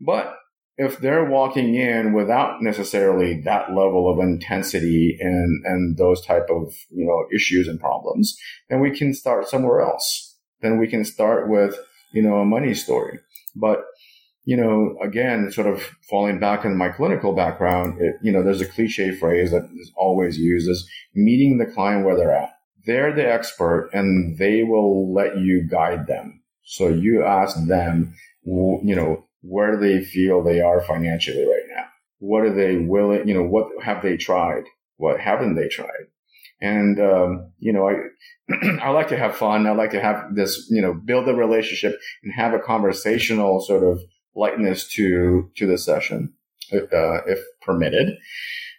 But 0.00 0.36
if 0.80 0.98
they're 0.98 1.26
walking 1.26 1.74
in 1.74 2.14
without 2.14 2.62
necessarily 2.62 3.38
that 3.42 3.68
level 3.68 4.10
of 4.10 4.18
intensity 4.18 5.14
and, 5.20 5.62
and 5.66 5.98
those 5.98 6.24
type 6.24 6.48
of, 6.48 6.72
you 6.88 7.04
know, 7.04 7.26
issues 7.36 7.68
and 7.68 7.78
problems, 7.78 8.34
then 8.70 8.80
we 8.80 8.90
can 8.90 9.12
start 9.12 9.46
somewhere 9.46 9.82
else. 9.82 10.38
Then 10.62 10.78
we 10.78 10.88
can 10.88 11.04
start 11.04 11.50
with, 11.50 11.78
you 12.14 12.22
know, 12.22 12.36
a 12.36 12.46
money 12.46 12.72
story. 12.72 13.20
But, 13.54 13.84
you 14.44 14.56
know, 14.56 14.96
again, 15.02 15.52
sort 15.52 15.66
of 15.66 15.82
falling 16.08 16.40
back 16.40 16.64
in 16.64 16.78
my 16.78 16.88
clinical 16.88 17.34
background, 17.34 18.00
it, 18.00 18.14
you 18.22 18.32
know, 18.32 18.42
there's 18.42 18.62
a 18.62 18.66
cliche 18.66 19.10
phrase 19.14 19.50
that 19.50 19.68
is 19.78 19.92
always 19.96 20.38
used 20.38 20.66
is 20.66 20.88
meeting 21.14 21.58
the 21.58 21.70
client 21.70 22.06
where 22.06 22.16
they're 22.16 22.34
at. 22.34 22.54
They're 22.86 23.14
the 23.14 23.30
expert 23.30 23.90
and 23.92 24.38
they 24.38 24.62
will 24.62 25.12
let 25.12 25.36
you 25.36 25.68
guide 25.70 26.06
them. 26.06 26.42
So 26.64 26.88
you 26.88 27.22
ask 27.22 27.66
them, 27.66 28.14
you 28.44 28.96
know, 28.96 29.26
where 29.42 29.72
do 29.72 29.80
they 29.80 30.04
feel 30.04 30.42
they 30.42 30.60
are 30.60 30.80
financially 30.80 31.46
right 31.46 31.66
now? 31.68 31.84
What 32.18 32.44
are 32.44 32.54
they 32.54 32.76
willing, 32.76 33.26
you 33.26 33.34
know, 33.34 33.44
what 33.44 33.68
have 33.82 34.02
they 34.02 34.16
tried? 34.16 34.64
What 34.96 35.20
haven't 35.20 35.54
they 35.54 35.68
tried? 35.68 36.08
And, 36.60 37.00
um, 37.00 37.52
you 37.58 37.72
know, 37.72 37.88
I, 37.88 37.94
I 38.82 38.90
like 38.90 39.08
to 39.08 39.16
have 39.16 39.36
fun. 39.36 39.66
I 39.66 39.72
like 39.72 39.92
to 39.92 40.00
have 40.00 40.34
this, 40.34 40.68
you 40.70 40.82
know, 40.82 40.92
build 40.92 41.28
a 41.28 41.34
relationship 41.34 41.98
and 42.22 42.32
have 42.34 42.52
a 42.52 42.58
conversational 42.58 43.60
sort 43.60 43.82
of 43.82 44.02
lightness 44.36 44.86
to, 44.94 45.50
to 45.56 45.66
the 45.66 45.78
session, 45.78 46.34
uh, 46.72 47.24
if 47.26 47.40
permitted. 47.62 48.18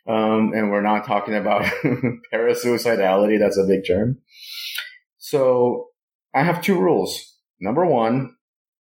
Um, 0.07 0.53
and 0.53 0.71
we're 0.71 0.81
not 0.81 1.05
talking 1.05 1.35
about 1.35 1.63
parasuicidality. 2.33 3.39
That's 3.39 3.57
a 3.57 3.65
big 3.67 3.85
term. 3.87 4.19
So 5.17 5.87
I 6.33 6.43
have 6.43 6.61
two 6.61 6.79
rules. 6.79 7.35
Number 7.59 7.85
one, 7.85 8.35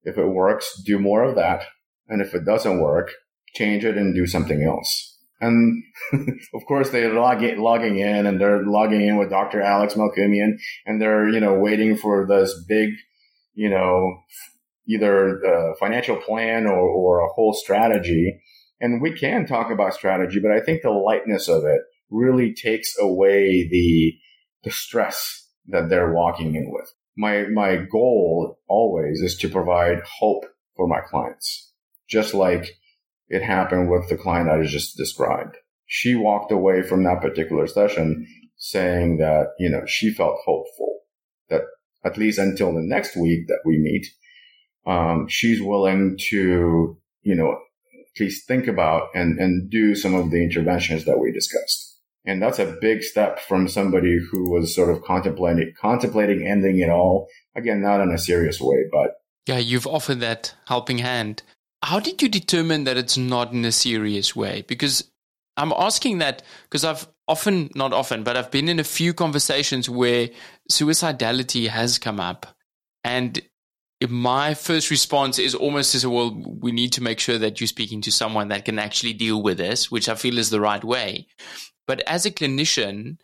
if 0.03 0.17
it 0.17 0.27
works, 0.27 0.81
do 0.85 0.99
more 0.99 1.23
of 1.23 1.35
that. 1.35 1.63
And 2.07 2.21
if 2.21 2.33
it 2.33 2.45
doesn't 2.45 2.81
work, 2.81 3.11
change 3.53 3.85
it 3.85 3.97
and 3.97 4.15
do 4.15 4.25
something 4.25 4.63
else. 4.63 5.17
And 5.41 5.83
of 6.53 6.65
course, 6.67 6.89
they're 6.89 7.13
logging, 7.13 7.59
logging 7.59 7.97
in 7.97 8.25
and 8.25 8.39
they're 8.39 8.63
logging 8.63 9.01
in 9.01 9.17
with 9.17 9.29
Dr. 9.29 9.61
Alex 9.61 9.93
Melkumian 9.93 10.57
and 10.85 11.01
they're, 11.01 11.29
you 11.29 11.39
know, 11.39 11.53
waiting 11.53 11.95
for 11.95 12.27
this 12.27 12.53
big, 12.67 12.89
you 13.53 13.69
know, 13.69 14.23
either 14.87 15.39
a 15.41 15.75
financial 15.79 16.17
plan 16.17 16.65
or, 16.65 16.79
or 16.79 17.19
a 17.19 17.31
whole 17.33 17.53
strategy. 17.53 18.41
And 18.81 19.01
we 19.01 19.17
can 19.17 19.45
talk 19.45 19.71
about 19.71 19.93
strategy, 19.93 20.39
but 20.41 20.51
I 20.51 20.61
think 20.61 20.81
the 20.81 20.89
lightness 20.89 21.47
of 21.47 21.63
it 21.63 21.81
really 22.09 22.53
takes 22.53 22.97
away 22.99 23.67
the, 23.69 24.13
the 24.63 24.71
stress 24.71 25.47
that 25.67 25.89
they're 25.89 26.11
walking 26.11 26.55
in 26.55 26.71
with. 26.71 26.91
My, 27.19 27.47
my 27.51 27.75
goal 27.75 28.59
always 28.69 29.19
is 29.19 29.35
to 29.39 29.49
provide 29.49 29.99
hope 30.19 30.45
for 30.77 30.87
my 30.87 31.01
clients, 31.01 31.73
just 32.07 32.33
like 32.33 32.77
it 33.27 33.43
happened 33.43 33.89
with 33.89 34.07
the 34.07 34.15
client 34.15 34.49
I 34.49 34.63
just 34.63 34.95
described. 34.95 35.57
She 35.85 36.15
walked 36.15 36.49
away 36.49 36.81
from 36.81 37.03
that 37.03 37.19
particular 37.21 37.67
session 37.67 38.25
saying 38.55 39.17
that, 39.17 39.47
you 39.59 39.69
know, 39.69 39.85
she 39.85 40.13
felt 40.13 40.37
hopeful 40.45 40.99
that 41.49 41.63
at 42.05 42.17
least 42.17 42.39
until 42.39 42.73
the 42.73 42.81
next 42.95 43.17
week 43.17 43.47
that 43.47 43.63
we 43.65 43.77
meet, 43.77 44.07
um, 44.85 45.27
she's 45.27 45.61
willing 45.61 46.17
to, 46.29 46.97
you 47.23 47.35
know, 47.35 47.51
at 47.51 48.21
least 48.21 48.47
think 48.47 48.67
about 48.67 49.09
and, 49.13 49.39
and 49.39 49.69
do 49.69 49.93
some 49.93 50.15
of 50.15 50.31
the 50.31 50.41
interventions 50.41 51.03
that 51.03 51.19
we 51.19 51.33
discussed. 51.33 51.88
And 52.25 52.41
that's 52.41 52.59
a 52.59 52.77
big 52.81 53.03
step 53.03 53.39
from 53.39 53.67
somebody 53.67 54.19
who 54.31 54.51
was 54.51 54.75
sort 54.75 54.89
of 54.89 55.03
contemplating, 55.03 55.73
contemplating 55.79 56.45
ending 56.45 56.79
it 56.79 56.89
all. 56.89 57.27
Again, 57.55 57.81
not 57.81 58.01
in 58.01 58.11
a 58.11 58.17
serious 58.17 58.59
way, 58.59 58.85
but. 58.91 59.11
Yeah, 59.47 59.57
you've 59.57 59.87
offered 59.87 60.19
that 60.19 60.53
helping 60.67 60.99
hand. 60.99 61.43
How 61.81 61.99
did 61.99 62.21
you 62.21 62.29
determine 62.29 62.83
that 62.83 62.97
it's 62.97 63.17
not 63.17 63.53
in 63.53 63.63
a 63.65 63.71
serious 63.71 64.35
way? 64.35 64.63
Because 64.67 65.09
I'm 65.57 65.73
asking 65.73 66.19
that 66.19 66.43
because 66.63 66.83
I've 66.83 67.07
often, 67.27 67.69
not 67.75 67.93
often, 67.93 68.23
but 68.23 68.37
I've 68.37 68.51
been 68.51 68.69
in 68.69 68.79
a 68.79 68.83
few 68.83 69.13
conversations 69.13 69.89
where 69.89 70.29
suicidality 70.71 71.67
has 71.67 71.97
come 71.97 72.19
up. 72.19 72.47
And 73.03 73.41
my 74.07 74.53
first 74.53 74.89
response 74.89 75.39
is 75.39 75.53
almost 75.55 75.95
as 75.95 76.07
well, 76.07 76.31
we 76.61 76.71
need 76.71 76.93
to 76.93 77.03
make 77.03 77.19
sure 77.19 77.37
that 77.37 77.59
you're 77.59 77.67
speaking 77.67 78.01
to 78.01 78.11
someone 78.11 78.47
that 78.49 78.65
can 78.65 78.79
actually 78.79 79.13
deal 79.13 79.41
with 79.41 79.57
this, 79.57 79.91
which 79.91 80.07
I 80.07 80.15
feel 80.15 80.37
is 80.37 80.49
the 80.49 80.61
right 80.61 80.83
way. 80.83 81.27
But 81.89 82.01
as 82.05 82.23
a 82.27 82.29
clinician, 82.29 83.17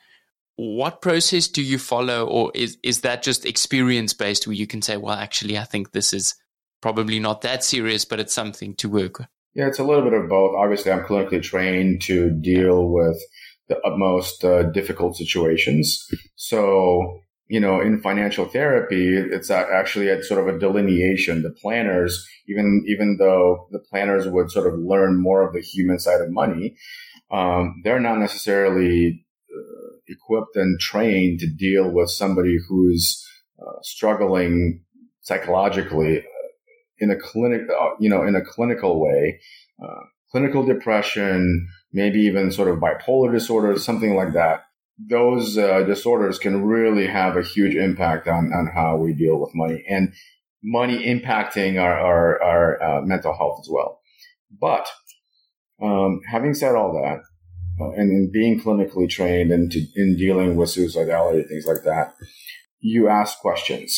what 0.56 1.00
process 1.00 1.48
do 1.48 1.62
you 1.62 1.78
follow, 1.78 2.26
or 2.26 2.52
is 2.56 2.80
is 2.82 3.02
that 3.02 3.22
just 3.22 3.46
experience 3.46 4.12
based, 4.16 4.48
where 4.48 4.56
you 4.56 4.66
can 4.66 4.82
say, 4.82 4.98
well, 4.98 5.14
actually, 5.14 5.56
I 5.56 5.66
think 5.66 5.92
this 5.92 6.14
is 6.14 6.34
probably 6.82 7.20
not 7.20 7.42
that 7.42 7.64
serious, 7.64 8.06
but 8.06 8.20
it's 8.20 8.34
something 8.34 8.74
to 8.78 8.90
work 8.90 9.20
with? 9.20 9.28
Yeah, 9.54 9.68
it's 9.68 9.78
a 9.78 9.84
little 9.84 10.04
bit 10.04 10.20
of 10.20 10.28
both. 10.28 10.56
Obviously, 10.58 10.92
I'm 10.92 11.06
clinically 11.06 11.44
trained 11.44 12.02
to 12.08 12.32
deal 12.32 12.90
with 12.90 13.22
the 13.70 13.78
utmost 13.82 14.44
uh, 14.44 14.64
difficult 14.64 15.16
situations. 15.16 16.04
So, 16.36 17.20
you 17.48 17.60
know, 17.60 17.82
in 17.82 18.02
financial 18.02 18.46
therapy, 18.46 19.16
it's 19.16 19.52
actually 19.52 20.10
a 20.10 20.24
sort 20.24 20.42
of 20.42 20.56
a 20.56 20.58
delineation. 20.58 21.44
The 21.44 21.52
planners, 21.62 22.28
even 22.48 22.84
even 22.88 23.18
though 23.20 23.68
the 23.70 23.84
planners 23.92 24.28
would 24.28 24.50
sort 24.50 24.66
of 24.66 24.80
learn 24.80 25.22
more 25.22 25.48
of 25.48 25.54
the 25.54 25.62
human 25.62 26.00
side 26.00 26.22
of 26.22 26.32
money, 26.32 26.76
um, 27.36 27.82
they're 27.84 28.00
not 28.00 28.20
necessarily 28.20 29.26
uh, 29.52 29.98
equipped 30.08 30.56
and 30.56 30.80
trained 30.80 31.40
to 31.40 31.48
deal 31.48 31.92
with 31.92 32.10
somebody 32.10 32.58
who's 32.68 33.26
uh, 33.60 33.80
struggling 33.82 34.82
psychologically 35.22 36.20
uh, 36.20 36.24
in 37.00 37.12
a 37.12 37.18
clinic, 37.18 37.62
uh, 37.70 37.90
you 38.00 38.10
know, 38.10 38.24
in 38.24 38.36
a 38.36 38.46
clinical 38.46 39.02
way, 39.02 39.40
uh, 39.84 40.04
clinical 40.32 40.66
depression, 40.66 41.68
maybe 41.92 42.22
even 42.22 42.52
sort 42.52 42.70
of 42.70 42.80
bipolar 42.80 43.32
disorder, 43.34 43.78
something 43.78 44.16
like 44.16 44.34
that. 44.34 44.64
Those 44.98 45.58
uh, 45.58 45.84
disorders 45.84 46.40
can 46.40 46.64
really 46.64 47.08
have 47.08 47.36
a 47.36 47.44
huge 47.44 47.76
impact 47.76 48.30
on, 48.30 48.54
on 48.54 48.72
how 48.74 48.96
we 48.96 49.14
deal 49.14 49.38
with 49.42 49.54
money 49.54 49.84
and 49.90 50.14
money 50.64 51.06
impacting 51.06 51.82
our, 51.82 52.00
our, 52.00 52.42
our 52.42 53.02
mental 53.02 53.36
health 53.36 53.60
as 53.62 53.68
well. 53.70 54.00
But 54.58 54.88
um, 55.82 56.22
having 56.30 56.54
said 56.54 56.76
all 56.76 56.94
that, 56.94 57.22
uh, 57.80 57.92
and 57.92 58.12
in 58.12 58.32
being 58.32 58.60
clinically 58.60 59.10
trained 59.10 59.52
and 59.52 59.72
to, 59.72 59.86
in 59.96 60.16
dealing 60.16 60.56
with 60.56 60.70
suicidality, 60.70 61.48
things 61.48 61.66
like 61.66 61.84
that, 61.84 62.14
you 62.80 63.10
ask 63.10 63.40
questions. 63.40 63.94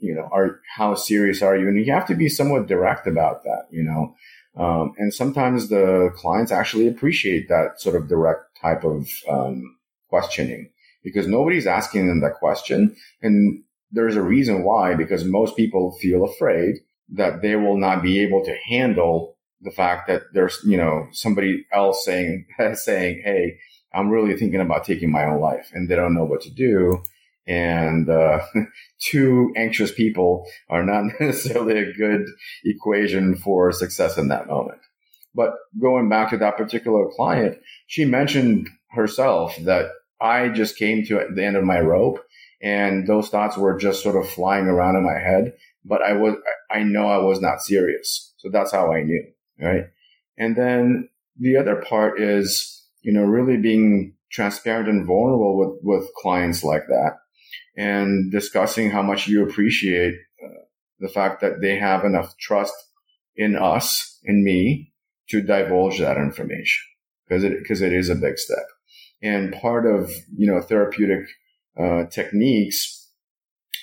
You 0.00 0.14
know, 0.14 0.28
are 0.32 0.60
how 0.76 0.94
serious 0.94 1.42
are 1.42 1.56
you? 1.56 1.68
And 1.68 1.76
you 1.76 1.92
have 1.92 2.06
to 2.06 2.14
be 2.14 2.28
somewhat 2.28 2.68
direct 2.68 3.06
about 3.06 3.42
that. 3.44 3.66
You 3.70 3.82
know, 3.84 4.14
um, 4.62 4.92
and 4.98 5.12
sometimes 5.12 5.68
the 5.68 6.10
clients 6.16 6.52
actually 6.52 6.88
appreciate 6.88 7.48
that 7.48 7.80
sort 7.80 7.96
of 7.96 8.08
direct 8.08 8.42
type 8.60 8.84
of 8.84 9.08
um, 9.28 9.62
questioning 10.08 10.70
because 11.02 11.26
nobody's 11.26 11.66
asking 11.66 12.08
them 12.08 12.20
that 12.20 12.34
question, 12.34 12.94
and 13.22 13.62
there's 13.90 14.16
a 14.16 14.22
reason 14.22 14.64
why. 14.64 14.94
Because 14.94 15.24
most 15.24 15.56
people 15.56 15.96
feel 16.00 16.24
afraid 16.24 16.76
that 17.10 17.42
they 17.42 17.56
will 17.56 17.78
not 17.78 18.02
be 18.02 18.20
able 18.20 18.44
to 18.44 18.56
handle 18.68 19.37
the 19.60 19.70
fact 19.70 20.06
that 20.08 20.22
there's, 20.32 20.60
you 20.64 20.76
know, 20.76 21.08
somebody 21.12 21.66
else 21.72 22.04
saying, 22.04 22.46
saying, 22.74 23.22
Hey, 23.24 23.58
I'm 23.92 24.10
really 24.10 24.36
thinking 24.36 24.60
about 24.60 24.84
taking 24.84 25.10
my 25.10 25.24
own 25.24 25.40
life 25.40 25.70
and 25.72 25.88
they 25.88 25.96
don't 25.96 26.14
know 26.14 26.24
what 26.24 26.42
to 26.42 26.50
do. 26.50 27.02
And, 27.46 28.08
uh, 28.08 28.40
two 29.00 29.52
anxious 29.56 29.92
people 29.92 30.46
are 30.68 30.84
not 30.84 31.04
necessarily 31.20 31.78
a 31.78 31.92
good 31.92 32.26
equation 32.64 33.36
for 33.36 33.72
success 33.72 34.18
in 34.18 34.28
that 34.28 34.46
moment. 34.46 34.80
But 35.34 35.54
going 35.80 36.08
back 36.08 36.30
to 36.30 36.38
that 36.38 36.56
particular 36.56 37.06
client, 37.14 37.58
she 37.86 38.04
mentioned 38.04 38.68
herself 38.90 39.56
that 39.64 39.90
I 40.20 40.48
just 40.48 40.76
came 40.76 41.04
to 41.06 41.26
the 41.34 41.44
end 41.44 41.56
of 41.56 41.64
my 41.64 41.80
rope 41.80 42.20
and 42.60 43.06
those 43.06 43.28
thoughts 43.28 43.56
were 43.56 43.78
just 43.78 44.02
sort 44.02 44.16
of 44.16 44.28
flying 44.28 44.66
around 44.66 44.96
in 44.96 45.04
my 45.04 45.18
head. 45.18 45.54
But 45.84 46.02
I 46.02 46.14
was, 46.14 46.34
I 46.70 46.82
know 46.82 47.06
I 47.06 47.18
was 47.18 47.40
not 47.40 47.62
serious. 47.62 48.34
So 48.38 48.50
that's 48.50 48.72
how 48.72 48.92
I 48.92 49.02
knew 49.02 49.24
right? 49.60 49.84
And 50.36 50.56
then 50.56 51.08
the 51.38 51.56
other 51.56 51.76
part 51.76 52.20
is, 52.20 52.86
you 53.02 53.12
know, 53.12 53.22
really 53.22 53.56
being 53.56 54.14
transparent 54.30 54.88
and 54.88 55.06
vulnerable 55.06 55.56
with, 55.56 55.78
with 55.82 56.14
clients 56.14 56.62
like 56.62 56.86
that 56.88 57.12
and 57.76 58.30
discussing 58.30 58.90
how 58.90 59.02
much 59.02 59.26
you 59.26 59.42
appreciate 59.42 60.14
uh, 60.44 60.62
the 61.00 61.08
fact 61.08 61.40
that 61.40 61.60
they 61.60 61.78
have 61.78 62.04
enough 62.04 62.36
trust 62.38 62.74
in 63.36 63.56
us, 63.56 64.18
in 64.24 64.44
me, 64.44 64.92
to 65.28 65.40
divulge 65.40 65.98
that 65.98 66.16
information 66.16 66.84
because 67.26 67.44
it, 67.44 67.58
because 67.58 67.80
it 67.80 67.92
is 67.92 68.08
a 68.08 68.14
big 68.14 68.38
step. 68.38 68.66
And 69.22 69.52
part 69.52 69.86
of, 69.86 70.10
you 70.36 70.50
know, 70.50 70.60
therapeutic 70.60 71.26
uh, 71.78 72.04
techniques 72.04 73.10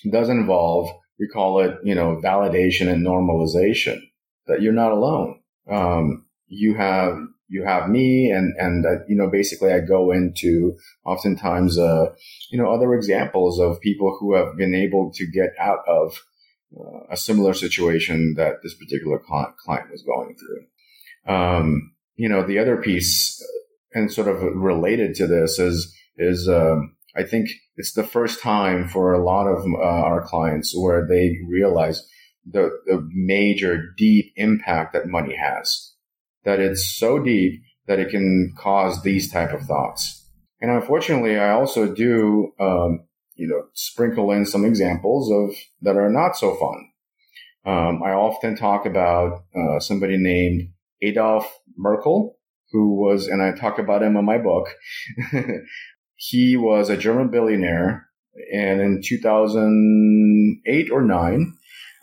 does 0.10 0.30
involve, 0.30 0.90
we 1.20 1.28
call 1.28 1.62
it, 1.62 1.78
you 1.84 1.96
know, 1.96 2.20
validation 2.24 2.92
and 2.92 3.06
normalization 3.06 4.00
that 4.48 4.62
you're 4.62 4.74
not 4.74 4.92
alone 4.92 5.40
um, 5.70 6.26
you 6.48 6.76
have 6.76 7.18
you 7.48 7.64
have 7.64 7.90
me 7.90 8.32
and 8.32 8.54
and 8.58 8.86
uh, 8.86 9.04
you 9.08 9.16
know 9.16 9.30
basically 9.30 9.72
I 9.72 9.80
go 9.80 10.12
into 10.12 10.78
oftentimes 11.06 11.78
uh, 11.78 12.14
you 12.50 12.58
know 12.58 12.72
other 12.72 12.94
examples 12.94 13.60
of 13.60 13.82
people 13.82 14.18
who 14.20 14.36
have 14.36 14.58
been 14.58 14.74
able 14.74 15.12
to 15.14 15.28
get 15.28 15.54
out 15.60 15.80
of 15.88 16.18
uh, 16.78 17.06
a 17.12 17.18
similar 17.18 17.54
situation 17.54 18.36
that 18.38 18.62
this 18.64 18.74
particular 18.76 19.20
client, 19.20 19.58
client 19.58 19.92
was 19.92 20.04
going 20.04 20.36
through. 20.36 21.34
Um, 21.34 21.94
you 22.16 22.30
know 22.30 22.46
the 22.46 22.60
other 22.60 22.78
piece 22.78 23.42
uh, 23.42 24.00
and 24.00 24.12
sort 24.12 24.28
of 24.28 24.42
related 24.42 25.16
to 25.16 25.28
this 25.28 25.60
is 25.60 25.96
is 26.18 26.50
um, 26.50 26.96
I 27.16 27.24
think 27.24 27.50
it's 27.78 27.94
the 27.94 28.04
first 28.04 28.42
time 28.42 28.88
for 28.88 29.14
a 29.14 29.24
lot 29.24 29.48
of 29.48 29.66
uh, 29.66 29.82
our 29.82 30.22
clients 30.22 30.74
where 30.78 31.08
they 31.08 31.38
realize 31.48 32.06
the, 32.46 32.70
the 32.86 33.08
major 33.12 33.94
deep 33.98 34.34
impact 34.36 34.94
that 34.94 35.08
money 35.08 35.36
has. 35.36 35.94
That 36.44 36.60
it's 36.60 36.96
so 36.98 37.20
deep 37.20 37.62
that 37.88 38.00
it 38.00 38.10
can 38.10 38.54
cause 38.58 39.02
these 39.02 39.32
type 39.32 39.52
of 39.52 39.62
thoughts. 39.64 40.26
And 40.62 40.72
unfortunately, 40.72 41.38
I 41.38 41.52
also 41.52 41.94
do, 41.94 42.52
um, 42.60 43.06
you 43.36 43.48
know, 43.48 43.64
sprinkle 43.74 44.32
in 44.32 44.46
some 44.46 44.66
examples 44.66 45.32
of 45.32 45.56
that 45.82 45.98
are 45.98 46.10
not 46.10 46.36
so 46.36 46.56
fun. 46.56 46.90
Um, 47.66 48.04
I 48.04 48.12
often 48.12 48.56
talk 48.56 48.86
about 48.86 49.44
uh, 49.56 49.80
somebody 49.80 50.18
named 50.18 50.70
Adolf 51.02 51.52
Merckle, 51.80 52.36
who 52.72 52.96
was, 52.96 53.28
and 53.28 53.42
I 53.42 53.52
talk 53.52 53.80
about 53.80 54.04
him 54.04 54.16
in 54.16 54.26
my 54.26 54.38
book. 54.38 54.68
he 56.16 56.58
was 56.58 56.90
a 56.90 56.98
German 56.98 57.30
billionaire, 57.30 58.08
and 58.54 58.82
in 58.82 59.02
2008 59.04 60.92
or 60.92 61.02
nine, 61.02 61.55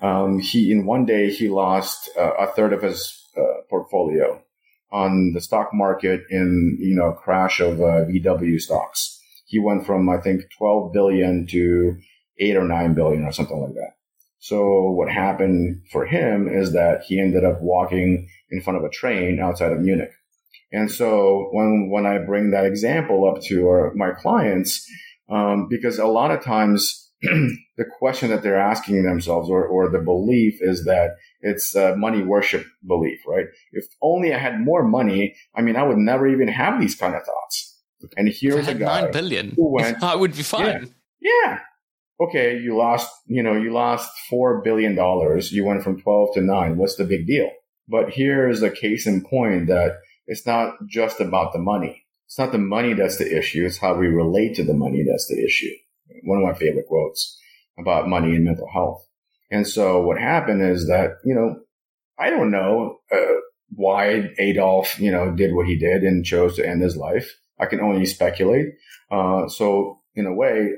um, 0.02 0.40
he 0.40 0.72
in 0.72 0.84
one 0.84 1.06
day 1.06 1.30
he 1.30 1.48
lost 1.48 2.10
uh, 2.18 2.32
a 2.32 2.48
third 2.48 2.72
of 2.72 2.82
his 2.82 3.26
uh, 3.36 3.62
portfolio 3.70 4.42
on 4.90 5.32
the 5.32 5.40
stock 5.40 5.70
market 5.72 6.22
in 6.28 6.76
you 6.80 6.94
know 6.94 7.12
crash 7.12 7.60
of 7.60 7.80
uh, 7.80 8.04
VW 8.04 8.60
stocks. 8.60 9.18
He 9.46 9.58
went 9.58 9.86
from 9.86 10.08
I 10.08 10.18
think 10.18 10.42
12 10.58 10.92
billion 10.92 11.46
to 11.50 11.96
eight 12.38 12.56
or 12.56 12.64
nine 12.64 12.94
billion 12.94 13.24
or 13.24 13.32
something 13.32 13.60
like 13.60 13.74
that. 13.74 13.92
So 14.40 14.90
what 14.90 15.08
happened 15.08 15.82
for 15.92 16.04
him 16.04 16.48
is 16.48 16.72
that 16.72 17.02
he 17.06 17.20
ended 17.20 17.44
up 17.44 17.60
walking 17.60 18.28
in 18.50 18.60
front 18.60 18.78
of 18.78 18.84
a 18.84 18.90
train 18.90 19.38
outside 19.38 19.72
of 19.72 19.80
Munich. 19.80 20.10
And 20.72 20.90
so 20.90 21.48
when 21.52 21.90
when 21.90 22.06
I 22.06 22.18
bring 22.18 22.50
that 22.50 22.64
example 22.64 23.30
up 23.30 23.40
to 23.44 23.68
our, 23.68 23.92
my 23.94 24.10
clients, 24.10 24.84
um, 25.28 25.68
because 25.70 25.98
a 25.98 26.06
lot 26.06 26.32
of 26.32 26.42
times 26.42 27.01
the 27.76 27.84
question 27.98 28.30
that 28.30 28.42
they're 28.42 28.60
asking 28.60 29.02
themselves 29.04 29.48
or, 29.48 29.64
or 29.64 29.88
the 29.88 30.00
belief 30.00 30.58
is 30.60 30.84
that 30.84 31.10
it's 31.40 31.74
a 31.74 31.94
money 31.96 32.22
worship 32.22 32.66
belief, 32.86 33.20
right? 33.26 33.46
If 33.72 33.86
only 34.02 34.34
I 34.34 34.38
had 34.38 34.60
more 34.60 34.82
money, 34.82 35.36
I 35.54 35.62
mean, 35.62 35.76
I 35.76 35.84
would 35.84 35.98
never 35.98 36.26
even 36.26 36.48
have 36.48 36.80
these 36.80 36.96
kind 36.96 37.14
of 37.14 37.22
thoughts. 37.22 37.78
And 38.16 38.28
here's 38.28 38.66
a 38.66 38.74
guy 38.74 39.02
nine 39.02 39.12
billion. 39.12 39.50
who 39.54 39.72
went. 39.72 40.02
I 40.12 40.16
would 40.16 40.36
be 40.36 40.42
fine. 40.42 40.92
Yeah, 41.20 41.30
yeah. 41.44 41.58
Okay, 42.20 42.58
you 42.58 42.76
lost. 42.76 43.08
You 43.26 43.42
know, 43.42 43.54
you 43.54 43.72
lost 43.72 44.10
four 44.28 44.60
billion 44.62 44.96
dollars. 44.96 45.52
You 45.52 45.64
went 45.64 45.84
from 45.84 46.00
twelve 46.00 46.34
to 46.34 46.40
nine. 46.40 46.76
What's 46.76 46.96
the 46.96 47.04
big 47.04 47.28
deal? 47.28 47.50
But 47.88 48.10
here's 48.10 48.62
a 48.62 48.70
case 48.70 49.06
in 49.06 49.22
point 49.22 49.68
that 49.68 49.98
it's 50.26 50.46
not 50.46 50.74
just 50.88 51.20
about 51.20 51.52
the 51.52 51.58
money. 51.60 52.04
It's 52.26 52.38
not 52.38 52.50
the 52.50 52.58
money 52.58 52.94
that's 52.94 53.18
the 53.18 53.38
issue. 53.38 53.64
It's 53.66 53.78
how 53.78 53.94
we 53.94 54.06
relate 54.06 54.54
to 54.56 54.64
the 54.64 54.74
money 54.74 55.04
that's 55.08 55.28
the 55.28 55.44
issue. 55.44 55.74
One 56.24 56.38
of 56.38 56.44
my 56.44 56.54
favorite 56.54 56.86
quotes 56.86 57.38
about 57.78 58.08
money 58.08 58.34
and 58.34 58.44
mental 58.44 58.68
health. 58.72 59.06
And 59.50 59.66
so 59.66 60.00
what 60.00 60.18
happened 60.18 60.62
is 60.62 60.86
that, 60.88 61.18
you 61.24 61.34
know, 61.34 61.56
I 62.18 62.30
don't 62.30 62.50
know 62.50 62.98
uh, 63.12 63.40
why 63.74 64.30
Adolf, 64.38 64.98
you 64.98 65.10
know, 65.10 65.30
did 65.32 65.54
what 65.54 65.66
he 65.66 65.76
did 65.76 66.02
and 66.02 66.24
chose 66.24 66.56
to 66.56 66.66
end 66.66 66.82
his 66.82 66.96
life. 66.96 67.34
I 67.58 67.66
can 67.66 67.80
only 67.80 68.06
speculate. 68.06 68.66
Uh, 69.10 69.48
so 69.48 70.00
in 70.14 70.26
a 70.26 70.34
way, 70.34 70.70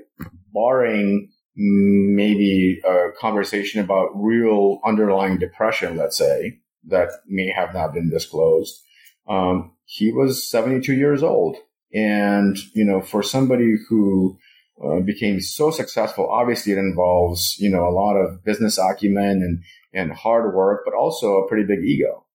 barring 0.52 1.30
maybe 1.56 2.80
a 2.84 3.08
conversation 3.18 3.80
about 3.80 4.10
real 4.14 4.80
underlying 4.84 5.38
depression, 5.38 5.96
let's 5.96 6.18
say, 6.18 6.58
that 6.88 7.10
may 7.26 7.48
have 7.48 7.72
not 7.72 7.94
been 7.94 8.10
disclosed, 8.10 8.80
um, 9.28 9.72
he 9.84 10.12
was 10.12 10.48
72 10.48 10.92
years 10.92 11.22
old. 11.22 11.56
And, 11.92 12.58
you 12.74 12.84
know, 12.84 13.00
for 13.00 13.22
somebody 13.22 13.76
who 13.88 14.36
uh, 14.82 15.00
became 15.00 15.40
so 15.40 15.70
successful, 15.70 16.28
obviously 16.30 16.72
it 16.72 16.78
involves, 16.78 17.56
you 17.58 17.70
know, 17.70 17.86
a 17.86 17.94
lot 17.94 18.16
of 18.16 18.44
business 18.44 18.78
acumen 18.78 19.42
and, 19.42 19.62
and 19.92 20.12
hard 20.12 20.54
work, 20.54 20.82
but 20.84 20.94
also 20.94 21.36
a 21.36 21.48
pretty 21.48 21.64
big 21.64 21.84
ego, 21.84 22.26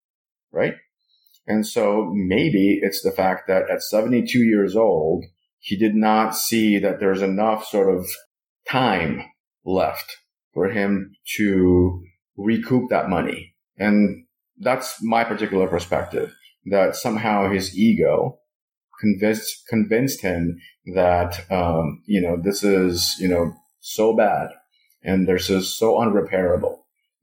right? 0.51 0.75
And 1.47 1.65
so 1.65 2.11
maybe 2.13 2.79
it's 2.81 3.01
the 3.01 3.11
fact 3.11 3.47
that 3.47 3.69
at 3.69 3.81
72 3.81 4.39
years 4.39 4.75
old, 4.75 5.25
he 5.59 5.75
did 5.75 5.95
not 5.95 6.35
see 6.35 6.79
that 6.79 6.99
there's 6.99 7.21
enough 7.21 7.65
sort 7.65 7.93
of 7.93 8.07
time 8.67 9.23
left 9.65 10.17
for 10.53 10.69
him 10.69 11.11
to 11.37 12.03
recoup 12.37 12.89
that 12.89 13.09
money. 13.09 13.55
And 13.77 14.25
that's 14.59 15.03
my 15.03 15.23
particular 15.23 15.67
perspective 15.67 16.33
that 16.65 16.95
somehow 16.95 17.49
his 17.51 17.77
ego 17.77 18.38
convinced 18.99 19.67
convinced 19.67 20.21
him 20.21 20.59
that 20.93 21.49
um, 21.51 22.01
you 22.05 22.21
know 22.21 22.37
this 22.41 22.63
is 22.63 23.15
you 23.19 23.27
know 23.27 23.53
so 23.79 24.15
bad 24.15 24.49
and 25.03 25.27
this 25.27 25.49
is 25.49 25.75
so 25.77 25.95
unrepairable 25.95 26.79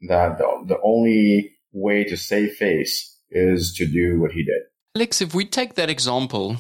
that 0.09 0.39
the, 0.39 0.65
the 0.67 0.81
only 0.83 1.53
way 1.73 2.05
to 2.05 2.17
save 2.17 2.55
face 2.55 3.19
is 3.31 3.75
to 3.75 3.87
do 3.87 4.21
what 4.21 4.33
he 4.33 4.45
did. 4.45 4.63
Alex, 4.95 5.21
if 5.21 5.35
we 5.35 5.45
take 5.45 5.75
that 5.75 5.91
example 5.91 6.57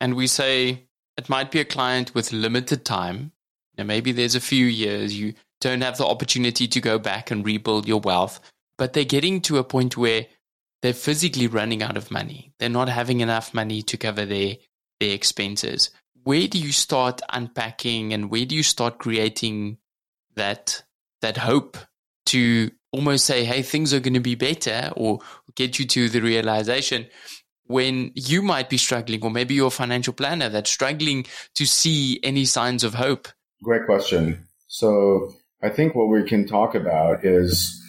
and 0.00 0.14
we 0.14 0.26
say 0.26 0.84
it 1.16 1.28
might 1.28 1.50
be 1.50 1.60
a 1.60 1.64
client 1.64 2.14
with 2.14 2.32
limited 2.32 2.84
time, 2.84 3.32
and 3.76 3.88
maybe 3.88 4.12
there's 4.12 4.34
a 4.34 4.40
few 4.40 4.66
years 4.66 5.18
you 5.18 5.34
don't 5.60 5.82
have 5.82 5.96
the 5.96 6.06
opportunity 6.06 6.66
to 6.66 6.80
go 6.80 6.98
back 6.98 7.30
and 7.30 7.44
rebuild 7.44 7.86
your 7.86 8.00
wealth, 8.00 8.40
but 8.76 8.92
they're 8.92 9.04
getting 9.04 9.40
to 9.42 9.58
a 9.58 9.64
point 9.64 9.96
where 9.96 10.26
they're 10.82 10.94
physically 10.94 11.46
running 11.46 11.82
out 11.82 11.96
of 11.96 12.10
money. 12.10 12.52
They're 12.58 12.68
not 12.68 12.88
having 12.88 13.20
enough 13.20 13.52
money 13.54 13.82
to 13.82 13.96
cover 13.96 14.24
their 14.24 14.56
their 14.98 15.14
expenses. 15.14 15.90
Where 16.22 16.46
do 16.46 16.58
you 16.58 16.72
start 16.72 17.22
unpacking 17.30 18.12
and 18.12 18.30
where 18.30 18.44
do 18.44 18.54
you 18.54 18.62
start 18.62 18.98
creating 18.98 19.78
that 20.36 20.82
that 21.22 21.38
hope 21.38 21.76
to 22.26 22.70
almost 22.92 23.24
say, 23.24 23.44
hey, 23.44 23.62
things 23.62 23.94
are 23.94 24.00
going 24.00 24.14
to 24.14 24.20
be 24.20 24.34
better 24.34 24.90
or 24.96 25.20
get 25.54 25.78
you 25.78 25.86
to 25.86 26.08
the 26.08 26.20
realization 26.20 27.06
when 27.66 28.10
you 28.16 28.42
might 28.42 28.68
be 28.68 28.76
struggling, 28.76 29.22
or 29.22 29.30
maybe 29.30 29.54
you're 29.54 29.68
a 29.68 29.70
financial 29.70 30.12
planner 30.12 30.48
that's 30.48 30.70
struggling 30.70 31.24
to 31.54 31.64
see 31.64 32.18
any 32.24 32.44
signs 32.44 32.82
of 32.82 32.94
hope? 32.94 33.28
Great 33.62 33.86
question. 33.86 34.44
So 34.66 35.32
I 35.62 35.68
think 35.68 35.94
what 35.94 36.08
we 36.08 36.24
can 36.24 36.48
talk 36.48 36.74
about 36.74 37.24
is 37.24 37.79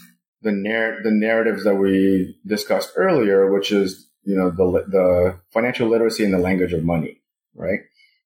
the 0.42 0.52
narr- 0.52 1.02
the 1.04 1.12
narratives 1.12 1.64
that 1.64 1.76
we 1.76 2.38
discussed 2.46 2.94
earlier, 2.96 3.52
which 3.52 3.72
is 3.72 4.08
you 4.24 4.36
know 4.36 4.50
the 4.50 4.86
the 4.88 5.40
financial 5.52 5.88
literacy 5.88 6.24
and 6.24 6.34
the 6.34 6.40
language 6.40 6.74
of 6.74 6.84
money, 6.84 7.22
right? 7.56 7.80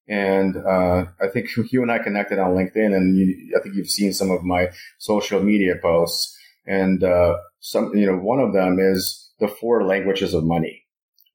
And 0.08 0.58
uh, 0.58 1.06
I 1.22 1.28
think 1.28 1.50
you 1.72 1.82
and 1.82 1.92
I 1.92 2.00
connected 2.00 2.40
on 2.40 2.52
LinkedIn, 2.52 2.96
and 2.96 3.18
you, 3.18 3.56
I 3.58 3.62
think 3.62 3.76
you've 3.76 3.90
seen 3.90 4.14
some 4.14 4.32
of 4.32 4.44
my 4.44 4.70
social 4.98 5.42
media 5.42 5.76
posts. 5.82 6.38
And 6.68 7.04
uh, 7.04 7.38
some, 7.60 7.96
you 7.96 8.08
know, 8.08 8.18
one 8.18 8.40
of 8.40 8.54
them 8.54 8.80
is 8.80 9.32
the 9.40 9.48
four 9.48 9.86
languages 9.86 10.34
of 10.34 10.44
money, 10.44 10.84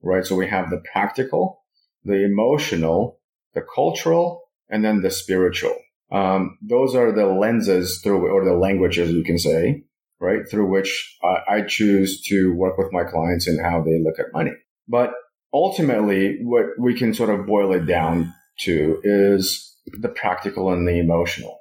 right? 0.02 0.24
So 0.26 0.34
we 0.34 0.48
have 0.48 0.70
the 0.70 0.82
practical, 0.92 1.62
the 2.04 2.24
emotional, 2.24 3.20
the 3.54 3.62
cultural, 3.62 4.42
and 4.68 4.84
then 4.84 5.02
the 5.02 5.10
spiritual. 5.10 5.76
Um, 6.10 6.58
those 6.60 6.96
are 6.96 7.12
the 7.12 7.26
lenses 7.26 8.00
through, 8.02 8.28
or 8.28 8.44
the 8.44 8.54
languages 8.54 9.12
you 9.12 9.22
can 9.22 9.38
say, 9.38 9.84
right? 10.20 10.48
Through 10.48 10.70
which 10.70 11.18
I, 11.48 11.62
choose 11.62 12.20
to 12.22 12.54
work 12.54 12.76
with 12.78 12.92
my 12.92 13.04
clients 13.04 13.46
and 13.46 13.60
how 13.60 13.82
they 13.82 14.00
look 14.02 14.18
at 14.18 14.32
money. 14.32 14.52
But 14.88 15.12
ultimately, 15.52 16.38
what 16.42 16.66
we 16.78 16.94
can 16.94 17.14
sort 17.14 17.30
of 17.30 17.46
boil 17.46 17.72
it 17.72 17.86
down 17.86 18.34
to 18.60 19.00
is 19.02 19.76
the 19.86 20.08
practical 20.08 20.70
and 20.72 20.86
the 20.86 20.98
emotional. 20.98 21.58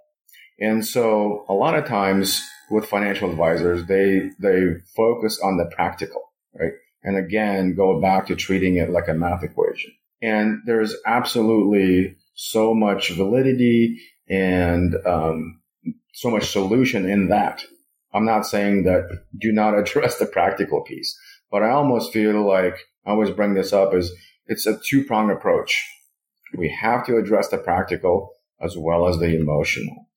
And 0.59 0.85
so 0.85 1.45
a 1.47 1.53
lot 1.53 1.77
of 1.77 1.85
times 1.85 2.45
with 2.69 2.85
financial 2.85 3.29
advisors, 3.29 3.85
they, 3.85 4.29
they 4.39 4.75
focus 4.95 5.39
on 5.41 5.57
the 5.57 5.69
practical, 5.73 6.21
right? 6.53 6.73
And 7.01 7.17
again, 7.17 7.75
go 7.75 8.01
back 8.01 8.27
to 8.27 8.35
treating 8.35 8.75
it 8.75 8.89
like 8.89 9.07
a 9.07 9.13
math 9.13 9.43
equation. 9.43 9.91
And 10.21 10.59
there's 10.65 10.95
absolutely 11.05 12.17
so 12.35 12.73
much 12.73 13.11
validity 13.11 14.01
and 14.27 14.95
um, 15.05 15.61
so 16.13 16.29
much 16.29 16.51
solution 16.51 17.09
in 17.09 17.29
that. 17.29 17.63
I'm 18.13 18.25
not 18.25 18.45
saying 18.45 18.83
that 18.83 19.23
do 19.37 19.51
not 19.51 19.77
address 19.77 20.17
the 20.17 20.25
practical 20.25 20.83
piece, 20.83 21.17
but 21.51 21.63
I 21.63 21.71
almost 21.71 22.13
feel 22.13 22.47
like 22.47 22.75
I 23.05 23.11
always 23.11 23.31
bring 23.31 23.53
this 23.53 23.73
up 23.73 23.93
is 23.93 24.11
it's 24.47 24.65
a 24.65 24.79
two 24.83 25.03
pronged 25.05 25.31
approach. 25.31 25.87
We 26.57 26.75
have 26.81 27.05
to 27.05 27.17
address 27.17 27.49
the 27.49 27.57
practical 27.57 28.31
as 28.61 28.75
well 28.77 29.07
as 29.07 29.19
the 29.19 29.35
emotional. 29.35 30.07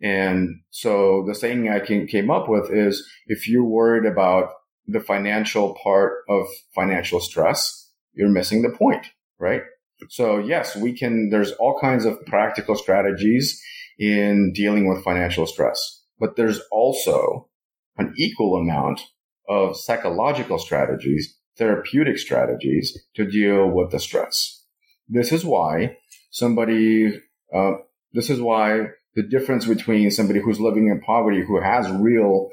And 0.00 0.60
so 0.70 1.24
the 1.26 1.34
saying 1.34 1.68
I 1.68 1.80
came 1.80 2.30
up 2.30 2.48
with 2.48 2.70
is 2.72 3.08
if 3.26 3.48
you're 3.48 3.64
worried 3.64 4.06
about 4.06 4.50
the 4.86 5.00
financial 5.00 5.76
part 5.82 6.24
of 6.28 6.46
financial 6.74 7.20
stress, 7.20 7.90
you're 8.14 8.28
missing 8.28 8.62
the 8.62 8.70
point, 8.70 9.06
right? 9.38 9.62
So 10.08 10.38
yes, 10.38 10.76
we 10.76 10.92
can, 10.92 11.30
there's 11.30 11.52
all 11.52 11.78
kinds 11.80 12.04
of 12.04 12.24
practical 12.26 12.76
strategies 12.76 13.60
in 13.98 14.52
dealing 14.54 14.88
with 14.88 15.02
financial 15.02 15.46
stress, 15.46 15.97
but 16.18 16.36
there's 16.36 16.60
also 16.70 17.48
an 17.96 18.14
equal 18.16 18.56
amount 18.56 19.00
of 19.48 19.76
psychological 19.76 20.58
strategies, 20.58 21.36
therapeutic 21.56 22.18
strategies 22.18 22.96
to 23.14 23.24
deal 23.24 23.68
with 23.68 23.90
the 23.90 23.98
stress. 23.98 24.64
This 25.08 25.32
is 25.32 25.44
why 25.44 25.96
somebody, 26.30 27.20
uh, 27.54 27.72
this 28.12 28.30
is 28.30 28.40
why 28.40 28.88
the 29.14 29.22
difference 29.22 29.66
between 29.66 30.10
somebody 30.10 30.40
who's 30.40 30.60
living 30.60 30.88
in 30.88 31.00
poverty, 31.00 31.42
who 31.44 31.60
has 31.60 31.90
real 31.90 32.50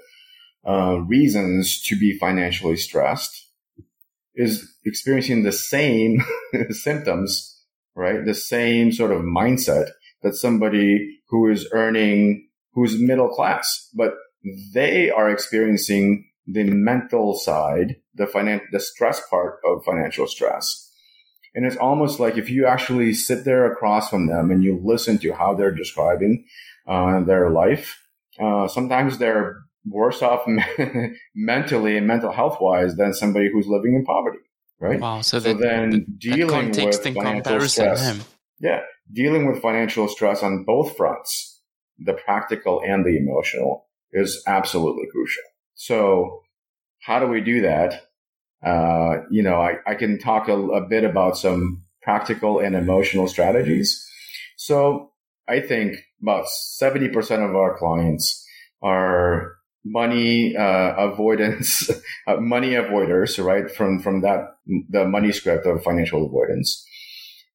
uh, 0.67 0.99
reasons 1.01 1.81
to 1.83 1.97
be 1.99 2.17
financially 2.17 2.77
stressed, 2.77 3.45
is 4.35 4.75
experiencing 4.85 5.43
the 5.43 5.51
same 5.51 6.23
symptoms, 6.71 7.63
right? 7.95 8.25
The 8.25 8.33
same 8.33 8.91
sort 8.91 9.11
of 9.11 9.21
mindset 9.21 9.89
that 10.23 10.35
somebody 10.35 11.19
who 11.29 11.49
is 11.49 11.69
earning, 11.71 12.47
who's 12.75 12.99
middle 12.99 13.29
class, 13.29 13.89
but 13.95 14.13
they 14.73 15.09
are 15.09 15.29
experiencing 15.29 16.29
the 16.45 16.63
mental 16.65 17.33
side, 17.33 17.95
the 18.13 18.25
finan- 18.25 18.61
the 18.71 18.79
stress 18.79 19.25
part 19.29 19.59
of 19.65 19.83
financial 19.83 20.27
stress. 20.27 20.91
And 21.55 21.65
it's 21.65 21.77
almost 21.77 22.19
like 22.19 22.37
if 22.37 22.49
you 22.49 22.67
actually 22.67 23.13
sit 23.13 23.45
there 23.45 23.71
across 23.71 24.09
from 24.09 24.27
them 24.27 24.51
and 24.51 24.63
you 24.63 24.79
listen 24.83 25.17
to 25.19 25.31
how 25.31 25.53
they're 25.53 25.71
describing 25.73 26.45
uh, 26.85 27.21
their 27.23 27.49
life, 27.49 27.97
uh, 28.39 28.67
sometimes 28.67 29.17
they're 29.17 29.63
worse 29.87 30.21
off 30.21 30.45
mentally 31.35 31.97
and 31.97 32.07
mental 32.07 32.31
health 32.31 32.57
wise 32.59 32.95
than 32.97 33.13
somebody 33.13 33.49
who's 33.51 33.67
living 33.67 33.95
in 33.95 34.03
poverty, 34.03 34.39
right? 34.79 34.99
Wow. 34.99 35.21
So, 35.21 35.39
so 35.39 35.53
the, 35.53 35.59
then 35.59 35.89
the, 35.91 36.05
dealing 36.17 36.71
with 36.71 37.01
financial 37.01 37.61
stress, 37.61 38.19
yeah, 38.59 38.81
dealing 39.11 39.49
with 39.49 39.61
financial 39.61 40.07
stress 40.07 40.43
on 40.43 40.65
both 40.65 40.97
fronts, 40.97 41.54
the 41.99 42.13
practical 42.13 42.81
and 42.85 43.05
the 43.05 43.17
emotional, 43.17 43.85
is 44.11 44.41
absolutely 44.47 45.07
crucial. 45.11 45.43
So, 45.75 46.41
how 47.01 47.19
do 47.19 47.27
we 47.27 47.41
do 47.41 47.61
that? 47.61 48.07
Uh, 48.65 49.23
you 49.29 49.43
know, 49.43 49.61
I, 49.61 49.77
I 49.85 49.95
can 49.95 50.17
talk 50.17 50.47
a, 50.47 50.57
a 50.57 50.87
bit 50.87 51.03
about 51.03 51.37
some 51.37 51.83
practical 52.01 52.59
and 52.59 52.75
emotional 52.75 53.27
strategies. 53.27 54.03
So, 54.57 55.11
I 55.47 55.59
think 55.59 55.97
about 56.21 56.45
70% 56.45 57.13
of 57.47 57.55
our 57.55 57.77
clients 57.77 58.43
are 58.81 59.55
money 59.85 60.55
uh, 60.55 60.95
avoidance, 60.95 61.89
uh, 62.27 62.37
money 62.37 62.71
avoiders, 62.71 63.43
right? 63.43 63.69
From 63.69 63.99
from 63.99 64.21
that 64.21 64.55
the 64.89 65.05
money 65.05 65.31
script 65.31 65.67
of 65.67 65.83
financial 65.83 66.25
avoidance, 66.25 66.83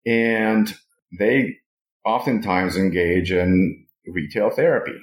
And 0.07 0.73
they 1.19 1.57
oftentimes 2.05 2.77
engage 2.77 3.33
in 3.33 3.87
retail 4.07 4.51
therapy 4.51 4.99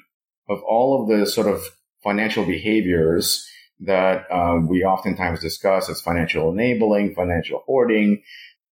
of 0.50 0.60
all 0.68 1.02
of 1.02 1.10
the 1.20 1.26
sort 1.26 1.48
of 1.48 1.64
financial 2.04 2.46
behaviors 2.46 3.46
that 3.80 4.26
um, 4.32 4.68
we 4.68 4.84
oftentimes 4.84 5.40
discuss 5.40 5.90
as 5.90 6.02
financial 6.02 6.52
enabling, 6.52 7.14
financial 7.14 7.64
hoarding. 7.66 8.22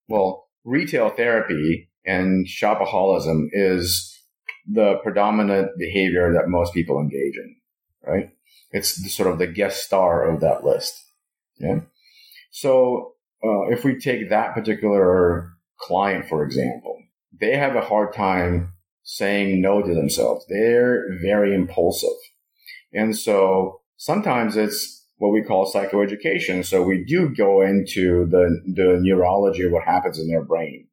Well, 0.07 0.47
retail 0.63 1.09
therapy 1.09 1.89
and 2.05 2.47
shopaholism 2.47 3.47
is 3.51 4.11
the 4.67 4.95
predominant 5.03 5.71
behavior 5.77 6.33
that 6.33 6.47
most 6.47 6.73
people 6.73 6.99
engage 6.99 7.35
in, 7.35 7.55
right? 8.03 8.29
It's 8.71 9.13
sort 9.13 9.31
of 9.31 9.37
the 9.37 9.47
guest 9.47 9.83
star 9.83 10.27
of 10.27 10.41
that 10.41 10.63
list. 10.63 10.93
Yeah. 11.57 11.81
So 12.51 13.13
uh, 13.43 13.67
if 13.69 13.83
we 13.83 13.99
take 13.99 14.29
that 14.29 14.53
particular 14.53 15.51
client, 15.79 16.27
for 16.27 16.43
example, 16.43 16.97
they 17.39 17.55
have 17.57 17.75
a 17.75 17.81
hard 17.81 18.13
time 18.13 18.73
saying 19.05 19.61
no 19.61 19.81
to 19.81 19.93
themselves. 19.93 20.45
They're 20.49 21.05
very 21.21 21.55
impulsive. 21.55 22.17
And 22.91 23.17
so 23.17 23.81
sometimes 23.95 24.57
it's 24.57 25.05
what 25.17 25.29
we 25.29 25.43
call 25.43 25.71
psychoeducation. 25.71 26.65
So 26.65 26.81
we 26.81 27.05
do 27.05 27.29
go 27.29 27.61
into 27.61 28.25
the, 28.25 28.61
the 28.65 28.99
neurology 29.01 29.63
of 29.63 29.71
what 29.71 29.83
happens 29.83 30.19
in 30.19 30.27
their 30.27 30.43
brain. 30.43 30.87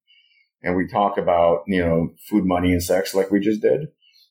And 0.63 0.77
we 0.77 0.87
talk 0.87 1.19
about, 1.19 1.65
you 1.67 1.85
know, 1.85 2.15
food, 2.29 2.45
money, 2.45 2.71
and 2.71 2.83
sex 2.83 3.15
like 3.15 3.31
we 3.31 3.41
just 3.41 3.63
did. 3.63 3.89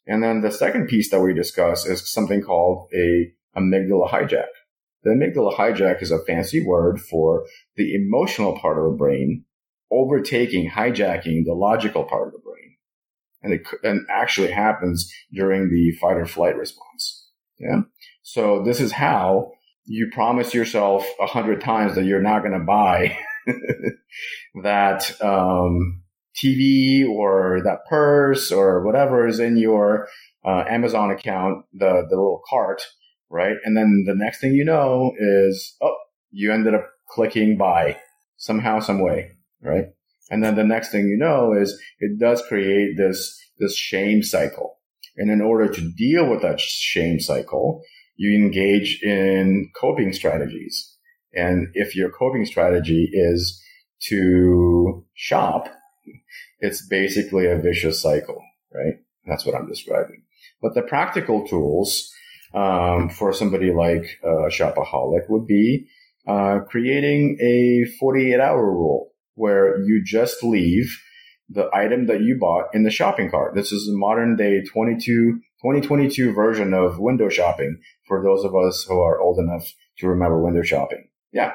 And 0.07 0.23
then 0.23 0.41
the 0.41 0.51
second 0.51 0.87
piece 0.87 1.09
that 1.09 1.19
we 1.19 1.33
discuss 1.33 1.85
is 1.85 2.09
something 2.09 2.41
called 2.41 2.87
a 2.93 3.33
amygdala 3.57 4.09
hijack. 4.09 4.45
The 5.03 5.09
amygdala 5.09 5.55
hijack 5.55 6.01
is 6.01 6.11
a 6.11 6.23
fancy 6.23 6.63
word 6.63 7.01
for 7.01 7.45
the 7.75 7.95
emotional 7.95 8.57
part 8.57 8.77
of 8.77 8.85
the 8.85 8.97
brain 8.97 9.43
overtaking, 9.91 10.69
hijacking 10.69 11.43
the 11.45 11.53
logical 11.53 12.03
part 12.05 12.27
of 12.27 12.33
the. 12.33 12.40
And 13.43 13.53
it 13.53 13.67
and 13.83 14.05
actually 14.09 14.51
happens 14.51 15.11
during 15.33 15.69
the 15.69 15.91
fight 15.99 16.17
or 16.17 16.25
flight 16.25 16.55
response. 16.55 17.27
Yeah. 17.59 17.81
So 18.21 18.63
this 18.63 18.79
is 18.79 18.91
how 18.91 19.51
you 19.85 20.09
promise 20.13 20.53
yourself 20.53 21.07
a 21.19 21.25
hundred 21.25 21.61
times 21.61 21.95
that 21.95 22.05
you're 22.05 22.21
not 22.21 22.43
going 22.43 22.57
to 22.57 22.65
buy 22.65 23.17
that 24.63 25.21
um, 25.21 26.03
TV 26.41 27.07
or 27.07 27.61
that 27.63 27.85
purse 27.89 28.51
or 28.51 28.85
whatever 28.85 29.27
is 29.27 29.39
in 29.39 29.57
your 29.57 30.07
uh, 30.45 30.63
Amazon 30.69 31.11
account, 31.11 31.65
the 31.73 32.05
the 32.09 32.15
little 32.15 32.41
cart, 32.49 32.83
right? 33.29 33.57
And 33.63 33.75
then 33.75 34.05
the 34.07 34.15
next 34.15 34.39
thing 34.39 34.53
you 34.53 34.65
know 34.65 35.13
is, 35.19 35.75
oh, 35.81 35.95
you 36.31 36.51
ended 36.51 36.73
up 36.73 36.87
clicking 37.09 37.57
buy 37.57 37.97
somehow, 38.37 38.79
some 38.79 39.01
way, 39.01 39.31
right? 39.61 39.87
And 40.31 40.41
then 40.41 40.55
the 40.55 40.63
next 40.63 40.91
thing 40.91 41.09
you 41.09 41.17
know 41.17 41.53
is 41.53 41.79
it 41.99 42.17
does 42.17 42.41
create 42.47 42.95
this, 42.97 43.37
this 43.59 43.75
shame 43.75 44.23
cycle. 44.23 44.79
And 45.17 45.29
in 45.29 45.41
order 45.41 45.67
to 45.67 45.91
deal 45.91 46.27
with 46.29 46.41
that 46.41 46.61
shame 46.61 47.19
cycle, 47.19 47.83
you 48.15 48.33
engage 48.33 49.03
in 49.03 49.69
coping 49.75 50.13
strategies. 50.13 50.95
And 51.33 51.67
if 51.73 51.97
your 51.97 52.09
coping 52.09 52.45
strategy 52.45 53.09
is 53.11 53.61
to 54.07 55.05
shop, 55.13 55.67
it's 56.59 56.87
basically 56.87 57.47
a 57.47 57.57
vicious 57.57 58.01
cycle, 58.01 58.41
right? 58.73 58.93
That's 59.27 59.45
what 59.45 59.55
I'm 59.55 59.67
describing. 59.67 60.23
But 60.61 60.75
the 60.75 60.81
practical 60.81 61.45
tools 61.45 62.09
um, 62.53 63.09
for 63.09 63.33
somebody 63.33 63.73
like 63.73 64.17
a 64.23 64.47
shopaholic 64.47 65.29
would 65.29 65.45
be 65.45 65.87
uh, 66.25 66.59
creating 66.69 67.37
a 67.41 67.85
48 67.99 68.39
hour 68.39 68.65
rule 68.65 69.10
where 69.35 69.79
you 69.81 70.01
just 70.05 70.43
leave 70.43 70.97
the 71.49 71.69
item 71.73 72.07
that 72.07 72.21
you 72.21 72.37
bought 72.39 72.65
in 72.73 72.83
the 72.83 72.89
shopping 72.89 73.29
cart. 73.29 73.55
This 73.55 73.71
is 73.71 73.87
a 73.87 73.97
modern 73.97 74.35
day 74.35 74.61
22, 74.63 75.41
2022 75.61 76.33
version 76.33 76.73
of 76.73 76.99
window 76.99 77.29
shopping 77.29 77.79
for 78.07 78.23
those 78.23 78.43
of 78.45 78.55
us 78.55 78.85
who 78.87 78.99
are 78.99 79.19
old 79.19 79.39
enough 79.39 79.67
to 79.97 80.07
remember 80.07 80.41
window 80.41 80.63
shopping. 80.63 81.09
Yeah. 81.31 81.53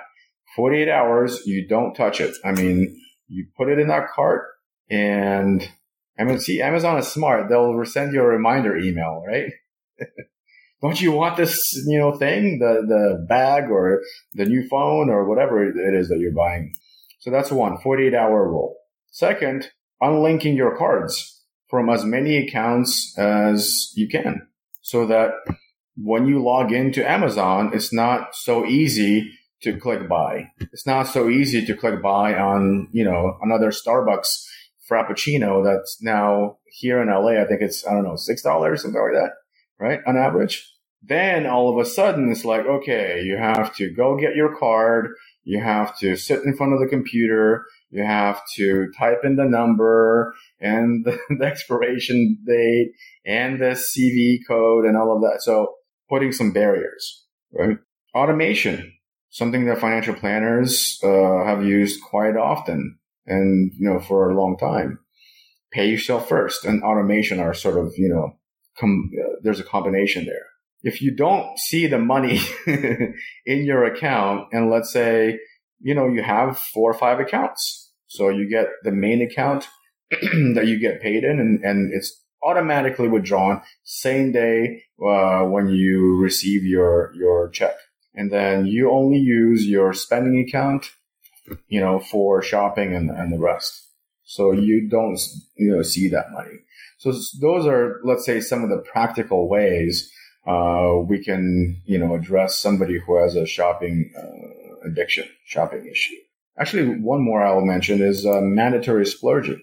48 0.54 0.88
hours, 0.88 1.46
you 1.46 1.66
don't 1.66 1.94
touch 1.94 2.20
it. 2.20 2.34
I 2.44 2.52
mean, 2.52 2.98
you 3.28 3.46
put 3.56 3.68
it 3.68 3.78
in 3.78 3.88
that 3.88 4.08
cart 4.14 4.44
and 4.90 5.66
I 6.18 6.24
mean, 6.24 6.38
see, 6.38 6.62
Amazon 6.62 6.98
is 6.98 7.08
smart. 7.08 7.48
They'll 7.48 7.84
send 7.84 8.14
you 8.14 8.20
a 8.20 8.26
reminder 8.26 8.76
email, 8.76 9.22
right? 9.26 9.52
don't 10.82 11.00
you 11.00 11.12
want 11.12 11.36
this, 11.36 11.74
you 11.86 11.98
know, 11.98 12.12
thing, 12.12 12.58
the, 12.58 12.84
the 12.86 13.26
bag 13.28 13.70
or 13.70 14.02
the 14.34 14.46
new 14.46 14.66
phone 14.68 15.10
or 15.10 15.28
whatever 15.28 15.64
it 15.64 15.94
is 15.94 16.08
that 16.08 16.18
you're 16.18 16.32
buying? 16.32 16.74
So 17.18 17.30
that's 17.30 17.50
one, 17.50 17.78
48 17.78 18.14
hour 18.14 18.48
rule. 18.48 18.76
Second, 19.10 19.70
unlinking 20.00 20.56
your 20.56 20.76
cards 20.76 21.42
from 21.68 21.88
as 21.88 22.04
many 22.04 22.36
accounts 22.36 23.16
as 23.18 23.92
you 23.96 24.08
can 24.08 24.46
so 24.82 25.06
that 25.06 25.32
when 25.96 26.26
you 26.26 26.42
log 26.42 26.72
into 26.72 27.08
Amazon, 27.08 27.70
it's 27.72 27.92
not 27.92 28.34
so 28.34 28.64
easy 28.66 29.32
to 29.62 29.78
click 29.78 30.08
buy. 30.08 30.50
It's 30.72 30.86
not 30.86 31.04
so 31.04 31.28
easy 31.28 31.64
to 31.64 31.74
click 31.74 32.02
buy 32.02 32.34
on, 32.34 32.88
you 32.92 33.04
know, 33.04 33.38
another 33.42 33.70
Starbucks 33.70 34.44
Frappuccino 34.88 35.64
that's 35.64 35.98
now 36.02 36.58
here 36.66 37.00
in 37.00 37.08
LA. 37.08 37.42
I 37.42 37.46
think 37.46 37.62
it's, 37.62 37.86
I 37.86 37.92
don't 37.92 38.04
know, 38.04 38.14
$6, 38.14 38.78
something 38.78 39.00
like 39.00 39.12
that 39.14 39.30
right? 39.78 40.00
On 40.06 40.16
average. 40.16 40.72
Then 41.02 41.46
all 41.46 41.70
of 41.70 41.84
a 41.84 41.88
sudden 41.88 42.30
it's 42.30 42.44
like, 42.44 42.66
okay, 42.66 43.22
you 43.22 43.36
have 43.36 43.74
to 43.76 43.90
go 43.90 44.16
get 44.16 44.34
your 44.34 44.56
card. 44.56 45.10
You 45.46 45.60
have 45.62 45.96
to 45.98 46.16
sit 46.16 46.42
in 46.42 46.56
front 46.56 46.72
of 46.72 46.80
the 46.80 46.88
computer. 46.88 47.66
You 47.90 48.02
have 48.02 48.42
to 48.56 48.90
type 48.98 49.20
in 49.22 49.36
the 49.36 49.44
number 49.44 50.34
and 50.60 51.04
the, 51.06 51.16
the 51.38 51.44
expiration 51.46 52.38
date 52.44 52.90
and 53.24 53.60
the 53.60 53.76
CV 53.76 54.38
code 54.46 54.84
and 54.84 54.96
all 54.96 55.14
of 55.14 55.22
that. 55.22 55.42
So 55.42 55.74
putting 56.10 56.32
some 56.32 56.52
barriers, 56.52 57.24
right? 57.52 57.78
Automation, 58.12 58.92
something 59.30 59.66
that 59.66 59.78
financial 59.78 60.14
planners 60.14 60.98
uh, 61.04 61.44
have 61.44 61.64
used 61.64 62.02
quite 62.02 62.36
often 62.36 62.98
and, 63.24 63.70
you 63.78 63.88
know, 63.88 64.00
for 64.00 64.28
a 64.28 64.36
long 64.36 64.56
time. 64.58 64.98
Pay 65.70 65.90
yourself 65.90 66.28
first 66.28 66.64
and 66.64 66.82
automation 66.82 67.38
are 67.38 67.54
sort 67.54 67.78
of, 67.78 67.92
you 67.96 68.08
know, 68.08 68.36
com- 68.78 69.12
uh, 69.16 69.36
there's 69.42 69.60
a 69.60 69.64
combination 69.64 70.24
there. 70.24 70.46
If 70.82 71.02
you 71.02 71.10
don't 71.10 71.58
see 71.58 71.86
the 71.86 71.98
money 71.98 72.40
in 72.66 73.64
your 73.64 73.84
account, 73.84 74.48
and 74.52 74.70
let's 74.70 74.92
say, 74.92 75.38
you 75.80 75.94
know, 75.94 76.08
you 76.08 76.22
have 76.22 76.58
four 76.58 76.90
or 76.90 76.98
five 76.98 77.20
accounts. 77.20 77.92
So 78.06 78.28
you 78.28 78.48
get 78.48 78.68
the 78.82 78.92
main 78.92 79.20
account 79.20 79.68
that 80.10 80.66
you 80.66 80.78
get 80.78 81.02
paid 81.02 81.24
in 81.24 81.40
and, 81.40 81.62
and 81.64 81.92
it's 81.92 82.22
automatically 82.42 83.08
withdrawn 83.08 83.60
same 83.82 84.30
day 84.30 84.82
uh, 85.04 85.42
when 85.42 85.66
you 85.66 86.16
receive 86.16 86.62
your 86.62 87.12
your 87.16 87.48
check 87.48 87.74
and 88.14 88.30
then 88.30 88.66
you 88.66 88.88
only 88.88 89.18
use 89.18 89.66
your 89.66 89.92
spending 89.92 90.38
account 90.38 90.92
you 91.66 91.80
know 91.80 91.98
for 91.98 92.40
shopping 92.40 92.94
and, 92.94 93.10
and 93.10 93.32
the 93.32 93.38
rest 93.38 93.88
so 94.22 94.52
you 94.52 94.88
don't 94.88 95.18
you 95.56 95.74
know 95.74 95.82
see 95.82 96.08
that 96.08 96.30
money 96.30 96.60
so 96.98 97.12
those 97.40 97.66
are, 97.66 98.00
let's 98.04 98.24
say, 98.24 98.40
some 98.40 98.62
of 98.62 98.70
the 98.70 98.78
practical 98.78 99.48
ways 99.48 100.10
uh, 100.46 100.94
we 101.06 101.22
can, 101.22 101.82
you 101.84 101.98
know, 101.98 102.14
address 102.14 102.58
somebody 102.58 102.98
who 102.98 103.20
has 103.20 103.34
a 103.34 103.46
shopping 103.46 104.12
uh, 104.16 104.88
addiction, 104.88 105.28
shopping 105.44 105.86
issue. 105.90 106.14
Actually, 106.58 106.98
one 107.00 107.22
more 107.22 107.42
I'll 107.42 107.60
mention 107.60 108.00
is 108.00 108.24
uh, 108.24 108.40
mandatory 108.40 109.06
splurging. 109.06 109.62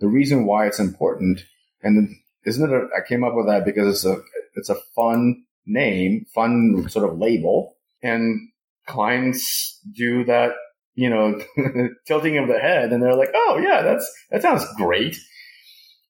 The 0.00 0.08
reason 0.08 0.46
why 0.46 0.66
it's 0.66 0.80
important, 0.80 1.44
and 1.82 2.16
isn't 2.44 2.70
it? 2.70 2.74
A, 2.74 2.88
I 2.96 3.06
came 3.06 3.22
up 3.22 3.34
with 3.34 3.46
that 3.46 3.64
because 3.64 3.88
it's 3.88 4.04
a 4.04 4.20
it's 4.56 4.70
a 4.70 4.76
fun 4.96 5.44
name, 5.66 6.26
fun 6.34 6.88
sort 6.88 7.08
of 7.08 7.18
label, 7.18 7.76
and 8.02 8.48
clients 8.88 9.78
do 9.94 10.24
that, 10.24 10.52
you 10.94 11.08
know, 11.08 11.40
tilting 12.06 12.38
of 12.38 12.48
the 12.48 12.58
head, 12.58 12.92
and 12.92 13.00
they're 13.02 13.14
like, 13.14 13.30
"Oh 13.34 13.60
yeah, 13.62 13.82
that's 13.82 14.10
that 14.30 14.42
sounds 14.42 14.64
great." 14.76 15.16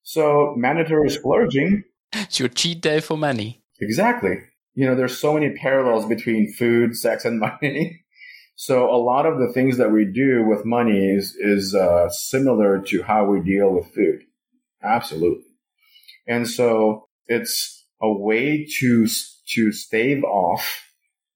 So 0.04 0.54
mandatory 0.56 1.10
splurging. 1.10 1.84
It's 2.14 2.38
your 2.38 2.48
cheat 2.48 2.80
day 2.80 3.00
for 3.00 3.18
money. 3.18 3.61
Exactly. 3.82 4.38
You 4.74 4.86
know, 4.86 4.94
there's 4.94 5.18
so 5.18 5.34
many 5.34 5.54
parallels 5.54 6.06
between 6.06 6.52
food, 6.52 6.96
sex, 6.96 7.24
and 7.24 7.40
money. 7.62 8.04
So 8.54 8.88
a 8.88 8.96
lot 8.96 9.26
of 9.26 9.38
the 9.38 9.52
things 9.52 9.76
that 9.78 9.90
we 9.90 10.04
do 10.04 10.44
with 10.46 10.64
money 10.64 11.14
is, 11.14 11.34
is 11.38 11.74
uh, 11.74 12.08
similar 12.10 12.80
to 12.86 13.02
how 13.02 13.24
we 13.24 13.40
deal 13.40 13.70
with 13.74 13.92
food. 13.92 14.20
Absolutely. 14.82 15.44
And 16.28 16.48
so 16.48 17.08
it's 17.26 17.84
a 18.00 18.12
way 18.12 18.66
to, 18.78 19.06
to 19.48 19.72
stave 19.72 20.22
off 20.22 20.86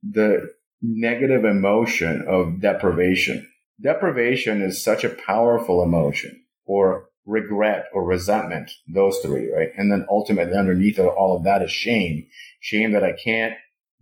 the 0.02 0.52
negative 0.80 1.44
emotion 1.44 2.24
of 2.28 2.60
deprivation. 2.60 3.48
Deprivation 3.82 4.62
is 4.62 4.82
such 4.82 5.02
a 5.02 5.08
powerful 5.26 5.82
emotion 5.82 6.44
or 6.64 7.05
regret 7.26 7.86
or 7.92 8.04
resentment, 8.04 8.70
those 8.88 9.18
three, 9.18 9.52
right? 9.52 9.70
And 9.76 9.90
then 9.90 10.06
ultimately 10.08 10.56
underneath 10.56 10.98
all 10.98 11.36
of 11.36 11.44
that 11.44 11.62
is 11.62 11.72
shame. 11.72 12.26
Shame 12.60 12.92
that 12.92 13.04
I 13.04 13.12
can't 13.12 13.54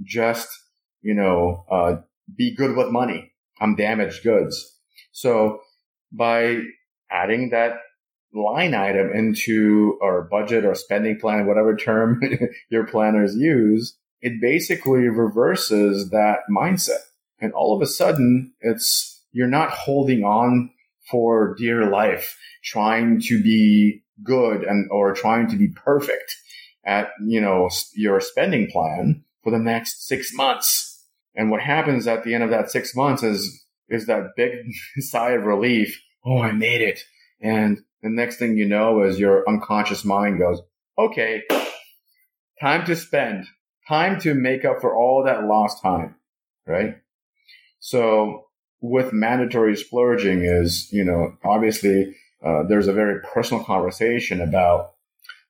just, 0.02 0.48
you 1.02 1.14
know, 1.14 1.64
uh, 1.70 1.96
be 2.36 2.54
good 2.54 2.76
with 2.76 2.90
money. 2.90 3.32
I'm 3.60 3.76
damaged 3.76 4.22
goods. 4.22 4.78
So 5.12 5.60
by 6.12 6.60
adding 7.10 7.50
that 7.50 7.78
line 8.34 8.74
item 8.74 9.12
into 9.12 9.98
our 10.02 10.22
budget 10.22 10.64
or 10.64 10.74
spending 10.74 11.18
plan, 11.18 11.46
whatever 11.46 11.76
term 11.76 12.20
your 12.68 12.86
planners 12.86 13.36
use, 13.36 13.96
it 14.20 14.40
basically 14.40 15.08
reverses 15.08 16.10
that 16.10 16.40
mindset. 16.50 17.00
And 17.40 17.52
all 17.52 17.74
of 17.74 17.82
a 17.82 17.86
sudden, 17.86 18.52
it's, 18.60 19.22
you're 19.32 19.46
not 19.46 19.70
holding 19.70 20.24
on 20.24 20.70
for 21.10 21.54
dear 21.56 21.88
life, 21.88 22.36
trying 22.62 23.20
to 23.22 23.42
be 23.42 24.02
good 24.22 24.62
and, 24.62 24.88
or 24.90 25.14
trying 25.14 25.48
to 25.48 25.56
be 25.56 25.68
perfect 25.68 26.36
at, 26.84 27.08
you 27.24 27.40
know, 27.40 27.68
your 27.94 28.20
spending 28.20 28.70
plan 28.70 29.24
for 29.42 29.50
the 29.50 29.58
next 29.58 30.06
six 30.06 30.34
months. 30.34 31.04
And 31.34 31.50
what 31.50 31.60
happens 31.60 32.06
at 32.06 32.24
the 32.24 32.34
end 32.34 32.44
of 32.44 32.50
that 32.50 32.70
six 32.70 32.94
months 32.94 33.22
is, 33.22 33.64
is 33.88 34.06
that 34.06 34.34
big 34.36 34.52
sigh 34.98 35.32
of 35.32 35.44
relief. 35.44 36.00
Oh, 36.24 36.40
I 36.40 36.52
made 36.52 36.80
it. 36.80 37.00
And 37.40 37.80
the 38.02 38.10
next 38.10 38.36
thing 38.36 38.56
you 38.56 38.66
know 38.66 39.02
is 39.02 39.18
your 39.18 39.48
unconscious 39.48 40.04
mind 40.04 40.38
goes, 40.38 40.60
okay, 40.98 41.42
time 42.60 42.84
to 42.86 42.96
spend, 42.96 43.46
time 43.88 44.20
to 44.20 44.34
make 44.34 44.64
up 44.64 44.80
for 44.80 44.94
all 44.96 45.24
that 45.24 45.44
lost 45.44 45.82
time, 45.82 46.14
right? 46.66 46.96
So 47.80 48.43
with 48.84 49.14
mandatory 49.14 49.74
splurging 49.76 50.42
is, 50.42 50.92
you 50.92 51.02
know, 51.04 51.34
obviously, 51.42 52.14
uh, 52.44 52.64
there's 52.68 52.86
a 52.86 52.92
very 52.92 53.18
personal 53.32 53.64
conversation 53.64 54.42
about 54.42 54.92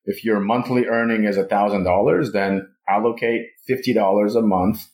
if 0.04 0.24
your 0.24 0.38
monthly 0.38 0.86
earning 0.86 1.24
is 1.24 1.36
a 1.36 1.44
thousand 1.44 1.82
dollars, 1.82 2.30
then 2.30 2.68
allocate 2.88 3.46
$50 3.68 4.36
a 4.36 4.40
month 4.40 4.86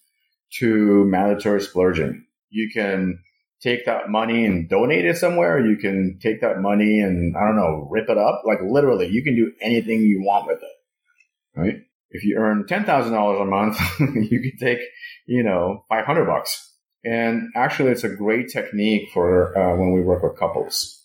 to 0.59 1.05
mandatory 1.05 1.61
splurging. 1.61 2.25
You 2.49 2.71
can 2.73 3.19
take 3.61 3.85
that 3.85 4.09
money 4.09 4.47
and 4.47 4.71
donate 4.71 5.05
it 5.05 5.19
somewhere. 5.19 5.61
You 5.61 5.77
can 5.77 6.19
take 6.23 6.41
that 6.41 6.63
money 6.63 7.01
and, 7.01 7.37
I 7.37 7.41
don't 7.41 7.57
know, 7.57 7.89
rip 7.91 8.09
it 8.09 8.17
up. 8.17 8.45
Like 8.47 8.61
literally, 8.67 9.09
you 9.09 9.23
can 9.23 9.37
do 9.37 9.53
anything 9.61 10.01
you 10.01 10.23
want 10.23 10.47
with 10.47 10.63
it. 10.63 11.61
Right? 11.61 11.83
If 12.09 12.25
you 12.25 12.39
earn 12.39 12.65
$10,000 12.65 13.43
a 13.43 13.45
month, 13.45 13.79
you 14.31 14.41
can 14.41 14.57
take, 14.59 14.79
you 15.27 15.43
know, 15.43 15.85
500 15.91 16.25
bucks. 16.25 16.70
And 17.05 17.51
actually, 17.57 17.93
it's 17.93 18.05
a 18.05 18.15
great 18.15 18.49
technique 18.49 19.11
for 19.13 19.57
uh, 19.57 19.77
when 19.77 19.93
we 19.93 20.03
work 20.03 20.23
with 20.23 20.39
couples, 20.39 21.03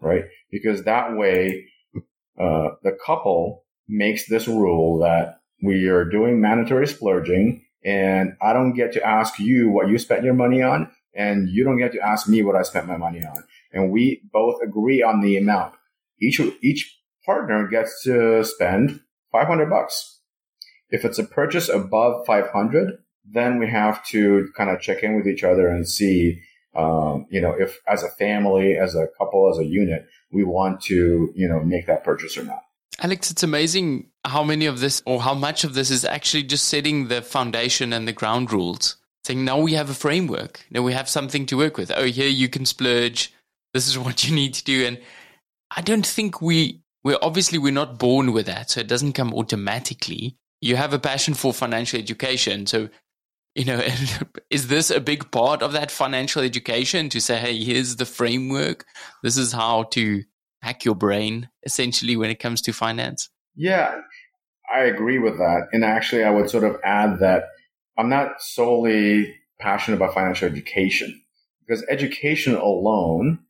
right? 0.00 0.24
Because 0.50 0.84
that 0.84 1.16
way, 1.16 1.66
uh, 2.38 2.70
the 2.82 2.96
couple 3.04 3.64
makes 3.88 4.28
this 4.28 4.46
rule 4.46 4.98
that 4.98 5.40
we 5.62 5.88
are 5.88 6.04
doing 6.04 6.40
mandatory 6.40 6.86
splurging 6.86 7.64
and 7.84 8.36
I 8.42 8.52
don't 8.52 8.74
get 8.74 8.92
to 8.92 9.02
ask 9.02 9.38
you 9.38 9.70
what 9.70 9.88
you 9.88 9.98
spent 9.98 10.24
your 10.24 10.34
money 10.34 10.62
on 10.62 10.90
and 11.14 11.48
you 11.48 11.64
don't 11.64 11.78
get 11.78 11.92
to 11.92 12.00
ask 12.00 12.28
me 12.28 12.42
what 12.42 12.56
I 12.56 12.62
spent 12.62 12.86
my 12.86 12.96
money 12.96 13.24
on. 13.24 13.42
And 13.72 13.90
we 13.90 14.22
both 14.32 14.60
agree 14.62 15.02
on 15.02 15.20
the 15.20 15.36
amount. 15.36 15.74
Each, 16.20 16.40
each 16.62 16.98
partner 17.24 17.66
gets 17.66 18.02
to 18.04 18.44
spend 18.44 19.00
500 19.32 19.70
bucks. 19.70 20.20
If 20.90 21.04
it's 21.04 21.18
a 21.18 21.24
purchase 21.24 21.68
above 21.68 22.26
500, 22.26 22.98
then 23.32 23.58
we 23.58 23.68
have 23.68 24.04
to 24.06 24.48
kind 24.56 24.70
of 24.70 24.80
check 24.80 25.02
in 25.02 25.16
with 25.16 25.26
each 25.26 25.44
other 25.44 25.68
and 25.68 25.88
see, 25.88 26.40
um, 26.76 27.26
you 27.30 27.40
know, 27.40 27.54
if 27.58 27.78
as 27.86 28.02
a 28.02 28.08
family, 28.10 28.76
as 28.76 28.94
a 28.94 29.08
couple, 29.18 29.50
as 29.50 29.58
a 29.58 29.64
unit, 29.64 30.06
we 30.30 30.44
want 30.44 30.80
to, 30.82 31.32
you 31.34 31.48
know, 31.48 31.60
make 31.60 31.86
that 31.86 32.04
purchase 32.04 32.36
or 32.36 32.44
not. 32.44 32.62
Alex, 33.00 33.30
it's 33.30 33.42
amazing 33.42 34.10
how 34.24 34.42
many 34.42 34.66
of 34.66 34.80
this 34.80 35.02
or 35.06 35.20
how 35.22 35.34
much 35.34 35.64
of 35.64 35.74
this 35.74 35.90
is 35.90 36.04
actually 36.04 36.42
just 36.42 36.66
setting 36.66 37.08
the 37.08 37.22
foundation 37.22 37.92
and 37.92 38.08
the 38.08 38.12
ground 38.12 38.52
rules. 38.52 38.96
Saying 39.24 39.44
now 39.44 39.60
we 39.60 39.74
have 39.74 39.90
a 39.90 39.94
framework, 39.94 40.64
now 40.70 40.82
we 40.82 40.92
have 40.92 41.08
something 41.08 41.46
to 41.46 41.56
work 41.56 41.76
with. 41.76 41.92
Oh, 41.94 42.04
here 42.04 42.28
you 42.28 42.48
can 42.48 42.64
splurge. 42.64 43.32
This 43.74 43.86
is 43.86 43.98
what 44.04 44.28
you 44.28 44.34
need 44.34 44.54
to 44.54 44.64
do. 44.64 44.86
And 44.86 45.00
I 45.76 45.82
don't 45.82 46.06
think 46.06 46.40
we, 46.40 46.82
we're 47.04 47.18
obviously 47.22 47.58
we're 47.58 47.72
not 47.72 47.98
born 47.98 48.32
with 48.32 48.46
that. 48.46 48.70
So 48.70 48.80
it 48.80 48.88
doesn't 48.88 49.12
come 49.12 49.34
automatically. 49.34 50.36
You 50.60 50.76
have 50.76 50.92
a 50.92 50.98
passion 50.98 51.34
for 51.34 51.52
financial 51.52 52.00
education. 52.00 52.66
So 52.66 52.88
you 53.58 53.64
know, 53.64 53.82
is 54.50 54.68
this 54.68 54.90
a 54.90 55.00
big 55.00 55.30
part 55.30 55.62
of 55.62 55.72
that 55.72 55.90
financial 55.90 56.42
education 56.42 57.08
to 57.10 57.20
say, 57.20 57.38
hey, 57.38 57.58
here's 57.58 57.96
the 57.96 58.06
framework. 58.06 58.86
This 59.22 59.36
is 59.36 59.52
how 59.52 59.84
to 59.94 60.22
hack 60.62 60.84
your 60.84 60.94
brain 60.94 61.48
essentially 61.64 62.16
when 62.16 62.30
it 62.30 62.38
comes 62.38 62.62
to 62.62 62.72
finance? 62.72 63.28
Yeah, 63.56 64.00
I 64.72 64.80
agree 64.84 65.18
with 65.18 65.38
that. 65.38 65.68
And 65.72 65.84
actually, 65.84 66.24
I 66.24 66.30
would 66.30 66.48
sort 66.48 66.64
of 66.64 66.76
add 66.84 67.18
that 67.18 67.44
I'm 67.96 68.08
not 68.08 68.40
solely 68.40 69.34
passionate 69.58 69.96
about 69.96 70.14
financial 70.14 70.48
education 70.48 71.20
because 71.66 71.84
education 71.90 72.54
alone, 72.54 73.40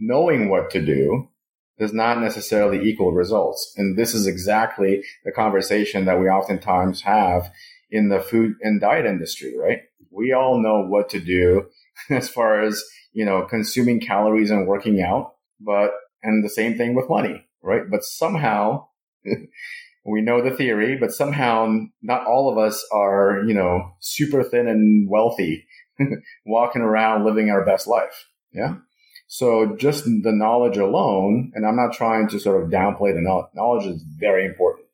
knowing 0.00 0.48
what 0.48 0.70
to 0.70 0.84
do, 0.84 1.28
does 1.78 1.92
not 1.92 2.20
necessarily 2.20 2.88
equal 2.88 3.12
results. 3.12 3.72
And 3.76 3.96
this 3.96 4.14
is 4.14 4.26
exactly 4.26 5.02
the 5.24 5.32
conversation 5.32 6.04
that 6.04 6.20
we 6.20 6.26
oftentimes 6.26 7.02
have 7.02 7.50
in 7.94 8.08
the 8.08 8.20
food 8.20 8.56
and 8.60 8.80
diet 8.80 9.06
industry, 9.06 9.56
right? 9.56 9.82
We 10.10 10.32
all 10.32 10.60
know 10.60 10.84
what 10.84 11.08
to 11.10 11.20
do 11.20 11.66
as 12.10 12.28
far 12.28 12.60
as, 12.60 12.82
you 13.12 13.24
know, 13.24 13.42
consuming 13.42 14.00
calories 14.00 14.50
and 14.50 14.66
working 14.66 15.00
out, 15.00 15.34
but, 15.60 15.92
and 16.22 16.44
the 16.44 16.50
same 16.50 16.76
thing 16.76 16.96
with 16.96 17.08
money, 17.08 17.46
right? 17.62 17.82
But 17.88 18.02
somehow 18.02 18.88
we 20.04 20.22
know 20.22 20.42
the 20.42 20.50
theory, 20.56 20.96
but 20.98 21.12
somehow 21.12 21.72
not 22.02 22.26
all 22.26 22.50
of 22.50 22.58
us 22.58 22.84
are, 22.92 23.44
you 23.46 23.54
know, 23.54 23.92
super 24.00 24.42
thin 24.42 24.66
and 24.66 25.08
wealthy 25.08 25.64
walking 26.46 26.82
around 26.82 27.24
living 27.24 27.50
our 27.50 27.64
best 27.64 27.86
life. 27.86 28.26
Yeah. 28.52 28.74
So 29.28 29.76
just 29.76 30.04
the 30.04 30.32
knowledge 30.32 30.78
alone, 30.78 31.52
and 31.54 31.64
I'm 31.64 31.76
not 31.76 31.94
trying 31.94 32.28
to 32.30 32.40
sort 32.40 32.60
of 32.60 32.70
downplay 32.70 33.14
the 33.14 33.20
knowledge, 33.20 33.50
knowledge 33.54 33.86
is 33.86 34.02
very 34.18 34.44
important, 34.44 34.86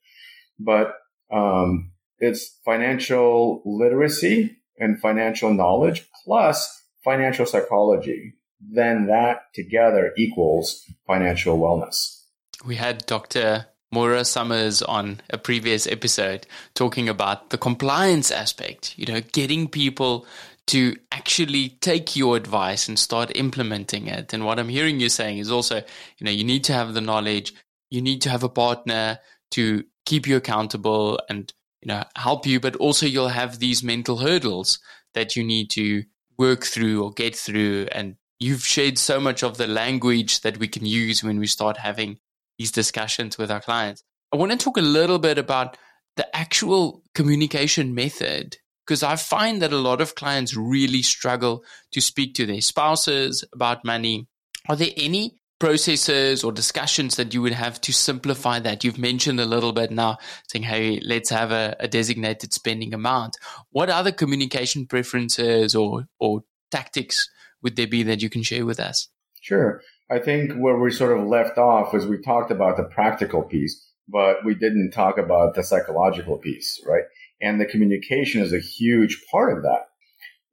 but, 0.59 0.92
um, 1.32 1.92
it's 2.21 2.59
financial 2.64 3.62
literacy 3.64 4.57
and 4.79 5.01
financial 5.01 5.53
knowledge 5.53 6.09
plus 6.25 6.85
financial 7.03 7.47
psychology. 7.47 8.35
Then 8.61 9.07
that 9.07 9.55
together 9.55 10.12
equals 10.16 10.85
financial 11.07 11.59
wellness. 11.59 12.25
We 12.64 12.77
had 12.77 13.07
Dr. 13.07 13.66
Maura 13.91 14.25
Summers 14.25 14.83
on 14.83 15.21
a 15.31 15.39
previous 15.39 15.87
episode 15.87 16.47
talking 16.75 17.09
about 17.09 17.51
the 17.51 17.59
compliance 17.59 18.31
aspect, 18.31 18.99
you 18.99 19.07
know, 19.07 19.21
getting 19.33 19.66
people 19.66 20.27
to 20.68 20.95
actually 21.11 21.71
take 21.81 22.14
your 22.14 22.37
advice 22.37 22.87
and 22.87 22.99
start 22.99 23.35
implementing 23.35 24.07
it. 24.07 24.33
And 24.33 24.45
what 24.45 24.59
I'm 24.59 24.68
hearing 24.68 25.01
you 25.01 25.09
saying 25.09 25.39
is 25.39 25.51
also, 25.51 25.77
you 26.18 26.25
know, 26.25 26.31
you 26.31 26.45
need 26.45 26.62
to 26.64 26.73
have 26.73 26.95
the 26.95 27.01
knowledge, 27.01 27.55
you 27.91 28.01
need 28.01 28.23
to 28.23 28.31
have 28.31 28.45
a 28.45 28.49
partner 28.49 29.18
to 29.53 29.85
keep 30.07 30.29
you 30.29 30.37
accountable 30.37 31.18
and 31.29 31.53
you 31.83 31.89
know, 31.89 32.05
help 32.16 32.47
you, 32.47 32.61
but 32.61 32.76
also 32.76 33.07
you'll 33.07 33.28
have 33.28 33.59
these 33.59 33.83
mental 33.83 34.18
hurdles 34.18 34.78
that 35.14 35.37
you 35.37 35.43
need 35.45 35.70
to 35.70 36.05
work 36.39 36.64
through 36.64 37.03
or 37.03 37.12
get 37.12 37.35
through. 37.37 37.89
And 37.93 38.16
you've 38.39 38.66
shared 38.66 38.99
so 38.99 39.20
much 39.20 39.43
of 39.43 39.57
the 39.57 39.66
language 39.66 40.41
that 40.43 40.59
we 40.59 40.68
can 40.68 40.87
use 40.87 41.24
when 41.24 41.39
we 41.39 41.47
start 41.47 41.78
having 41.78 42.18
these 42.59 42.72
discussions 42.72 43.39
with 43.39 43.51
our 43.51 43.61
clients. 43.61 44.03
I 44.33 44.37
want 44.37 44.53
to 44.53 44.59
talk 44.59 44.76
a 44.76 44.83
little 44.83 45.18
bit 45.18 45.39
about 45.39 45.76
the 46.16 46.37
actual 46.37 47.03
communication 47.14 47.95
method 47.95 48.59
because 48.87 49.03
I 49.03 49.16
find 49.16 49.62
that 49.62 49.72
a 49.72 49.78
lot 49.78 50.01
of 50.01 50.14
clients 50.14 50.57
really 50.57 51.03
struggle 51.03 51.64
to 51.93 52.01
speak 52.01 52.35
to 52.35 52.47
their 52.47 52.61
spouses 52.61 53.45
about 53.55 53.85
money. 53.85 54.28
Are 54.68 54.76
there 54.76 54.91
any 54.97 55.39
processes 55.61 56.43
or 56.43 56.51
discussions 56.51 57.15
that 57.17 57.33
you 57.33 57.41
would 57.43 57.53
have 57.53 57.81
to 57.83 57.93
simplify 57.93 58.59
that? 58.59 58.83
You've 58.83 58.99
mentioned 58.99 59.39
a 59.39 59.47
little 59.47 59.73
bit 59.73 59.93
now 59.93 60.19
saying, 60.49 60.65
hey, 60.65 61.01
let's 61.05 61.31
have 61.31 61.53
a, 61.53 61.77
a 61.79 61.87
designated 61.87 62.53
spending 62.53 62.93
amount. 62.93 63.37
What 63.71 63.91
other 63.91 64.11
communication 64.11 64.87
preferences 64.87 65.77
or, 65.77 66.07
or 66.19 66.43
tactics 66.73 67.31
would 67.63 67.77
there 67.77 67.87
be 67.87 68.03
that 68.03 68.23
you 68.23 68.31
can 68.31 68.43
share 68.43 68.67
with 68.67 68.81
us? 68.81 69.09
Sure. 69.41 69.83
I 70.11 70.19
think 70.19 70.55
where 70.55 70.79
we 70.79 70.91
sort 70.91 71.17
of 71.17 71.27
left 71.27 71.59
off 71.59 71.93
was 71.93 72.07
we 72.07 72.19
talked 72.19 72.51
about 72.51 72.77
the 72.77 72.83
practical 72.83 73.43
piece, 73.43 73.87
but 74.09 74.45
we 74.45 74.55
didn't 74.55 74.91
talk 74.91 75.19
about 75.19 75.55
the 75.55 75.63
psychological 75.63 76.39
piece, 76.39 76.83
right? 76.85 77.05
And 77.41 77.61
the 77.61 77.67
communication 77.67 78.43
is 78.43 78.53
a 78.53 78.59
huge 78.59 79.25
part 79.31 79.57
of 79.57 79.63
that 79.63 79.89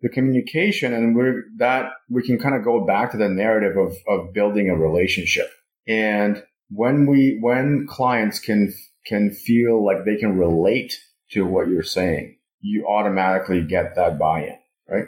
the 0.02 0.10
communication 0.10 0.94
and 0.94 1.16
we're 1.16 1.44
that 1.58 1.92
we 2.10 2.22
can 2.22 2.38
kind 2.38 2.56
of 2.56 2.64
go 2.64 2.86
back 2.86 3.12
to 3.12 3.18
the 3.18 3.30
narrative 3.30 3.78
of, 3.78 3.96
of 4.08 4.34
building 4.34 4.70
a 4.70 4.76
relationship. 4.76 5.50
And 5.88 6.44
when 6.70 7.08
we, 7.08 7.38
when 7.42 7.88
clients 7.88 8.40
can, 8.40 8.74
can 9.06 9.32
feel 9.32 9.84
like 9.84 10.06
they 10.06 10.18
can 10.18 10.38
relate 10.38 10.94
to 11.32 11.46
what 11.46 11.68
you're 11.68 11.84
saying, 11.84 12.38
you 12.62 12.86
automatically 12.88 13.62
get 13.62 13.96
that 13.96 14.20
buy-in, 14.20 14.58
right? 14.88 15.06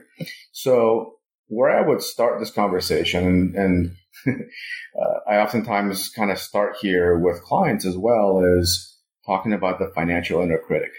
So 0.52 1.16
where 1.48 1.70
I 1.70 1.88
would 1.88 2.02
start 2.02 2.40
this 2.40 2.52
conversation 2.52 3.26
and, 3.26 3.56
and 3.56 3.96
uh, 4.28 5.30
I 5.30 5.38
oftentimes 5.38 6.10
kind 6.10 6.32
of 6.32 6.40
start 6.40 6.78
here 6.82 7.18
with 7.18 7.44
clients 7.44 7.86
as 7.86 7.98
well 7.98 8.42
is 8.60 8.98
talking 9.26 9.54
about 9.54 9.80
the 9.80 9.92
financial 9.94 10.42
inner 10.42 10.58
critic 10.58 10.92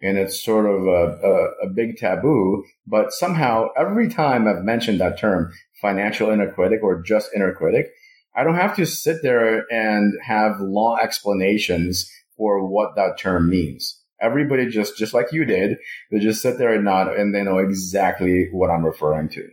and 0.00 0.16
it's 0.16 0.42
sort 0.42 0.66
of 0.66 0.86
a, 0.86 1.18
a, 1.26 1.66
a, 1.66 1.70
big 1.70 1.96
taboo. 1.96 2.64
But 2.86 3.12
somehow, 3.12 3.68
every 3.76 4.08
time 4.08 4.46
I've 4.46 4.64
mentioned 4.64 5.00
that 5.00 5.18
term, 5.18 5.52
financial 5.80 6.30
inner 6.30 6.50
critic 6.50 6.80
or 6.82 7.02
just 7.02 7.30
inner 7.34 7.52
critic, 7.52 7.90
I 8.34 8.44
don't 8.44 8.54
have 8.54 8.76
to 8.76 8.86
sit 8.86 9.22
there 9.22 9.64
and 9.70 10.14
have 10.22 10.60
long 10.60 11.00
explanations 11.02 12.10
for 12.36 12.66
what 12.66 12.94
that 12.96 13.18
term 13.18 13.50
means. 13.50 14.00
Everybody 14.20 14.68
just, 14.68 14.96
just 14.96 15.14
like 15.14 15.32
you 15.32 15.44
did, 15.44 15.78
they 16.10 16.18
just 16.18 16.42
sit 16.42 16.58
there 16.58 16.72
and 16.72 16.84
nod 16.84 17.08
and 17.08 17.34
they 17.34 17.42
know 17.42 17.58
exactly 17.58 18.48
what 18.52 18.70
I'm 18.70 18.84
referring 18.84 19.28
to. 19.30 19.48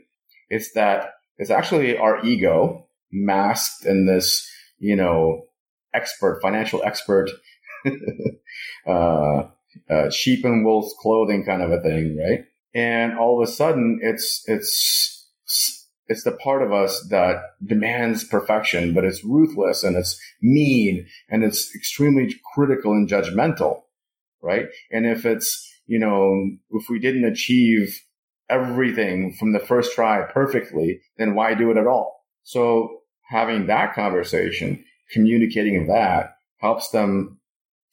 It's 0.50 0.72
that 0.74 1.14
it's 1.38 1.50
actually 1.50 1.98
our 1.98 2.24
ego 2.24 2.88
masked 3.12 3.86
in 3.86 4.06
this, 4.06 4.50
you 4.78 4.96
know, 4.96 5.46
expert, 5.94 6.40
financial 6.42 6.84
expert, 6.84 7.30
uh, 8.88 9.44
uh, 9.90 10.10
sheep 10.10 10.46
and 10.46 10.66
wolf 10.66 10.92
clothing 11.00 11.46
kind 11.46 11.62
of 11.62 11.72
a 11.72 11.82
thing, 11.82 12.18
right? 12.18 12.46
And 12.74 13.18
all 13.18 13.42
of 13.42 13.48
a 13.48 13.52
sudden, 13.52 14.00
it's 14.02 14.44
it's 14.48 15.28
it's 16.08 16.24
the 16.24 16.34
part 16.34 16.62
of 16.62 16.72
us 16.72 17.08
that 17.10 17.42
demands 17.66 18.24
perfection, 18.24 18.94
but 18.94 19.04
it's 19.04 19.24
ruthless 19.24 19.84
and 19.84 19.96
it's 19.96 20.20
mean 20.42 21.08
and 21.30 21.44
it's 21.44 21.74
extremely 21.76 22.36
critical 22.54 22.92
and 22.92 23.10
judgmental, 23.10 23.82
right? 24.42 24.68
And 24.92 25.06
if 25.06 25.26
it's 25.26 25.72
you 25.88 26.00
know, 26.00 26.50
if 26.72 26.90
we 26.90 27.00
didn't 27.00 27.26
achieve 27.26 28.02
everything 28.50 29.34
from 29.34 29.54
the 29.54 29.60
first 29.60 29.94
try 29.94 30.22
perfectly, 30.32 31.02
then 31.18 31.36
why 31.36 31.54
do 31.54 31.72
it 31.72 31.78
at 31.78 31.88
all? 31.88 32.26
So 32.44 33.02
having 33.28 33.68
that 33.68 33.94
conversation, 33.94 34.84
communicating 35.12 35.88
that 35.88 36.36
helps 36.58 36.90
them 36.90 37.40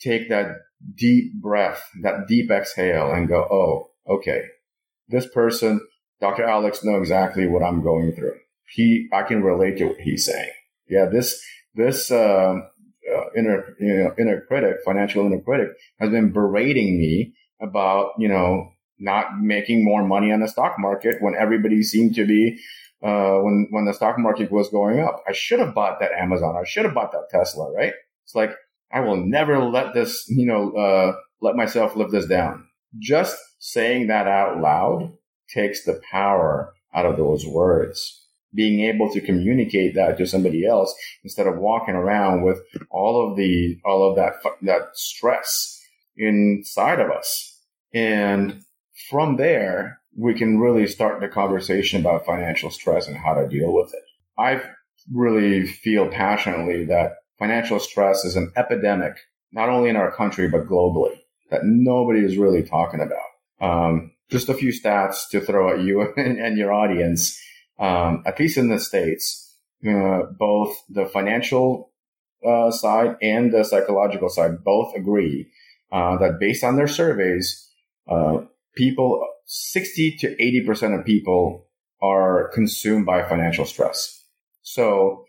take 0.01 0.29
that 0.29 0.57
deep 0.95 1.35
breath, 1.35 1.89
that 2.03 2.27
deep 2.29 2.51
exhale 2.51 3.13
and 3.13 3.29
go, 3.29 3.47
Oh, 3.51 3.91
okay. 4.09 4.43
This 5.09 5.27
person, 5.27 5.81
Dr. 6.21 6.45
Alex 6.45 6.85
know 6.85 6.97
exactly 6.99 7.47
what 7.47 7.63
I'm 7.63 7.83
going 7.83 8.13
through. 8.13 8.37
He, 8.69 9.09
I 9.13 9.23
can 9.23 9.43
relate 9.43 9.79
to 9.79 9.87
what 9.87 10.01
he's 10.01 10.25
saying. 10.25 10.53
Yeah. 10.89 11.07
This, 11.07 11.43
this, 11.75 12.11
uh, 12.11 12.55
uh, 13.13 13.25
inner, 13.37 13.75
you 13.81 13.95
know, 13.95 14.15
inner 14.19 14.41
critic, 14.43 14.77
financial 14.85 15.27
inner 15.27 15.41
critic 15.41 15.69
has 15.99 16.11
been 16.11 16.33
berating 16.33 16.99
me 16.99 17.35
about, 17.61 18.13
you 18.19 18.29
know, 18.29 18.73
not 18.99 19.41
making 19.41 19.85
more 19.85 20.07
money 20.07 20.33
on 20.33 20.41
the 20.41 20.49
stock 20.49 20.77
market 20.79 21.17
when 21.21 21.35
everybody 21.35 21.83
seemed 21.83 22.15
to 22.15 22.25
be 22.25 22.59
uh, 23.03 23.39
when 23.39 23.67
when 23.71 23.85
the 23.85 23.93
stock 23.93 24.19
market 24.19 24.51
was 24.51 24.69
going 24.69 25.01
up. 25.01 25.23
I 25.29 25.33
should 25.33 25.59
have 25.59 25.75
bought 25.75 25.99
that 26.01 26.13
Amazon. 26.13 26.57
I 26.57 26.65
should 26.65 26.85
have 26.85 26.95
bought 26.95 27.13
that 27.13 27.29
Tesla. 27.31 27.73
Right? 27.73 27.95
It's 28.25 28.35
like 28.35 28.53
I 28.93 29.01
will 29.01 29.17
never 29.17 29.59
let 29.65 29.95
this, 29.95 30.25
you 30.29 30.47
know, 30.47 30.73
uh, 30.73 31.17
let 31.41 31.57
myself 31.57 31.97
live 31.97 32.11
this 32.11 32.27
down. 32.27 32.67
Just 32.99 33.37
saying 33.59 34.09
that 34.09 34.27
out 34.27 34.61
loud 34.61 35.13
takes 35.53 35.85
the 35.85 36.01
power 36.11 36.75
out 36.95 37.07
of 37.07 37.17
those 37.17 37.47
words. 37.47 38.19
Being 38.55 38.81
able 38.81 39.11
to 39.13 39.21
communicate 39.21 39.95
that 39.95 40.19
to 40.19 40.27
somebody 40.27 40.67
else 40.67 40.95
instead 41.25 41.47
of 41.47 41.57
walking 41.59 41.95
around 41.95 42.43
with 42.43 42.61
all 42.91 43.31
of 43.31 43.37
the 43.37 43.79
all 43.83 44.11
of 44.11 44.17
that 44.17 44.35
that 44.61 44.91
stress 44.93 45.81
inside 46.17 47.01
of 47.01 47.11
us. 47.11 47.59
And 47.95 48.63
from 49.09 49.37
there, 49.37 50.01
we 50.17 50.35
can 50.35 50.59
really 50.59 50.87
start 50.87 51.21
the 51.21 51.29
conversation 51.29 52.01
about 52.01 52.27
financial 52.27 52.71
stress 52.71 53.09
and 53.09 53.17
how 53.17 53.33
to 53.35 53.49
deal 53.49 53.73
with 53.73 53.93
it. 53.95 54.05
I 54.39 54.63
really 55.11 55.67
feel 55.67 56.09
passionately 56.09 56.85
that 56.87 57.13
financial 57.43 57.81
stress 57.81 58.25
is 58.25 58.37
an 58.37 58.53
epidemic, 58.55 59.17
not 59.51 59.69
only 59.69 59.91
in 59.91 59.97
our 59.97 60.13
country, 60.13 60.47
but 60.49 60.69
globally, 60.69 61.19
that 61.51 61.63
nobody 61.65 62.21
is 62.21 62.37
really 62.37 62.63
talking 62.63 63.01
about. 63.01 63.31
Um, 63.61 64.13
just 64.31 64.49
a 64.49 64.55
few 64.55 64.71
stats 64.71 65.29
to 65.31 65.41
throw 65.41 65.75
at 65.75 65.81
you 65.81 66.03
and, 66.17 66.57
your 66.57 66.73
audience. 66.73 67.37
Um, 67.81 68.23
at 68.27 68.39
least 68.39 68.59
in 68.59 68.69
the 68.69 68.79
States, 68.79 69.57
uh, 69.85 70.21
both 70.39 70.85
the 70.89 71.05
financial 71.05 71.91
uh, 72.47 72.71
side 72.71 73.17
and 73.21 73.53
the 73.53 73.65
psychological 73.65 74.29
side 74.29 74.63
both 74.63 74.95
agree 74.95 75.51
uh, 75.91 76.19
that 76.19 76.39
based 76.39 76.63
on 76.63 76.77
their 76.77 76.87
surveys, 76.87 77.69
uh, 78.09 78.39
people, 78.77 79.27
60 79.47 80.17
to 80.19 80.37
80% 80.37 80.97
of 80.97 81.05
people 81.05 81.67
are 82.01 82.53
consumed 82.55 83.05
by 83.05 83.29
financial 83.29 83.67
stress. 83.67 84.25
So 84.63 85.22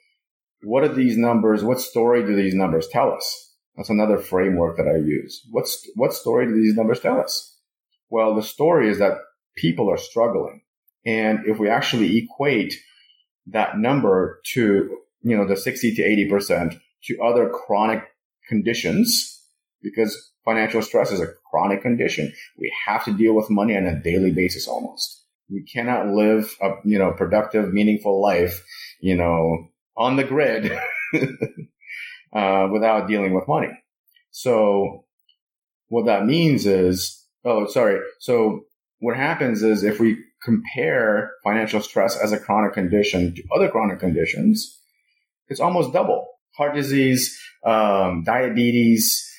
what 0.64 0.84
are 0.84 0.93
these 0.93 1.18
numbers? 1.18 1.64
What 1.64 1.80
story 1.80 2.26
do 2.26 2.36
these 2.36 2.55
numbers 2.55 2.88
tell 2.88 3.11
us? 3.11 3.51
That's 3.76 3.89
another 3.89 4.18
framework 4.18 4.78
that 4.78 4.88
I 4.88 4.97
use. 4.97 5.45
What's, 5.51 5.88
what 5.95 6.14
story 6.14 6.45
do 6.45 6.53
these 6.53 6.76
numbers 6.76 6.99
tell 6.99 7.20
us? 7.20 7.57
Well, 8.09 8.36
the 8.36 8.43
story 8.43 8.89
is 8.89 8.99
that 8.99 9.18
people 9.55 9.91
are 9.91 9.97
struggling. 9.97 10.61
And 11.05 11.39
if 11.45 11.59
we 11.59 11.70
actually 11.70 12.18
equate 12.18 12.76
that 13.47 13.78
number 13.78 14.39
to, 14.53 14.97
you 15.22 15.38
know, 15.38 15.47
the 15.47 15.57
60 15.57 15.95
to 15.95 16.01
80% 16.01 16.80
to 17.05 17.22
other 17.22 17.49
chronic 17.49 18.03
conditions, 18.47 19.41
because 19.82 20.32
financial 20.45 20.82
stress 20.82 21.11
is 21.11 21.20
a 21.20 21.34
chronic 21.49 21.82
condition. 21.82 22.32
We 22.57 22.74
have 22.86 23.03
to 23.05 23.14
deal 23.14 23.36
with 23.36 23.49
money 23.49 23.76
on 23.76 23.86
a 23.86 24.01
daily 24.01 24.32
basis 24.32 24.68
almost. 24.68 25.24
We 25.49 25.64
cannot 25.64 26.07
live 26.07 26.55
a, 26.61 26.76
you 26.86 26.97
know, 26.97 27.11
productive, 27.11 27.74
meaningful 27.74 28.22
life, 28.22 28.64
you 29.01 29.16
know, 29.16 29.70
on 29.96 30.16
the 30.16 30.24
grid, 30.24 30.72
uh, 32.36 32.68
without 32.72 33.08
dealing 33.08 33.34
with 33.34 33.48
money. 33.48 33.70
So 34.32 35.06
what 35.89 36.06
that 36.06 36.26
means 36.26 36.66
is, 36.66 37.24
oh, 37.46 37.68
sorry. 37.68 38.00
So 38.20 38.62
what 39.00 39.16
happens 39.16 39.64
is 39.64 39.84
if 39.84 40.00
we 40.00 40.18
compare 40.44 41.32
financial 41.44 41.82
stress 41.82 42.18
as 42.18 42.32
a 42.32 42.39
chronic 42.39 42.74
condition 42.74 43.36
to 43.36 43.44
other 43.56 43.70
chronic 43.70 44.00
conditions, 44.00 44.80
it's 45.48 45.60
almost 45.60 45.94
double. 45.94 46.28
Heart 46.58 46.76
disease, 46.76 47.39
um, 47.66 48.24
diabetes, 48.24 49.30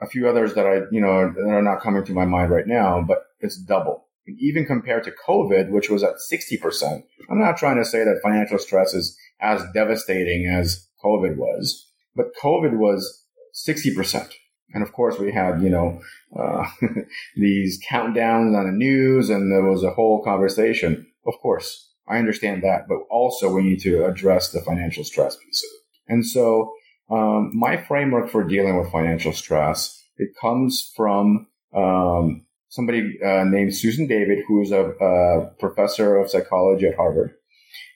a 0.00 0.06
few 0.06 0.28
others 0.28 0.54
that 0.54 0.66
I, 0.66 0.82
you 0.90 1.00
know, 1.00 1.32
that 1.32 1.48
are 1.48 1.62
not 1.62 1.80
coming 1.80 2.04
to 2.04 2.12
my 2.12 2.24
mind 2.24 2.50
right 2.50 2.66
now, 2.66 3.02
but 3.06 3.24
it's 3.40 3.56
double. 3.56 4.06
even 4.40 4.66
compared 4.66 5.04
to 5.04 5.10
COVID, 5.26 5.70
which 5.70 5.88
was 5.88 6.02
at 6.02 6.16
60%, 6.30 7.02
I'm 7.30 7.40
not 7.40 7.56
trying 7.56 7.76
to 7.76 7.84
say 7.84 8.04
that 8.04 8.20
financial 8.22 8.58
stress 8.58 8.92
is 8.92 9.16
as 9.40 9.62
devastating 9.74 10.46
as 10.46 10.88
COVID 11.04 11.36
was, 11.36 11.86
but 12.14 12.34
COVID 12.42 12.76
was 12.76 13.24
60%. 13.54 14.28
And 14.74 14.82
of 14.82 14.92
course, 14.92 15.18
we 15.18 15.32
had, 15.32 15.62
you 15.62 15.70
know, 15.70 16.00
uh, 16.38 16.66
these 17.36 17.80
countdowns 17.88 18.56
on 18.56 18.66
the 18.66 18.72
news 18.72 19.30
and 19.30 19.50
there 19.50 19.62
was 19.62 19.82
a 19.82 19.90
whole 19.90 20.22
conversation. 20.22 21.06
Of 21.26 21.34
course, 21.40 21.90
I 22.06 22.18
understand 22.18 22.62
that, 22.62 22.86
but 22.88 22.98
also 23.10 23.52
we 23.52 23.62
need 23.62 23.80
to 23.80 24.04
address 24.04 24.50
the 24.52 24.60
financial 24.60 25.04
stress 25.04 25.36
piece 25.36 25.64
of 25.64 25.70
it. 25.74 26.12
And 26.12 26.26
so 26.26 26.72
um, 27.10 27.50
my 27.54 27.76
framework 27.76 28.30
for 28.30 28.44
dealing 28.44 28.78
with 28.78 28.92
financial 28.92 29.32
stress, 29.32 30.02
it 30.16 30.30
comes 30.40 30.92
from 30.96 31.46
um, 31.74 32.46
somebody 32.68 33.18
uh, 33.24 33.44
named 33.44 33.74
Susan 33.74 34.06
David, 34.06 34.44
who's 34.46 34.70
a, 34.70 34.90
a, 35.00 35.46
professor 35.58 36.16
of 36.16 36.30
psychology 36.30 36.86
at 36.86 36.96
Harvard. 36.96 37.32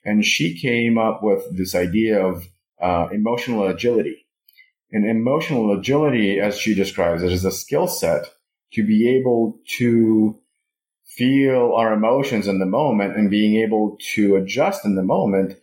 And 0.04 0.24
she 0.24 0.58
came 0.58 0.98
up 0.98 1.22
with 1.22 1.56
this 1.56 1.74
idea 1.74 2.24
of 2.24 2.46
uh, 2.80 3.08
emotional 3.12 3.66
agility. 3.66 4.26
And 4.90 5.08
emotional 5.08 5.72
agility, 5.72 6.38
as 6.40 6.58
she 6.58 6.74
describes 6.74 7.22
it, 7.22 7.32
is 7.32 7.44
a 7.44 7.52
skill 7.52 7.86
set 7.86 8.26
to 8.72 8.84
be 8.84 9.16
able 9.16 9.58
to 9.78 10.38
feel 11.04 11.72
our 11.74 11.92
emotions 11.92 12.46
in 12.48 12.58
the 12.58 12.66
moment 12.66 13.16
and 13.16 13.30
being 13.30 13.56
able 13.62 13.98
to 14.14 14.36
adjust 14.36 14.84
in 14.84 14.94
the 14.94 15.02
moment 15.02 15.56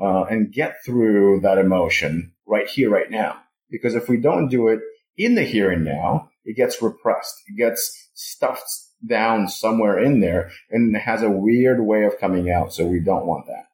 uh, 0.00 0.24
and 0.24 0.52
get 0.52 0.76
through 0.84 1.40
that 1.40 1.58
emotion 1.58 2.32
right 2.46 2.68
here, 2.68 2.90
right 2.90 3.10
now. 3.10 3.36
Because 3.70 3.94
if 3.94 4.08
we 4.08 4.18
don't 4.18 4.48
do 4.48 4.68
it 4.68 4.80
in 5.16 5.34
the 5.34 5.42
here 5.42 5.70
and 5.70 5.84
now, 5.84 6.30
it 6.44 6.56
gets 6.56 6.82
repressed. 6.82 7.42
It 7.48 7.56
gets 7.56 8.08
stuffed 8.14 8.68
down 9.06 9.48
somewhere 9.48 9.98
in 9.98 10.20
there 10.20 10.50
and 10.70 10.96
has 10.96 11.22
a 11.22 11.30
weird 11.30 11.80
way 11.84 12.04
of 12.04 12.18
coming 12.18 12.50
out. 12.50 12.72
So 12.72 12.86
we 12.86 13.00
don't 13.00 13.26
want 13.26 13.46
that. 13.46 13.65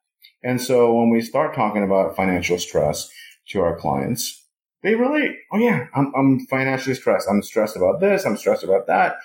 And 0.43 0.61
so 0.61 0.93
when 0.93 1.09
we 1.09 1.21
start 1.21 1.55
talking 1.55 1.83
about 1.83 2.15
financial 2.15 2.57
stress 2.57 3.09
to 3.49 3.61
our 3.61 3.77
clients, 3.77 4.45
they 4.81 4.95
relate. 4.95 5.31
Oh 5.51 5.57
yeah, 5.57 5.87
I'm, 5.95 6.11
I'm 6.15 6.45
financially 6.47 6.95
stressed. 6.95 7.27
I'm 7.29 7.41
stressed 7.41 7.77
about 7.77 8.01
this. 8.01 8.25
I'm 8.25 8.37
stressed 8.37 8.63
about 8.63 8.87
that. 8.87 9.17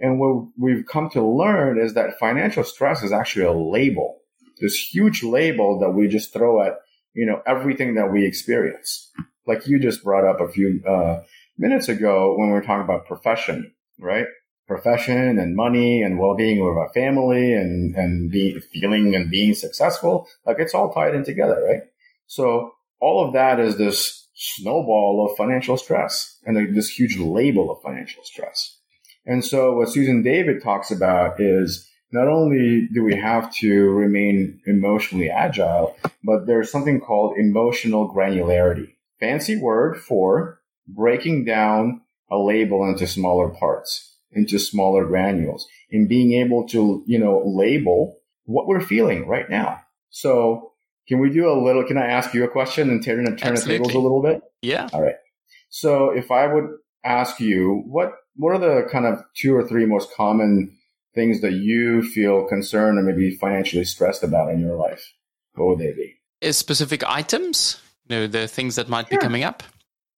And 0.00 0.20
what 0.20 0.48
we've 0.58 0.84
come 0.84 1.08
to 1.10 1.26
learn 1.26 1.80
is 1.80 1.94
that 1.94 2.18
financial 2.18 2.62
stress 2.62 3.02
is 3.02 3.12
actually 3.12 3.46
a 3.46 3.52
label. 3.52 4.18
This 4.60 4.76
huge 4.76 5.22
label 5.22 5.78
that 5.80 5.90
we 5.90 6.08
just 6.08 6.32
throw 6.32 6.62
at 6.62 6.74
you 7.18 7.26
know, 7.26 7.42
everything 7.46 7.94
that 7.94 8.12
we 8.12 8.24
experience. 8.24 9.10
Like 9.44 9.66
you 9.66 9.80
just 9.80 10.04
brought 10.04 10.24
up 10.24 10.40
a 10.40 10.48
few 10.48 10.80
uh, 10.86 11.22
minutes 11.58 11.88
ago 11.88 12.36
when 12.38 12.46
we 12.46 12.54
were 12.54 12.62
talking 12.62 12.84
about 12.84 13.06
profession, 13.06 13.72
right? 13.98 14.26
Profession 14.68 15.38
and 15.38 15.56
money 15.56 16.02
and 16.02 16.18
well-being 16.18 16.60
of 16.60 16.76
our 16.76 16.90
family 16.92 17.54
and, 17.54 17.96
and 17.96 18.30
be, 18.30 18.60
feeling 18.60 19.16
and 19.16 19.30
being 19.30 19.54
successful. 19.54 20.28
Like 20.46 20.58
it's 20.60 20.74
all 20.74 20.92
tied 20.92 21.14
in 21.14 21.24
together, 21.24 21.60
right? 21.66 21.82
So 22.26 22.72
all 23.00 23.26
of 23.26 23.32
that 23.32 23.58
is 23.58 23.78
this 23.78 24.28
snowball 24.34 25.26
of 25.28 25.36
financial 25.36 25.76
stress 25.76 26.38
and 26.44 26.76
this 26.76 26.88
huge 26.88 27.18
label 27.18 27.72
of 27.72 27.82
financial 27.82 28.22
stress. 28.22 28.78
And 29.26 29.44
so 29.44 29.74
what 29.74 29.88
Susan 29.88 30.22
David 30.22 30.62
talks 30.62 30.90
about 30.90 31.40
is 31.40 31.88
not 32.12 32.28
only 32.28 32.88
do 32.92 33.02
we 33.02 33.14
have 33.16 33.52
to 33.56 33.90
remain 33.90 34.60
emotionally 34.66 35.28
agile, 35.28 35.96
but 36.24 36.46
there's 36.46 36.70
something 36.70 37.00
called 37.00 37.36
emotional 37.36 38.12
granularity. 38.14 38.94
Fancy 39.20 39.56
word 39.56 39.98
for 39.98 40.60
breaking 40.86 41.44
down 41.44 42.00
a 42.30 42.38
label 42.38 42.88
into 42.88 43.06
smaller 43.06 43.48
parts, 43.48 44.16
into 44.32 44.58
smaller 44.58 45.06
granules, 45.06 45.66
and 45.90 46.08
being 46.08 46.32
able 46.34 46.66
to, 46.68 47.02
you 47.06 47.18
know, 47.18 47.42
label 47.46 48.18
what 48.44 48.66
we're 48.66 48.80
feeling 48.80 49.26
right 49.26 49.48
now. 49.48 49.80
So 50.10 50.72
can 51.06 51.18
we 51.20 51.30
do 51.30 51.50
a 51.50 51.56
little, 51.62 51.84
can 51.84 51.96
I 51.96 52.06
ask 52.06 52.34
you 52.34 52.44
a 52.44 52.48
question 52.48 52.90
and 52.90 53.02
turn, 53.02 53.24
turn 53.36 53.54
the 53.54 53.60
tables 53.60 53.94
a 53.94 53.98
little 53.98 54.22
bit? 54.22 54.42
Yeah. 54.62 54.88
All 54.92 55.02
right. 55.02 55.16
So 55.70 56.10
if 56.10 56.30
I 56.30 56.46
would 56.46 56.64
ask 57.04 57.40
you, 57.40 57.82
what, 57.86 58.12
what 58.36 58.54
are 58.54 58.58
the 58.58 58.88
kind 58.90 59.06
of 59.06 59.20
two 59.36 59.54
or 59.54 59.66
three 59.66 59.86
most 59.86 60.14
common 60.14 60.76
things 61.14 61.40
that 61.40 61.52
you 61.52 62.02
feel 62.02 62.46
concerned 62.46 62.98
or 62.98 63.02
maybe 63.02 63.36
financially 63.36 63.84
stressed 63.84 64.22
about 64.22 64.50
in 64.50 64.60
your 64.60 64.76
life? 64.76 65.12
What 65.54 65.68
would 65.68 65.78
they 65.78 65.92
be? 65.92 66.14
Is 66.40 66.56
specific 66.56 67.02
items, 67.08 67.80
you 68.06 68.16
know, 68.16 68.26
the 68.26 68.46
things 68.46 68.76
that 68.76 68.88
might 68.88 69.08
sure. 69.08 69.18
be 69.18 69.22
coming 69.22 69.42
up. 69.42 69.62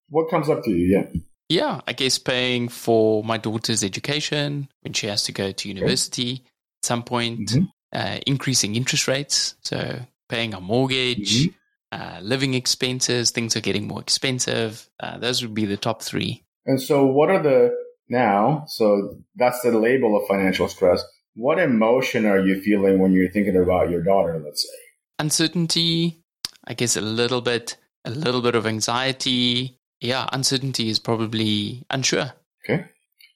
What 0.08 0.28
comes 0.30 0.48
up 0.48 0.64
to 0.64 0.70
you? 0.70 0.86
Yeah. 0.86 1.20
Yeah, 1.51 1.80
I 1.88 1.94
guess 1.94 2.16
paying 2.16 2.68
for 2.68 3.24
my 3.24 3.36
daughter's 3.36 3.82
education 3.82 4.68
when 4.82 4.92
she 4.92 5.09
has 5.09 5.24
to 5.24 5.32
go 5.32 5.51
to 5.51 5.68
university 5.68 6.32
okay. 6.32 6.42
at 6.42 6.84
some 6.84 7.03
point, 7.03 7.40
mm-hmm. 7.40 7.64
uh, 7.92 8.20
increasing 8.24 8.76
interest 8.76 9.09
rates, 9.09 9.57
so 9.62 9.98
paying 10.28 10.55
a 10.55 10.61
mortgage, 10.61 11.48
mm-hmm. 11.48 12.01
uh, 12.01 12.20
living 12.22 12.55
expenses, 12.55 13.32
things 13.32 13.57
are 13.57 13.61
getting 13.61 13.88
more 13.88 14.01
expensive. 14.01 14.88
Uh, 15.01 15.18
those 15.18 15.42
would 15.42 15.53
be 15.53 15.66
the 15.66 15.76
top 15.76 16.03
three. 16.03 16.44
And 16.66 16.80
so, 16.80 17.05
what 17.05 17.30
are 17.30 17.42
the 17.42 17.74
now? 18.09 18.62
So, 18.68 19.16
that's 19.34 19.61
the 19.62 19.76
label 19.76 20.16
of 20.16 20.28
financial 20.28 20.68
stress. 20.68 21.03
What 21.34 21.59
emotion 21.59 22.26
are 22.26 22.38
you 22.38 22.61
feeling 22.61 23.01
when 23.01 23.12
you're 23.12 23.30
thinking 23.30 23.57
about 23.57 23.90
your 23.90 24.05
daughter, 24.05 24.40
let's 24.44 24.62
say? 24.62 24.78
Uncertainty, 25.18 26.22
I 26.64 26.74
guess 26.74 26.96
a 26.96 27.01
little 27.01 27.40
bit, 27.40 27.76
a 28.05 28.11
little 28.11 28.40
bit 28.40 28.55
of 28.55 28.68
anxiety, 28.68 29.80
yeah, 30.01 30.28
uncertainty 30.32 30.88
is 30.88 30.98
probably 30.98 31.84
unsure. 31.90 32.32
Okay. 32.64 32.86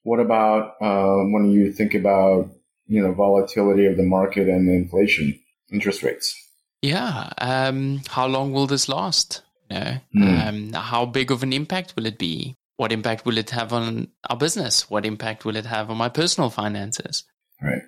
What 0.03 0.21
about 0.21 0.75
um, 0.81 1.33
when 1.33 1.51
you 1.51 1.73
think 1.73 1.95
about 1.95 2.51
you 2.87 3.03
know 3.03 3.13
volatility 3.13 3.87
of 3.87 3.97
the 3.97 4.03
market 4.03 4.49
and 4.49 4.69
inflation, 4.69 5.39
interest 5.73 6.03
rates? 6.03 6.35
Yeah. 6.83 7.31
Um, 7.39 8.03
how 8.09 8.27
long 8.27 8.53
will 8.53 8.67
this 8.67 8.89
last? 8.89 9.43
You 9.71 9.79
know, 9.79 9.97
mm. 10.17 10.49
um, 10.49 10.73
how 10.73 11.07
big 11.07 11.31
of 11.31 11.43
an 11.43 11.53
impact 11.53 11.95
will 11.97 12.07
it 12.07 12.19
be? 12.19 12.57
What 12.77 12.93
impact 12.93 13.25
will 13.25 13.39
it 13.39 13.51
have 13.51 13.73
on 13.73 14.09
our 14.29 14.37
business? 14.37 14.91
What 14.91 15.07
impact 15.07 15.45
will 15.45 15.57
it 15.57 15.67
have 15.67 15.91
on 15.91 15.97
my 15.97 16.09
personal 16.09 16.51
finances? 16.51 17.25
Right. 17.63 17.83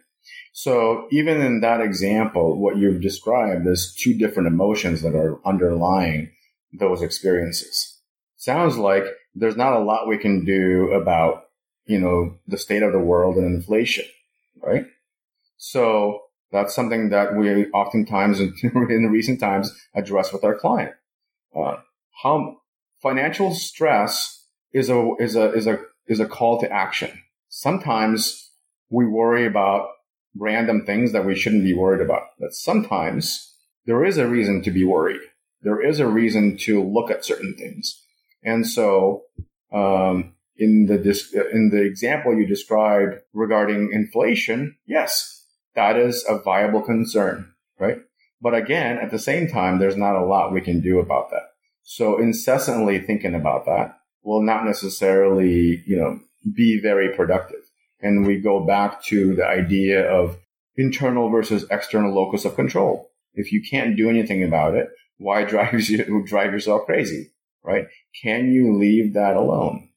So 0.54 1.06
even 1.10 1.42
in 1.42 1.60
that 1.60 1.82
example, 1.82 2.58
what 2.58 2.78
you've 2.78 3.02
described 3.02 3.66
is 3.66 3.94
two 3.94 4.16
different 4.16 4.46
emotions 4.46 5.02
that 5.02 5.14
are 5.14 5.38
underlying 5.44 6.30
those 6.72 7.02
experiences 7.02 7.95
sounds 8.36 8.76
like 8.76 9.04
there's 9.34 9.56
not 9.56 9.74
a 9.74 9.80
lot 9.84 10.08
we 10.08 10.18
can 10.18 10.44
do 10.44 10.92
about, 10.92 11.44
you 11.86 11.98
know, 11.98 12.38
the 12.46 12.58
state 12.58 12.82
of 12.82 12.92
the 12.92 12.98
world 12.98 13.36
and 13.36 13.46
inflation, 13.46 14.04
right? 14.62 14.86
So 15.56 16.22
that's 16.52 16.74
something 16.74 17.10
that 17.10 17.34
we 17.34 17.66
oftentimes 17.66 18.40
in, 18.40 18.54
in 18.62 19.10
recent 19.10 19.40
times 19.40 19.74
address 19.94 20.32
with 20.32 20.44
our 20.44 20.54
client. 20.54 20.94
Uh, 21.54 21.76
how 22.22 22.58
financial 23.02 23.54
stress 23.54 24.44
is 24.72 24.90
a, 24.90 25.12
is 25.18 25.36
a, 25.36 25.52
is 25.52 25.66
a, 25.66 25.80
is 26.06 26.20
a 26.20 26.26
call 26.26 26.60
to 26.60 26.70
action. 26.70 27.10
Sometimes 27.48 28.50
we 28.90 29.06
worry 29.06 29.46
about 29.46 29.88
random 30.38 30.84
things 30.84 31.12
that 31.12 31.24
we 31.24 31.34
shouldn't 31.34 31.64
be 31.64 31.74
worried 31.74 32.02
about, 32.02 32.22
but 32.38 32.52
sometimes 32.52 33.54
there 33.86 34.04
is 34.04 34.18
a 34.18 34.28
reason 34.28 34.62
to 34.62 34.70
be 34.70 34.84
worried. 34.84 35.20
There 35.62 35.80
is 35.80 36.00
a 36.00 36.06
reason 36.06 36.56
to 36.58 36.82
look 36.82 37.10
at 37.10 37.24
certain 37.24 37.54
things. 37.56 38.02
And 38.46 38.66
so, 38.66 39.24
um, 39.72 40.32
in 40.56 40.86
the 40.86 40.94
in 41.52 41.70
the 41.70 41.82
example 41.82 42.34
you 42.34 42.46
described 42.46 43.16
regarding 43.34 43.90
inflation, 43.92 44.76
yes, 44.86 45.44
that 45.74 45.98
is 45.98 46.24
a 46.28 46.38
viable 46.38 46.80
concern, 46.80 47.52
right? 47.78 47.98
But 48.40 48.54
again, 48.54 48.98
at 48.98 49.10
the 49.10 49.18
same 49.18 49.48
time, 49.48 49.78
there's 49.78 49.96
not 49.96 50.14
a 50.14 50.24
lot 50.24 50.52
we 50.52 50.60
can 50.60 50.80
do 50.80 51.00
about 51.00 51.30
that. 51.30 51.48
So 51.82 52.18
incessantly 52.18 53.00
thinking 53.00 53.34
about 53.34 53.66
that 53.66 53.98
will 54.22 54.42
not 54.42 54.64
necessarily, 54.64 55.82
you 55.84 55.96
know, 55.96 56.20
be 56.54 56.80
very 56.80 57.14
productive. 57.14 57.60
And 58.00 58.26
we 58.26 58.40
go 58.40 58.64
back 58.64 59.02
to 59.04 59.34
the 59.34 59.46
idea 59.46 60.08
of 60.08 60.38
internal 60.76 61.30
versus 61.30 61.66
external 61.70 62.14
locus 62.14 62.44
of 62.44 62.54
control. 62.54 63.10
If 63.34 63.52
you 63.52 63.62
can't 63.68 63.96
do 63.96 64.08
anything 64.08 64.44
about 64.44 64.74
it, 64.74 64.88
why 65.18 65.44
drive 65.52 65.88
you 65.88 66.24
drive 66.24 66.52
yourself 66.52 66.86
crazy? 66.86 67.32
Right? 67.66 67.86
Can 68.22 68.52
you 68.52 68.78
leave 68.78 69.14
that 69.14 69.36
alone? 69.36 69.90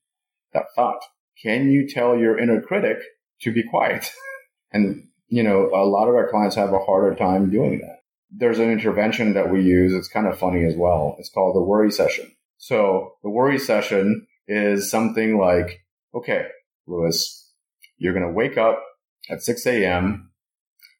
That 0.53 0.65
thought. 0.76 0.99
Can 1.41 1.70
you 1.70 1.88
tell 1.88 2.17
your 2.17 2.38
inner 2.38 2.61
critic 2.61 2.97
to 3.41 3.53
be 3.53 3.63
quiet? 3.63 4.11
and, 4.72 5.07
you 5.28 5.43
know, 5.43 5.70
a 5.74 5.86
lot 5.86 6.09
of 6.09 6.15
our 6.15 6.30
clients 6.30 6.55
have 6.55 6.74
a 6.74 6.80
harder 6.80 7.15
time 7.15 7.49
doing 7.49 7.80
that. 7.80 7.99
There's 8.32 8.59
an 8.59 8.72
intervention 8.72 9.34
that 9.34 9.51
we 9.51 9.61
use. 9.61 9.93
It's 9.93 10.09
kind 10.09 10.28
of 10.28 10.38
funny 10.38 10.65
as 10.65 10.76
well. 10.76 11.15
It's 11.20 11.30
called 11.30 11.55
the 11.55 11.61
worry 11.61 11.91
session. 11.91 12.32
So 12.57 13.13
the 13.24 13.30
worry 13.30 13.57
session 13.57 14.28
is 14.47 14.91
something 14.91 15.38
like, 15.38 15.86
okay, 16.13 16.47
Lewis, 16.88 17.53
you're 17.97 18.13
going 18.13 18.26
to 18.26 18.34
wake 18.34 18.57
up 18.57 18.84
at 19.30 19.41
6 19.41 19.65
a.m. 19.67 20.32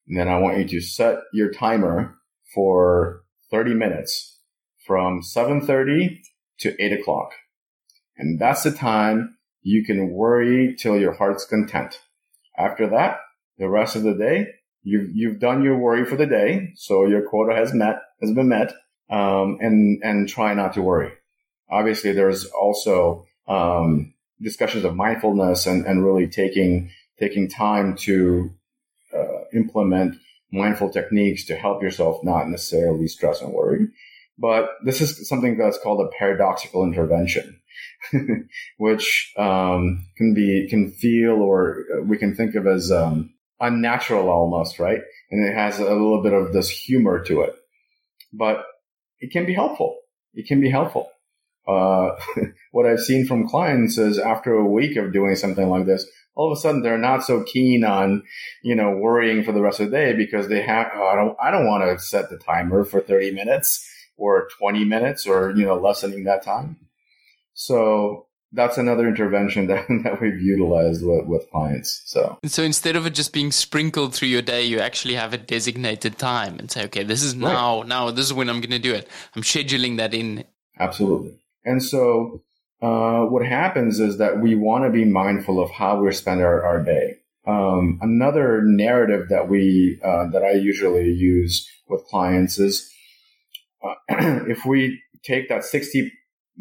And 0.08 0.18
then 0.18 0.28
I 0.28 0.40
want 0.40 0.58
you 0.58 0.66
to 0.68 0.82
set 0.82 1.20
your 1.34 1.52
timer 1.52 2.16
for 2.54 3.24
30 3.52 3.74
minutes 3.74 4.40
from 4.86 5.22
7.30 5.22 6.20
to 6.60 6.76
eight 6.84 6.94
o'clock. 6.94 7.32
And 8.18 8.40
that's 8.40 8.64
the 8.64 8.72
time 8.72 9.38
you 9.62 9.86
can 9.86 10.12
worry 10.12 10.76
till 10.78 10.98
your 11.00 11.14
heart's 11.14 11.46
content. 11.46 12.00
After 12.58 12.90
that, 12.90 13.20
the 13.58 13.70
rest 13.70 13.96
of 13.96 14.04
the 14.04 14.14
day, 14.14 14.48
you've, 14.84 15.10
you've 15.14 15.40
done 15.40 15.64
your 15.64 15.78
worry 15.78 16.06
for 16.06 16.16
the 16.16 16.26
day. 16.26 16.74
So 16.76 17.06
your 17.06 17.28
quota 17.30 17.56
has 17.56 17.74
met, 17.74 18.00
has 18.22 18.34
been 18.34 18.50
met. 18.50 18.74
Um, 19.12 19.58
and, 19.60 20.00
and 20.04 20.30
try 20.30 20.54
not 20.54 20.74
to 20.74 20.84
worry. 20.84 21.12
Obviously, 21.68 22.12
there's 22.12 22.46
also, 22.46 23.26
um, 23.48 24.14
discussions 24.40 24.86
of 24.86 24.96
mindfulness 24.96 25.66
and, 25.66 25.84
and 25.88 26.06
really 26.06 26.28
taking, 26.28 26.92
taking 27.20 27.50
time 27.50 27.96
to, 28.02 28.52
uh, 29.12 29.46
implement 29.52 30.16
mindful 30.52 30.92
techniques 30.92 31.46
to 31.46 31.56
help 31.56 31.82
yourself 31.82 32.24
not 32.24 32.48
necessarily 32.50 33.08
stress 33.08 33.42
and 33.42 33.52
worry. 33.52 33.88
But 34.40 34.70
this 34.86 35.02
is 35.02 35.28
something 35.28 35.58
that's 35.58 35.78
called 35.78 36.00
a 36.00 36.18
paradoxical 36.18 36.84
intervention, 36.84 37.60
which 38.78 39.34
um, 39.38 40.06
can 40.18 40.34
be 40.34 40.68
can 40.70 40.92
feel 40.92 41.42
or 41.42 41.84
we 42.06 42.18
can 42.18 42.36
think 42.36 42.56
of 42.56 42.66
as 42.66 42.90
um, 42.90 43.34
unnatural 43.60 44.30
almost, 44.30 44.80
right? 44.80 45.02
And 45.30 45.46
it 45.46 45.54
has 45.54 45.80
a 45.80 45.84
little 45.84 46.24
bit 46.24 46.34
of 46.34 46.54
this 46.54 46.70
humor 46.70 47.22
to 47.26 47.42
it, 47.42 47.56
but 48.32 48.66
it 49.20 49.32
can 49.32 49.46
be 49.46 49.54
helpful. 49.54 49.98
It 50.34 50.48
can 50.48 50.62
be 50.62 50.70
helpful. 50.70 51.10
Uh, 51.68 52.12
what 52.72 52.86
I've 52.86 53.02
seen 53.02 53.28
from 53.28 53.48
clients 53.48 53.98
is 53.98 54.18
after 54.18 54.54
a 54.54 54.66
week 54.66 54.96
of 54.96 55.12
doing 55.12 55.36
something 55.36 55.68
like 55.68 55.86
this, 55.86 56.06
all 56.34 56.50
of 56.50 56.58
a 56.58 56.62
sudden 56.62 56.82
they're 56.82 56.98
not 56.98 57.24
so 57.26 57.44
keen 57.44 57.84
on, 57.84 58.24
you 58.64 58.74
know, 58.74 58.92
worrying 58.92 59.44
for 59.44 59.52
the 59.52 59.62
rest 59.62 59.82
of 59.82 59.92
the 59.92 59.98
day 59.98 60.14
because 60.14 60.48
they 60.48 60.62
have, 60.62 60.88
oh, 60.96 61.08
I 61.08 61.16
don't, 61.16 61.38
I 61.44 61.52
don't 61.52 61.68
want 61.68 61.84
to 61.84 62.04
set 62.04 62.30
the 62.30 62.38
timer 62.38 62.86
for 62.86 63.02
30 63.02 63.32
minutes 63.32 63.86
or 64.20 64.50
20 64.60 64.86
minutes 64.86 65.26
or, 65.26 65.52
you 65.52 65.66
know, 65.66 65.76
lessening 65.76 66.26
that 66.26 66.44
time. 66.44 66.78
So 67.54 68.28
that's 68.52 68.78
another 68.78 69.08
intervention 69.08 69.68
that, 69.68 69.86
that 70.04 70.22
we've 70.22 70.42
utilized 70.42 71.06
with, 71.06 71.26
with 71.26 71.50
clients. 71.50 72.02
So, 72.06 72.38
so 72.46 72.64
instead 72.64 72.96
of 72.96 73.06
it 73.06 73.12
just 73.12 73.34
being 73.34 73.52
sprinkled 73.52 74.14
through 74.14 74.30
your 74.30 74.42
day, 74.42 74.64
you 74.64 74.80
actually 74.80 75.16
have 75.16 75.34
a 75.34 75.38
designated 75.38 76.18
time 76.18 76.60
and 76.60 76.70
say, 76.70 76.86
okay, 76.86 77.04
this 77.04 77.24
is 77.24 77.36
now, 77.36 77.80
right. 77.80 77.88
now, 77.88 78.12
this 78.12 78.26
is 78.26 78.34
when 78.34 78.50
I'm 78.50 78.62
going 78.62 78.72
to 78.72 78.80
do 78.80 78.94
it. 78.94 79.08
I'm 79.36 79.44
scheduling 79.44 79.98
that 79.98 80.14
in. 80.14 80.44
Absolutely. 80.80 81.40
And 81.66 81.84
so, 81.84 82.44
uh, 82.82 83.26
what 83.26 83.46
happens 83.46 84.00
is 84.00 84.20
that 84.20 84.40
we 84.40 84.56
want 84.56 84.86
to 84.86 84.90
be 84.90 85.04
mindful 85.04 85.62
of 85.62 85.70
how 85.70 86.02
we 86.02 86.12
spend 86.14 86.42
our, 86.42 86.64
our 86.64 86.82
day. 86.82 87.18
Um, 87.46 88.00
another 88.02 88.62
narrative 88.64 89.28
that 89.30 89.50
we, 89.50 90.00
uh, 90.04 90.30
that 90.30 90.44
I 90.44 90.52
usually 90.52 91.10
use 91.12 91.68
with 91.90 92.06
clients 92.06 92.58
is 92.58 92.90
uh, 93.84 93.96
if 94.48 94.66
we 94.66 95.02
take 95.24 95.50
that 95.50 95.62
60% 95.62 96.10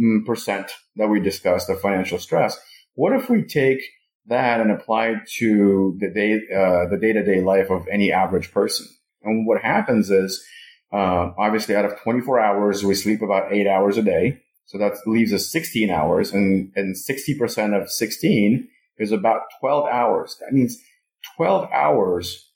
mm, 0.00 0.70
that 0.96 1.08
we 1.08 1.20
discussed, 1.20 1.66
the 1.66 1.74
financial 1.74 2.18
stress, 2.18 2.58
what 2.94 3.12
if 3.12 3.28
we 3.30 3.42
take 3.42 3.80
that 4.26 4.60
and 4.60 4.70
apply 4.70 5.08
it 5.08 5.18
to 5.38 5.96
the 6.00 6.10
day, 6.10 6.34
uh, 6.54 6.88
the 6.88 6.98
day 7.00 7.12
to 7.12 7.24
day 7.24 7.40
life 7.40 7.70
of 7.70 7.86
any 7.90 8.12
average 8.12 8.52
person? 8.52 8.86
And 9.22 9.46
what 9.46 9.62
happens 9.62 10.10
is, 10.10 10.44
uh, 10.92 11.30
obviously 11.38 11.76
out 11.76 11.84
of 11.84 12.00
24 12.00 12.40
hours, 12.40 12.84
we 12.84 12.94
sleep 12.94 13.22
about 13.22 13.52
eight 13.52 13.66
hours 13.66 13.98
a 13.98 14.02
day. 14.02 14.40
So 14.66 14.78
that 14.78 14.94
leaves 15.06 15.32
us 15.32 15.50
16 15.50 15.90
hours 15.90 16.32
and, 16.32 16.72
and 16.76 16.94
60% 16.94 17.80
of 17.80 17.90
16 17.90 18.68
is 18.98 19.12
about 19.12 19.42
12 19.60 19.86
hours. 19.86 20.36
That 20.40 20.52
means 20.52 20.78
12 21.36 21.68
hours 21.72 22.50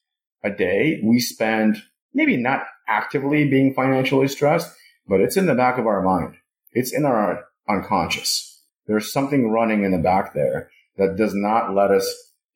a 0.45 0.51
day, 0.51 1.01
we 1.05 1.21
spend 1.21 1.83
maybe 2.15 2.37
not 2.37 2.65
actively 2.93 3.49
being 3.49 3.73
financially 3.73 4.29
stressed, 4.29 4.71
but 5.09 5.21
it's 5.21 5.37
in 5.37 5.47
the 5.47 5.55
back 5.55 5.79
of 5.79 5.87
our 5.87 6.03
mind. 6.03 6.35
It's 6.73 6.93
in 6.93 7.05
our 7.05 7.45
unconscious. 7.69 8.63
There's 8.87 9.13
something 9.13 9.51
running 9.51 9.85
in 9.85 9.93
the 9.93 9.99
back 9.99 10.35
there 10.35 10.71
that 10.99 11.17
does 11.17 11.35
not 11.35 11.75
let 11.75 11.91
us 11.91 12.07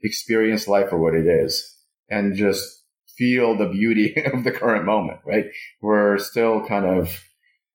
experience 0.03 0.69
life 0.69 0.91
for 0.91 0.99
what 0.99 1.15
it 1.15 1.27
is 1.27 1.77
and 2.11 2.35
just 2.35 2.83
feel 3.17 3.57
the 3.57 3.69
beauty 3.69 4.15
of 4.33 4.45
the 4.45 4.53
current 4.53 4.85
moment, 4.85 5.21
right? 5.25 5.47
We're 5.81 6.19
still 6.19 6.67
kind 6.67 6.85
of, 6.85 7.09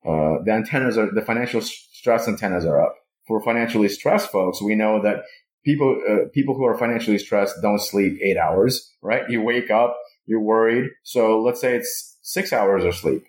uh, 0.06 0.44
the 0.46 0.52
antennas 0.52 0.98
are, 0.98 1.10
the 1.12 1.22
financial 1.22 1.62
stress 1.62 2.28
antennas 2.28 2.66
are 2.66 2.82
up. 2.82 2.96
For 3.28 3.42
financially 3.42 3.88
stressed 3.88 4.32
folks, 4.32 4.62
we 4.62 4.76
know 4.76 5.02
that 5.02 5.24
people, 5.64 6.02
uh, 6.08 6.30
people 6.34 6.56
who 6.56 6.66
are 6.66 6.78
financially 6.78 7.18
stressed 7.18 7.56
don't 7.62 7.80
sleep 7.80 8.20
eight 8.22 8.38
hours, 8.38 8.94
right? 9.02 9.24
You 9.30 9.42
wake 9.42 9.72
up, 9.72 9.98
you're 10.26 10.42
worried. 10.42 10.90
So 11.04 11.42
let's 11.42 11.62
say 11.62 11.76
it's 11.76 12.11
six 12.32 12.54
hours 12.54 12.86
of 12.86 12.96
sleep. 12.96 13.26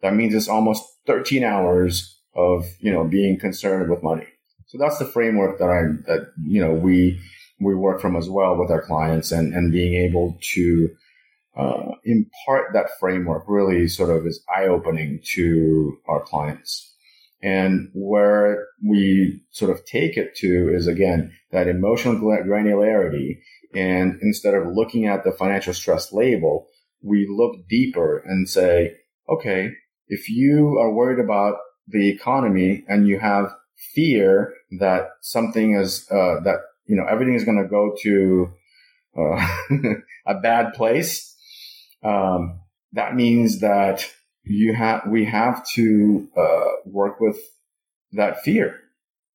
That 0.00 0.14
means 0.14 0.32
it's 0.32 0.48
almost 0.48 0.84
13 1.06 1.42
hours 1.42 2.20
of, 2.36 2.64
you 2.78 2.92
know, 2.92 3.02
being 3.04 3.38
concerned 3.38 3.90
with 3.90 4.02
money. 4.02 4.28
So 4.66 4.78
that's 4.78 4.98
the 4.98 5.06
framework 5.06 5.58
that 5.58 5.68
I, 5.68 5.82
that, 6.06 6.32
you 6.46 6.60
know, 6.60 6.72
we, 6.72 7.20
we 7.60 7.74
work 7.74 8.00
from 8.00 8.14
as 8.14 8.30
well 8.30 8.56
with 8.56 8.70
our 8.70 8.82
clients 8.82 9.32
and, 9.32 9.52
and 9.52 9.72
being 9.72 9.94
able 9.94 10.38
to, 10.54 10.90
uh, 11.56 11.92
impart 12.04 12.72
that 12.72 12.90
framework 13.00 13.42
really 13.48 13.88
sort 13.88 14.10
of 14.16 14.24
is 14.24 14.40
eye 14.54 14.66
opening 14.66 15.20
to 15.34 15.98
our 16.06 16.20
clients. 16.20 16.94
And 17.42 17.90
where 17.94 18.66
we 18.86 19.42
sort 19.50 19.72
of 19.72 19.84
take 19.84 20.16
it 20.16 20.36
to 20.36 20.72
is 20.72 20.86
again, 20.86 21.32
that 21.50 21.66
emotional 21.66 22.14
granularity. 22.14 23.40
And 23.74 24.18
instead 24.22 24.54
of 24.54 24.68
looking 24.68 25.06
at 25.06 25.24
the 25.24 25.32
financial 25.32 25.74
stress 25.74 26.12
label, 26.12 26.68
we 27.02 27.26
look 27.28 27.68
deeper 27.68 28.18
and 28.18 28.48
say, 28.48 28.96
okay, 29.28 29.70
if 30.08 30.28
you 30.28 30.78
are 30.78 30.92
worried 30.92 31.22
about 31.22 31.56
the 31.86 32.08
economy 32.10 32.84
and 32.88 33.06
you 33.06 33.18
have 33.18 33.54
fear 33.94 34.54
that 34.78 35.08
something 35.20 35.74
is 35.74 36.06
uh, 36.10 36.40
that 36.44 36.58
you 36.86 36.96
know 36.96 37.06
everything 37.08 37.34
is 37.34 37.44
going 37.44 37.62
to 37.62 37.68
go 37.68 37.94
to 38.02 38.52
uh, 39.16 39.48
a 40.26 40.34
bad 40.40 40.74
place, 40.74 41.34
um, 42.02 42.60
that 42.92 43.14
means 43.14 43.60
that 43.60 44.10
you 44.44 44.74
have 44.74 45.02
we 45.08 45.24
have 45.24 45.66
to 45.74 46.28
uh, 46.36 46.64
work 46.84 47.20
with 47.20 47.38
that 48.12 48.42
fear. 48.42 48.80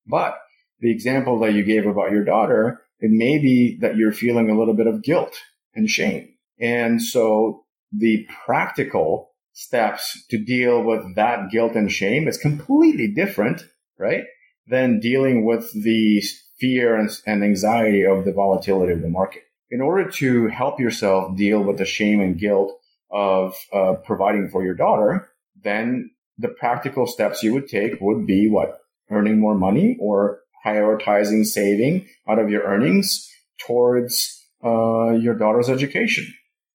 But 0.05 0.37
the 0.79 0.91
example 0.91 1.39
that 1.39 1.53
you 1.53 1.63
gave 1.63 1.85
about 1.85 2.11
your 2.11 2.25
daughter, 2.25 2.81
it 2.99 3.11
may 3.11 3.37
be 3.37 3.77
that 3.81 3.95
you're 3.95 4.11
feeling 4.11 4.49
a 4.49 4.57
little 4.57 4.73
bit 4.73 4.87
of 4.87 5.03
guilt 5.03 5.35
and 5.75 5.89
shame, 5.89 6.32
and 6.63 7.01
so 7.01 7.65
the 7.91 8.25
practical 8.45 9.31
steps 9.51 10.25
to 10.29 10.37
deal 10.37 10.81
with 10.81 11.15
that 11.15 11.51
guilt 11.51 11.75
and 11.75 11.91
shame 11.91 12.27
is 12.27 12.37
completely 12.37 13.09
different, 13.13 13.61
right? 13.99 14.23
Than 14.67 15.01
dealing 15.01 15.45
with 15.45 15.69
the 15.83 16.23
fear 16.59 16.95
and, 16.95 17.43
anxiety 17.43 18.05
of 18.05 18.23
the 18.23 18.31
volatility 18.31 18.93
of 18.93 19.01
the 19.01 19.09
market. 19.09 19.43
In 19.69 19.81
order 19.81 20.09
to 20.09 20.47
help 20.47 20.79
yourself 20.79 21.35
deal 21.35 21.61
with 21.61 21.77
the 21.77 21.85
shame 21.85 22.21
and 22.21 22.39
guilt 22.39 22.71
of 23.11 23.55
uh, 23.73 23.95
providing 24.05 24.49
for 24.49 24.63
your 24.63 24.73
daughter, 24.73 25.29
then 25.63 26.11
the 26.37 26.47
practical 26.47 27.05
steps 27.07 27.43
you 27.43 27.53
would 27.53 27.67
take 27.67 27.99
would 27.99 28.25
be 28.25 28.47
what? 28.49 28.79
Earning 29.11 29.37
more 29.37 29.55
money 29.55 29.97
or 29.99 30.39
prioritizing 30.65 31.45
saving 31.45 32.07
out 32.27 32.39
of 32.39 32.49
your 32.49 32.63
earnings 32.63 33.29
towards 33.59 34.41
uh, 34.63 35.11
your 35.11 35.35
daughter's 35.35 35.69
education. 35.69 36.33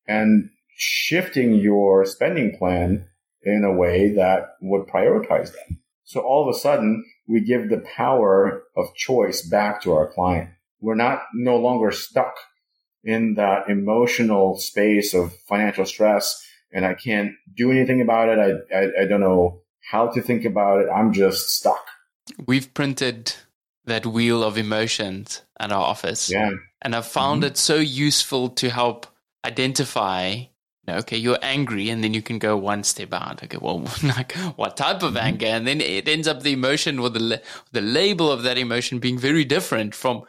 And 0.08 0.50
shifting 0.76 1.54
your 1.54 2.04
spending 2.04 2.56
plan 2.56 3.06
in 3.42 3.62
a 3.64 3.72
way 3.72 4.12
that 4.14 4.54
would 4.60 4.86
prioritize 4.86 5.52
them. 5.52 5.80
So 6.04 6.20
all 6.20 6.48
of 6.48 6.54
a 6.54 6.58
sudden, 6.58 7.04
we 7.28 7.40
give 7.40 7.68
the 7.68 7.84
power 7.96 8.64
of 8.76 8.94
choice 8.94 9.42
back 9.42 9.82
to 9.82 9.92
our 9.92 10.10
client. 10.10 10.50
We're 10.80 10.94
not 10.94 11.20
no 11.34 11.56
longer 11.56 11.90
stuck 11.90 12.34
in 13.04 13.34
that 13.34 13.68
emotional 13.68 14.56
space 14.56 15.14
of 15.14 15.34
financial 15.48 15.84
stress 15.84 16.42
and 16.72 16.84
I 16.84 16.94
can't 16.94 17.32
do 17.56 17.70
anything 17.70 18.00
about 18.00 18.28
it. 18.28 18.38
I, 18.38 18.76
I, 18.76 19.02
I 19.02 19.06
don't 19.06 19.20
know 19.20 19.62
how 19.90 20.08
to 20.08 20.20
think 20.20 20.44
about 20.44 20.80
it. 20.80 20.88
I'm 20.88 21.12
just 21.12 21.50
stuck. 21.50 21.84
We've 22.46 22.72
printed 22.74 23.34
that 23.84 24.06
wheel 24.06 24.44
of 24.44 24.58
emotions 24.58 25.42
at 25.58 25.72
our 25.72 25.82
office. 25.82 26.30
Yeah. 26.30 26.50
And 26.82 26.94
I've 26.94 27.06
found 27.06 27.42
mm-hmm. 27.42 27.52
it 27.52 27.56
so 27.56 27.76
useful 27.76 28.50
to 28.50 28.70
help 28.70 29.06
identify 29.44 30.44
okay, 30.88 31.16
you're 31.16 31.38
angry, 31.42 31.90
and 31.90 32.02
then 32.02 32.14
you 32.14 32.22
can 32.22 32.38
go 32.38 32.56
one 32.56 32.82
step 32.82 33.12
out. 33.12 33.42
Okay, 33.44 33.58
well, 33.60 33.80
like 34.02 34.32
what 34.56 34.76
type 34.76 35.02
of 35.02 35.14
mm-hmm. 35.14 35.26
anger? 35.26 35.46
And 35.46 35.66
then 35.66 35.80
it 35.80 36.08
ends 36.08 36.28
up 36.28 36.42
the 36.42 36.52
emotion 36.52 36.98
or 36.98 37.10
the 37.10 37.42
the 37.72 37.80
label 37.80 38.30
of 38.30 38.42
that 38.42 38.58
emotion 38.58 38.98
being 38.98 39.18
very 39.18 39.44
different 39.44 39.94
from 39.94 40.22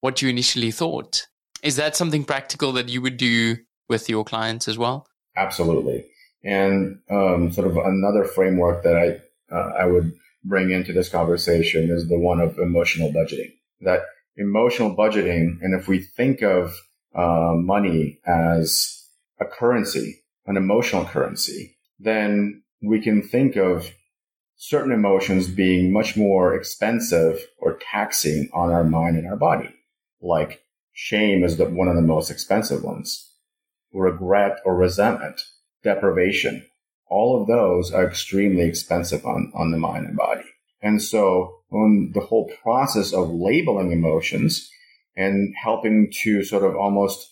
what 0.00 0.22
you 0.22 0.28
initially 0.28 0.70
thought. 0.70 1.26
Is 1.62 1.76
that 1.76 1.96
something 1.96 2.24
practical 2.24 2.72
that 2.72 2.88
you 2.88 3.00
would 3.02 3.16
do 3.16 3.56
with 3.88 4.08
your 4.08 4.24
clients 4.24 4.66
as 4.66 4.76
well? 4.76 5.06
Absolutely. 5.36 6.06
And 6.44 6.98
um, 7.08 7.52
sort 7.52 7.68
of 7.68 7.76
another 7.76 8.24
framework 8.24 8.82
that 8.82 8.96
I 8.96 9.54
uh, 9.54 9.72
I 9.78 9.86
would 9.86 10.12
bring 10.44 10.70
into 10.70 10.92
this 10.92 11.08
conversation 11.08 11.90
is 11.90 12.08
the 12.08 12.18
one 12.18 12.40
of 12.40 12.58
emotional 12.58 13.12
budgeting. 13.12 13.52
That 13.80 14.02
emotional 14.36 14.96
budgeting, 14.96 15.58
and 15.60 15.78
if 15.78 15.86
we 15.86 16.00
think 16.00 16.42
of 16.42 16.74
uh, 17.14 17.52
money 17.54 18.18
as 18.26 19.06
a 19.40 19.44
currency, 19.44 20.22
an 20.46 20.56
emotional 20.56 21.04
currency, 21.04 21.76
then 21.98 22.62
we 22.82 23.00
can 23.00 23.22
think 23.22 23.56
of 23.56 23.90
certain 24.56 24.92
emotions 24.92 25.48
being 25.48 25.92
much 25.92 26.16
more 26.16 26.54
expensive 26.54 27.46
or 27.58 27.78
taxing 27.90 28.48
on 28.52 28.70
our 28.70 28.84
mind 28.84 29.16
and 29.16 29.26
our 29.26 29.36
body. 29.36 29.68
Like 30.20 30.62
shame 30.92 31.42
is 31.42 31.56
the, 31.56 31.64
one 31.66 31.88
of 31.88 31.96
the 31.96 32.02
most 32.02 32.30
expensive 32.30 32.82
ones. 32.82 33.28
Regret 33.92 34.58
or 34.64 34.76
resentment, 34.76 35.42
deprivation, 35.82 36.64
all 37.12 37.40
of 37.40 37.46
those 37.46 37.92
are 37.92 38.06
extremely 38.06 38.62
expensive 38.64 39.26
on, 39.26 39.52
on 39.54 39.70
the 39.70 39.76
mind 39.76 40.06
and 40.06 40.16
body. 40.16 40.44
And 40.80 41.02
so 41.02 41.58
when 41.68 42.12
the 42.14 42.20
whole 42.20 42.50
process 42.62 43.12
of 43.12 43.30
labeling 43.30 43.92
emotions 43.92 44.70
and 45.16 45.54
helping 45.62 46.10
to 46.22 46.42
sort 46.42 46.64
of 46.64 46.76
almost 46.76 47.28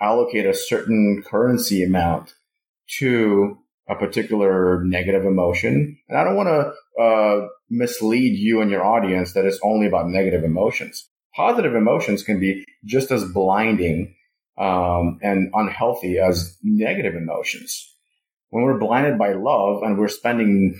allocate 0.00 0.46
a 0.46 0.54
certain 0.54 1.22
currency 1.26 1.82
amount 1.82 2.34
to 2.98 3.56
a 3.88 3.94
particular 3.94 4.82
negative 4.84 5.24
emotion. 5.24 5.98
And 6.08 6.18
I 6.18 6.24
don't 6.24 6.36
want 6.36 6.48
to 6.48 7.02
uh, 7.02 7.48
mislead 7.70 8.38
you 8.38 8.60
and 8.60 8.70
your 8.70 8.84
audience 8.84 9.32
that 9.32 9.44
it's 9.44 9.60
only 9.62 9.86
about 9.86 10.08
negative 10.08 10.44
emotions. 10.44 11.08
Positive 11.34 11.74
emotions 11.74 12.22
can 12.22 12.38
be 12.38 12.64
just 12.84 13.10
as 13.10 13.24
blinding 13.24 14.14
um, 14.58 15.18
and 15.22 15.50
unhealthy 15.54 16.18
as 16.18 16.56
negative 16.62 17.14
emotions. 17.14 17.88
When 18.50 18.64
we're 18.64 18.78
blinded 18.78 19.18
by 19.18 19.32
love 19.32 19.82
and 19.82 19.98
we're 19.98 20.08
spending 20.08 20.78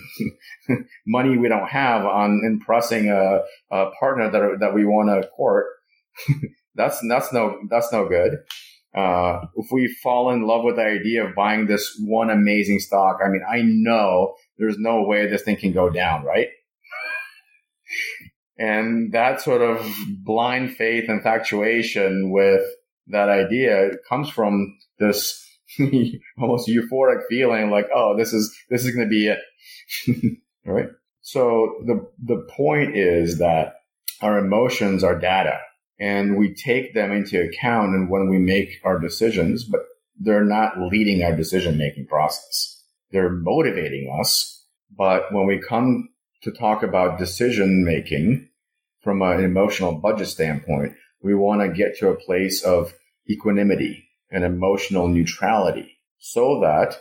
money 1.07 1.37
we 1.37 1.49
don't 1.49 1.69
have 1.69 2.05
on 2.05 2.41
impressing 2.45 3.09
a, 3.09 3.41
a 3.71 3.89
partner 3.99 4.29
that 4.29 4.59
that 4.59 4.75
we 4.75 4.85
want 4.85 5.09
to 5.09 5.27
court, 5.29 5.65
that's 6.75 6.99
that's 7.07 7.31
no 7.33 7.59
that's 7.69 7.91
no 7.91 8.07
good 8.07 8.39
uh, 8.95 9.41
if 9.55 9.71
we 9.71 9.87
fall 10.03 10.31
in 10.31 10.45
love 10.45 10.63
with 10.63 10.75
the 10.75 10.83
idea 10.83 11.25
of 11.25 11.35
buying 11.35 11.65
this 11.65 11.99
one 12.05 12.29
amazing 12.29 12.79
stock, 12.79 13.19
I 13.25 13.29
mean, 13.29 13.41
I 13.49 13.61
know 13.63 14.35
there's 14.57 14.77
no 14.77 15.03
way 15.03 15.25
this 15.25 15.41
thing 15.41 15.57
can 15.57 15.73
go 15.73 15.89
down, 15.89 16.23
right? 16.23 16.49
and 18.57 19.11
that 19.13 19.41
sort 19.41 19.61
of 19.61 19.83
blind 20.23 20.75
faith 20.75 21.05
and 21.07 21.17
infatuation 21.17 22.31
with 22.31 22.61
that 23.07 23.29
idea 23.29 23.91
comes 24.07 24.29
from 24.29 24.77
this 24.99 25.39
almost 26.37 26.69
euphoric 26.69 27.23
feeling 27.27 27.71
like, 27.71 27.87
oh, 27.93 28.15
this 28.15 28.31
is, 28.31 28.55
this 28.69 28.85
is 28.85 28.95
going 28.95 29.07
to 29.07 29.09
be 29.09 29.27
it. 29.27 30.37
right? 30.65 30.89
So 31.21 31.81
the, 31.87 32.07
the 32.23 32.47
point 32.47 32.95
is 32.95 33.39
that 33.39 33.77
our 34.21 34.37
emotions 34.37 35.03
are 35.03 35.17
data 35.17 35.57
and 35.99 36.37
we 36.37 36.53
take 36.53 36.93
them 36.93 37.11
into 37.11 37.41
account 37.41 37.89
and 37.95 38.09
when 38.09 38.29
we 38.29 38.37
make 38.37 38.79
our 38.83 38.99
decisions, 38.99 39.63
but 39.63 39.81
they're 40.19 40.43
not 40.43 40.79
leading 40.79 41.23
our 41.23 41.35
decision 41.35 41.77
making 41.77 42.07
process. 42.07 42.83
They're 43.11 43.29
motivating 43.29 44.15
us. 44.19 44.65
But 44.95 45.31
when 45.31 45.47
we 45.47 45.59
come 45.59 46.09
to 46.43 46.51
talk 46.51 46.83
about 46.83 47.19
decision 47.19 47.83
making 47.85 48.49
from 49.01 49.21
an 49.21 49.43
emotional 49.43 49.93
budget 49.93 50.27
standpoint, 50.27 50.93
we 51.21 51.33
want 51.35 51.61
to 51.61 51.69
get 51.69 51.97
to 51.97 52.09
a 52.09 52.15
place 52.15 52.63
of 52.63 52.93
equanimity 53.29 54.07
and 54.29 54.43
emotional 54.43 55.07
neutrality 55.07 55.97
so 56.19 56.59
that 56.61 56.97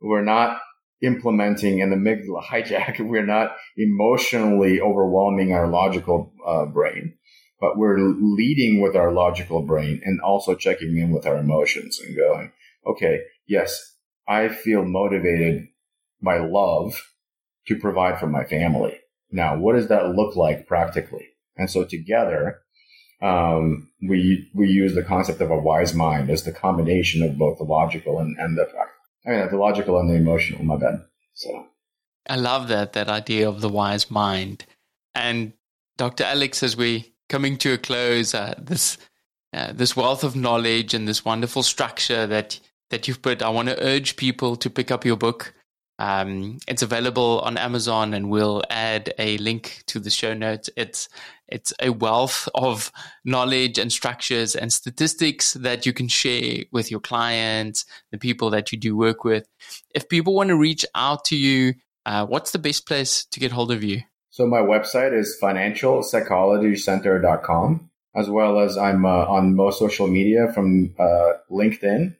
we're 0.00 0.22
not 0.22 0.58
implementing 1.02 1.82
an 1.82 1.90
amygdala 1.90 2.42
hijack. 2.44 3.00
We're 3.06 3.26
not 3.26 3.56
emotionally 3.76 4.80
overwhelming 4.80 5.52
our 5.52 5.66
logical 5.66 6.32
uh, 6.46 6.66
brain 6.66 7.14
but 7.62 7.78
we're 7.78 7.96
leading 8.00 8.82
with 8.82 8.96
our 8.96 9.12
logical 9.12 9.62
brain 9.62 10.00
and 10.04 10.20
also 10.20 10.56
checking 10.56 10.98
in 10.98 11.12
with 11.12 11.24
our 11.24 11.38
emotions 11.38 12.00
and 12.00 12.16
going, 12.16 12.50
okay, 12.84 13.20
yes, 13.46 13.94
I 14.26 14.48
feel 14.48 14.84
motivated 14.84 15.68
by 16.20 16.38
love 16.38 17.00
to 17.68 17.78
provide 17.78 18.18
for 18.18 18.26
my 18.26 18.42
family. 18.42 18.98
Now, 19.30 19.56
what 19.56 19.76
does 19.76 19.86
that 19.86 20.08
look 20.08 20.34
like 20.34 20.66
practically? 20.66 21.28
And 21.56 21.70
so 21.70 21.84
together, 21.84 22.58
um, 23.22 23.88
we 24.08 24.50
we 24.52 24.66
use 24.66 24.96
the 24.96 25.04
concept 25.04 25.40
of 25.40 25.52
a 25.52 25.56
wise 25.56 25.94
mind 25.94 26.30
as 26.30 26.42
the 26.42 26.50
combination 26.50 27.22
of 27.22 27.38
both 27.38 27.58
the 27.58 27.64
logical 27.64 28.18
and, 28.18 28.36
and 28.40 28.58
the 28.58 28.66
I 29.24 29.30
mean 29.30 29.48
the 29.48 29.56
logical 29.56 30.00
and 30.00 30.10
the 30.10 30.16
emotional. 30.16 30.64
My 30.64 30.76
bad. 30.76 31.04
So 31.34 31.66
I 32.28 32.34
love 32.34 32.66
that 32.68 32.94
that 32.94 33.08
idea 33.08 33.48
of 33.48 33.60
the 33.60 33.68
wise 33.68 34.10
mind. 34.10 34.66
And 35.14 35.52
Dr. 35.96 36.24
Alex, 36.24 36.64
as 36.64 36.76
we 36.76 37.12
coming 37.32 37.56
to 37.56 37.72
a 37.72 37.78
close, 37.78 38.34
uh, 38.34 38.54
this 38.58 38.98
uh, 39.54 39.72
this 39.72 39.96
wealth 39.96 40.22
of 40.22 40.36
knowledge 40.36 40.92
and 40.92 41.08
this 41.08 41.24
wonderful 41.24 41.62
structure 41.62 42.26
that 42.26 42.60
that 42.90 43.08
you've 43.08 43.22
put, 43.22 43.40
I 43.42 43.48
want 43.48 43.68
to 43.68 43.82
urge 43.82 44.16
people 44.16 44.54
to 44.56 44.68
pick 44.68 44.90
up 44.90 45.06
your 45.06 45.16
book. 45.16 45.54
Um, 45.98 46.58
it's 46.68 46.82
available 46.82 47.40
on 47.40 47.56
Amazon, 47.56 48.12
and 48.12 48.28
we'll 48.28 48.62
add 48.68 49.14
a 49.18 49.38
link 49.38 49.82
to 49.86 49.98
the 49.98 50.10
show 50.10 50.34
notes. 50.34 50.68
It's 50.76 51.08
it's 51.48 51.72
a 51.80 51.88
wealth 51.88 52.50
of 52.54 52.92
knowledge 53.24 53.78
and 53.78 53.90
structures 53.90 54.54
and 54.54 54.70
statistics 54.70 55.54
that 55.54 55.86
you 55.86 55.94
can 55.94 56.08
share 56.08 56.64
with 56.70 56.90
your 56.90 57.00
clients, 57.00 57.86
the 58.10 58.18
people 58.18 58.50
that 58.50 58.72
you 58.72 58.78
do 58.78 58.94
work 58.94 59.24
with. 59.24 59.48
If 59.94 60.10
people 60.10 60.34
want 60.34 60.48
to 60.48 60.56
reach 60.56 60.84
out 60.94 61.24
to 61.26 61.36
you, 61.36 61.74
uh, 62.04 62.26
what's 62.26 62.50
the 62.50 62.58
best 62.58 62.86
place 62.86 63.24
to 63.24 63.40
get 63.40 63.52
hold 63.52 63.72
of 63.72 63.82
you? 63.82 64.02
So 64.32 64.46
my 64.46 64.60
website 64.60 65.12
is 65.12 65.36
financialpsychologycenter.com, 65.42 67.90
as 68.14 68.30
well 68.30 68.60
as 68.60 68.78
I'm 68.78 69.04
uh, 69.04 69.26
on 69.26 69.54
most 69.54 69.78
social 69.78 70.06
media 70.06 70.50
from 70.54 70.94
uh, 70.98 71.32
LinkedIn 71.50 72.16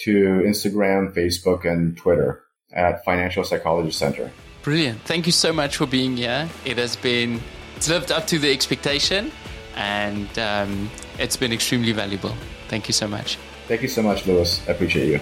to 0.00 0.42
Instagram, 0.44 1.14
Facebook, 1.14 1.64
and 1.64 1.96
Twitter 1.96 2.42
at 2.74 3.02
Financial 3.02 3.44
Psychology 3.44 3.92
Center. 3.92 4.30
Brilliant. 4.62 5.00
Thank 5.02 5.24
you 5.24 5.32
so 5.32 5.54
much 5.54 5.78
for 5.78 5.86
being 5.86 6.18
here. 6.18 6.50
It 6.66 6.76
has 6.76 6.96
been, 6.96 7.40
it's 7.76 7.88
lived 7.88 8.12
up 8.12 8.26
to 8.26 8.38
the 8.38 8.52
expectation 8.52 9.32
and 9.74 10.38
um, 10.38 10.90
it's 11.18 11.38
been 11.38 11.52
extremely 11.52 11.92
valuable. 11.92 12.34
Thank 12.68 12.88
you 12.88 12.92
so 12.92 13.08
much. 13.08 13.38
Thank 13.68 13.80
you 13.80 13.88
so 13.88 14.02
much, 14.02 14.26
Lewis. 14.26 14.60
I 14.68 14.72
appreciate 14.72 15.08
you. 15.08 15.18